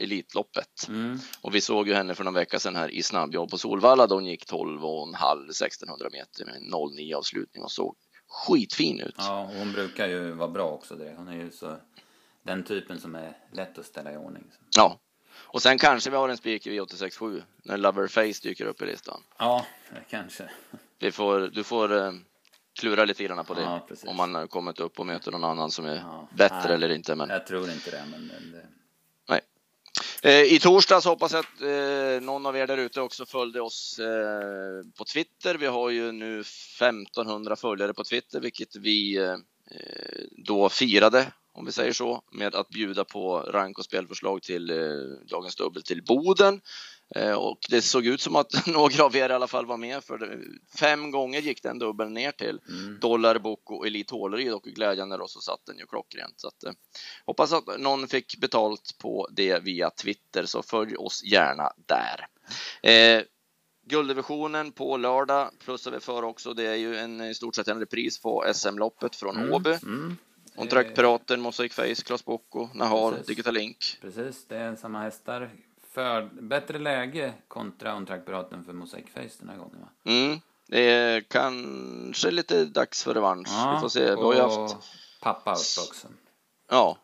Elitloppet. 0.00 0.88
Mm. 0.88 1.18
Och 1.40 1.54
vi 1.54 1.60
såg 1.60 1.88
ju 1.88 1.94
henne 1.94 2.14
för 2.14 2.24
någon 2.24 2.34
vecka 2.34 2.58
sedan 2.58 2.76
här 2.76 2.88
i 2.88 3.02
snabbjobb 3.02 3.50
på 3.50 3.58
Solvalla 3.58 4.06
då 4.06 4.14
hon 4.14 4.26
gick 4.26 4.46
12 4.46 4.84
och 4.84 5.08
en 5.08 5.14
halv 5.14 5.50
1600 5.50 6.08
meter 6.12 6.44
med 6.44 6.54
en 6.54 6.94
09 6.96 7.14
avslutning 7.16 7.62
och 7.62 7.70
såg 7.72 7.96
skitfin 8.28 9.00
ut. 9.00 9.14
Ja, 9.18 9.40
och 9.42 9.54
hon 9.54 9.72
brukar 9.72 10.08
ju 10.08 10.32
vara 10.32 10.48
bra 10.48 10.70
också. 10.70 10.94
Det. 10.94 11.14
Hon 11.16 11.28
är 11.28 11.36
ju 11.36 11.50
så 11.50 11.76
den 12.42 12.64
typen 12.64 13.00
som 13.00 13.14
är 13.14 13.36
lätt 13.52 13.78
att 13.78 13.86
ställa 13.86 14.12
i 14.12 14.16
ordning. 14.16 14.44
Ja. 14.76 15.00
Och 15.36 15.62
sen 15.62 15.78
kanske 15.78 16.10
vi 16.10 16.16
har 16.16 16.28
en 16.28 16.36
spik 16.36 16.66
i 16.66 16.70
V86 16.80 17.18
7 17.18 17.42
när 17.62 17.76
Loverface 17.76 18.42
dyker 18.42 18.66
upp 18.66 18.82
i 18.82 18.86
listan. 18.86 19.22
Ja, 19.38 19.66
kanske. 20.10 20.50
Vi 20.98 21.12
får, 21.12 21.40
du 21.40 21.64
får 21.64 21.96
eh, 21.96 22.12
klura 22.80 23.04
lite 23.04 23.24
grann 23.24 23.44
på 23.44 23.54
det. 23.54 23.60
Ja, 23.62 23.86
om 24.06 24.16
man 24.16 24.34
har 24.34 24.46
kommit 24.46 24.80
upp 24.80 25.00
och 25.00 25.06
möter 25.06 25.30
någon 25.32 25.44
annan 25.44 25.70
som 25.70 25.84
är 25.84 25.96
Ja. 25.96 26.28
bättre 26.34 26.62
Nej. 26.64 26.74
eller 26.74 26.88
inte. 26.88 27.14
Men... 27.14 27.28
Jag 27.28 27.46
tror 27.46 27.70
inte 27.70 27.90
det, 27.90 28.04
men 28.10 28.26
men 28.26 28.52
det... 28.52 28.66
Eh, 30.22 30.42
I 30.42 30.58
torsdags 30.58 31.04
hoppas 31.04 31.32
jag 31.32 31.40
att 31.40 31.60
eh, 31.60 32.26
någon 32.26 32.46
av 32.46 32.56
er 32.56 32.66
där 32.66 32.78
ute 32.78 33.00
också 33.00 33.26
följde 33.26 33.60
oss 33.60 33.98
eh, 33.98 34.90
på 34.98 35.04
Twitter. 35.04 35.54
Vi 35.54 35.66
har 35.66 35.90
ju 35.90 36.12
nu 36.12 36.40
1500 36.40 37.56
följare 37.56 37.94
på 37.94 38.04
Twitter, 38.04 38.40
vilket 38.40 38.76
vi 38.76 39.18
då 40.46 40.68
firade, 40.68 41.32
om 41.52 41.64
vi 41.66 41.72
säger 41.72 41.92
så, 41.92 42.22
med 42.32 42.54
att 42.54 42.68
bjuda 42.68 43.04
på 43.04 43.40
rank 43.40 43.78
och 43.78 43.84
spelförslag 43.84 44.42
till 44.42 44.72
dagens 45.30 45.56
dubbel 45.56 45.82
till 45.82 46.02
Boden. 46.04 46.60
Eh, 47.14 47.32
och 47.32 47.58
det 47.70 47.82
såg 47.82 48.06
ut 48.06 48.20
som 48.20 48.36
att 48.36 48.66
några 48.66 49.04
av 49.04 49.16
er 49.16 49.30
i 49.30 49.32
alla 49.32 49.46
fall 49.46 49.66
var 49.66 49.76
med, 49.76 50.04
för 50.04 50.18
det, 50.18 50.38
fem 50.78 51.10
gånger 51.10 51.40
gick 51.40 51.62
den 51.62 51.78
dubbeln 51.78 52.14
ner 52.14 52.32
till 52.32 52.60
Mm. 52.68 52.98
Dollar, 53.00 53.38
Boko 53.38 53.74
och 53.74 53.86
Elite 53.86 54.14
Håleryd 54.14 54.52
och 54.52 54.62
glädjande 54.62 55.16
då 55.16 55.28
så 55.28 55.40
satt 55.40 55.66
den 55.66 55.78
ju 55.78 55.86
klockrent. 55.86 56.34
Så 56.40 56.48
att, 56.48 56.64
eh, 56.64 56.72
hoppas 57.26 57.52
att 57.52 57.80
någon 57.80 58.08
fick 58.08 58.36
betalt 58.40 58.98
på 58.98 59.28
det 59.30 59.58
via 59.64 59.90
Twitter, 59.90 60.44
så 60.46 60.62
följ 60.62 60.96
oss 60.96 61.24
gärna 61.24 61.72
där. 61.86 62.26
Eh, 62.90 63.22
gulddivisionen 63.86 64.72
på 64.72 64.96
lördag 64.96 65.50
plussar 65.64 65.90
vi 65.90 66.00
för 66.00 66.22
också. 66.22 66.54
Det 66.54 66.66
är 66.66 66.74
ju 66.74 66.96
en, 66.96 67.20
i 67.20 67.34
stort 67.34 67.54
sett 67.54 67.68
en 67.68 67.80
repris 67.80 68.18
på 68.20 68.44
SM-loppet 68.54 69.16
från 69.16 69.36
Mm, 69.36 69.52
Åby. 69.52 69.76
Mm. 69.82 70.16
Drack 70.70 70.94
Piraten, 70.94 71.40
Mosaic 71.40 71.72
Face, 71.72 71.94
Klas 71.94 72.24
Bocco, 72.24 72.68
Nahar, 72.74 73.10
Precis. 73.10 73.26
Digital 73.26 73.54
Link. 73.54 73.98
Precis, 74.00 74.46
det 74.48 74.56
är 74.56 74.76
samma 74.76 75.02
hästar. 75.02 75.50
För, 75.98 76.28
bättre 76.42 76.78
läge 76.78 77.32
kontra 77.48 77.96
on-track-piraten 77.96 78.64
för 78.64 78.72
Mosaic 78.72 79.06
Face 79.14 79.38
den 79.40 79.48
här 79.48 79.56
gången 79.56 79.80
va? 79.80 79.88
Mm. 80.04 80.40
Det 80.68 80.80
är 80.90 81.20
kanske 81.20 82.30
lite 82.30 82.64
dags 82.64 83.04
för 83.04 83.14
revansch. 83.14 83.48
Vi 83.74 83.80
får 83.80 83.88
se. 83.88 84.04
Vi 84.14 84.22
har 84.22 84.34
ju 84.34 84.40
haft... 84.40 84.76
pappa 85.20 85.52
också. 85.52 86.08
Ja, 86.70 86.98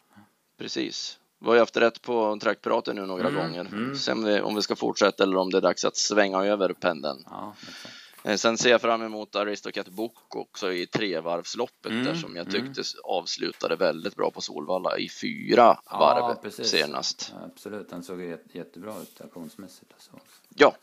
precis. 0.59 1.19
Vi 1.39 1.47
har 1.47 1.55
ju 1.55 1.61
haft 1.61 1.77
rätt 1.77 2.03
på 2.03 2.39
trackpiraten 2.43 2.97
nu 2.97 3.07
några 3.07 3.29
Mm, 3.29 3.43
gånger. 3.43 3.61
mm. 3.61 3.97
Sen 3.97 4.19
om 4.19 4.25
vi, 4.25 4.41
om 4.41 4.55
vi 4.55 4.63
ska 4.63 4.77
fortsätta 4.77 5.23
eller 5.23 5.37
om 5.37 5.51
det 5.51 5.57
är 5.59 5.63
dags 5.63 5.85
att 5.85 5.97
svänga 5.97 6.45
över 6.45 6.73
pendeln. 6.73 7.23
Ja, 7.31 7.55
exakt. 7.63 7.95
Eh, 8.25 8.37
Sen 8.37 8.59
ser 8.59 8.71
jag 8.71 8.81
fram 8.81 9.03
emot 9.03 9.37
Aristocat 9.37 9.89
Book 9.89 10.37
också 10.37 10.73
i 10.73 10.87
trevarvsloppet 10.87 11.93
Mm, 11.93 12.05
där 12.05 12.15
som 12.15 12.37
jag 12.37 12.55
mm. 12.55 12.75
tyckte 12.75 12.83
avslutade 13.05 13.77
väldigt 13.77 14.17
bra 14.17 14.31
på 14.31 14.41
Solvalla 14.41 14.99
i 14.99 15.09
fyra 15.09 15.79
Ja, 15.91 15.99
varv 15.99 16.35
precis. 16.43 16.69
senast. 16.69 17.33
Ja, 17.35 17.47
absolut, 17.55 17.91
han 17.91 18.03
såg 18.05 18.23
jätte- 18.23 18.59
jättebra 18.59 18.95
ut 19.03 19.21
auktionsmässigt. 19.21 19.93
Alltså. 19.93 20.11
Ja, 20.57 20.77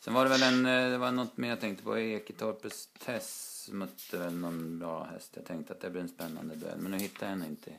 Sen 0.00 0.14
var 0.14 0.24
det 0.24 0.30
väl 0.30 0.42
en, 0.42 0.66
eh, 0.66 0.90
det 0.90 0.98
var 0.98 1.10
något 1.12 1.36
mer 1.36 1.48
jag 1.48 1.60
tänkte 1.60 1.84
på. 1.84 1.98
Eketorpes 1.98 2.88
Tess 3.04 3.68
mötte 3.72 4.18
väl 4.18 4.32
någon 4.34 4.78
bra 4.78 5.04
häst. 5.12 5.30
Jag 5.34 5.44
tänkte 5.44 5.72
att 5.72 5.80
det 5.80 5.90
blir 5.90 6.02
en 6.02 6.08
spännande 6.08 6.54
duell, 6.54 6.78
men 6.78 6.90
nu 6.90 6.98
hittar 6.98 7.26
jag 7.26 7.30
henne 7.30 7.46
inte. 7.46 7.70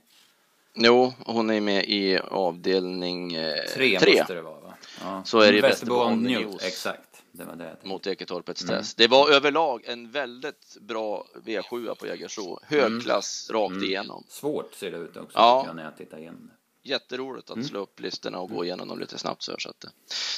jo, 0.74 1.13
hon 1.26 1.50
är 1.50 1.62
med 1.62 1.86
i 1.88 2.17
avdelning 2.17 3.34
eh, 3.36 3.56
Tre, 3.74 4.00
tre 4.00 4.17
måste 4.19 4.34
det 4.34 4.41
vara 4.41 4.60
va? 4.60 4.74
Ja. 5.02 5.24
Så 5.26 5.39
är 5.39 5.54
det 5.54 5.62
Västerbo 5.62 6.10
News. 6.10 6.63
exakt. 6.63 7.09
Det 7.32 7.44
var 7.46 7.56
det 7.56 7.78
mot 7.84 8.08
Eketorpets 8.08 8.63
Mm. 8.63 8.76
test. 8.78 8.98
Det 8.98 9.08
var 9.08 9.30
överlag 9.30 9.84
en 9.86 10.12
väldigt 10.12 10.78
bra 10.82 11.26
V7 11.46 11.96
på 11.96 12.08
Jägersro. 12.08 12.60
Högklass 12.63 13.50
rakt 13.52 13.72
Mm. 13.72 13.84
igenom. 13.84 14.24
Svårt 14.30 14.74
ser 14.74 14.92
det 14.92 14.98
ut 14.98 15.18
också 15.18 15.38
Ja. 15.38 15.63
jag, 15.68 15.76
när 15.76 15.84
jag 15.84 15.98
tittar 15.98 16.18
igenom. 16.18 16.52
Jätteroligt 16.84 17.50
att 17.50 17.56
Mm. 17.56 17.68
slå 17.68 17.80
upp 17.80 18.00
listorna 18.00 18.39
och 18.39 18.50
gå 18.50 18.65
igenom 18.65 18.88
dem 18.88 19.00
lite 19.00 19.18
snabbt 19.18 19.44
så, 19.44 19.52
att 19.52 19.80
det, 19.80 19.89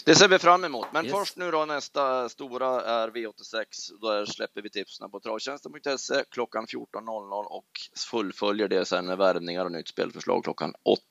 det 0.05 0.15
ser 0.15 0.27
vi 0.27 0.39
fram 0.39 0.63
emot. 0.63 0.87
Men 0.93 1.05
Yes. 1.05 1.13
först 1.13 1.37
nu 1.37 1.51
då 1.51 1.65
nästa 1.65 2.29
stora 2.29 2.81
är 2.81 3.09
V86. 3.09 3.91
Där 4.01 4.25
släpper 4.25 4.61
vi 4.61 4.69
tipsen 4.69 5.11
på 5.11 5.19
travtjänsten.se 5.19 6.23
klockan 6.31 6.65
14.00 6.67 7.45
och 7.45 7.67
fullföljer 8.11 8.67
det 8.67 8.85
sen 8.85 9.05
med 9.05 9.17
värvningar 9.17 9.65
och 9.65 9.71
nytt 9.71 9.87
spelförslag 9.87 10.43
klockan 10.43 10.73
8 10.83 11.01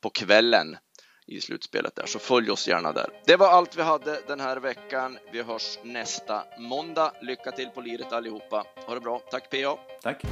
på 0.00 0.10
kvällen 0.10 0.76
i 1.26 1.40
slutspelet 1.40 1.96
där. 1.96 2.06
Så 2.06 2.18
följ 2.18 2.50
oss 2.50 2.68
gärna 2.68 2.92
där. 2.92 3.06
Det 3.26 3.36
var 3.36 3.48
allt 3.48 3.76
vi 3.76 3.82
hade 3.82 4.20
den 4.26 4.40
här 4.40 4.56
veckan. 4.56 5.18
Vi 5.32 5.42
hörs 5.42 5.78
nästa 5.82 6.44
måndag. 6.58 7.12
Lycka 7.20 7.52
till 7.52 7.68
på 7.68 7.80
liret 7.80 8.12
allihopa. 8.12 8.64
Ha 8.86 8.94
det 8.94 9.00
bra. 9.00 9.18
Tack 9.30 9.50
PA. 9.50 9.78
Tack. 10.02 10.22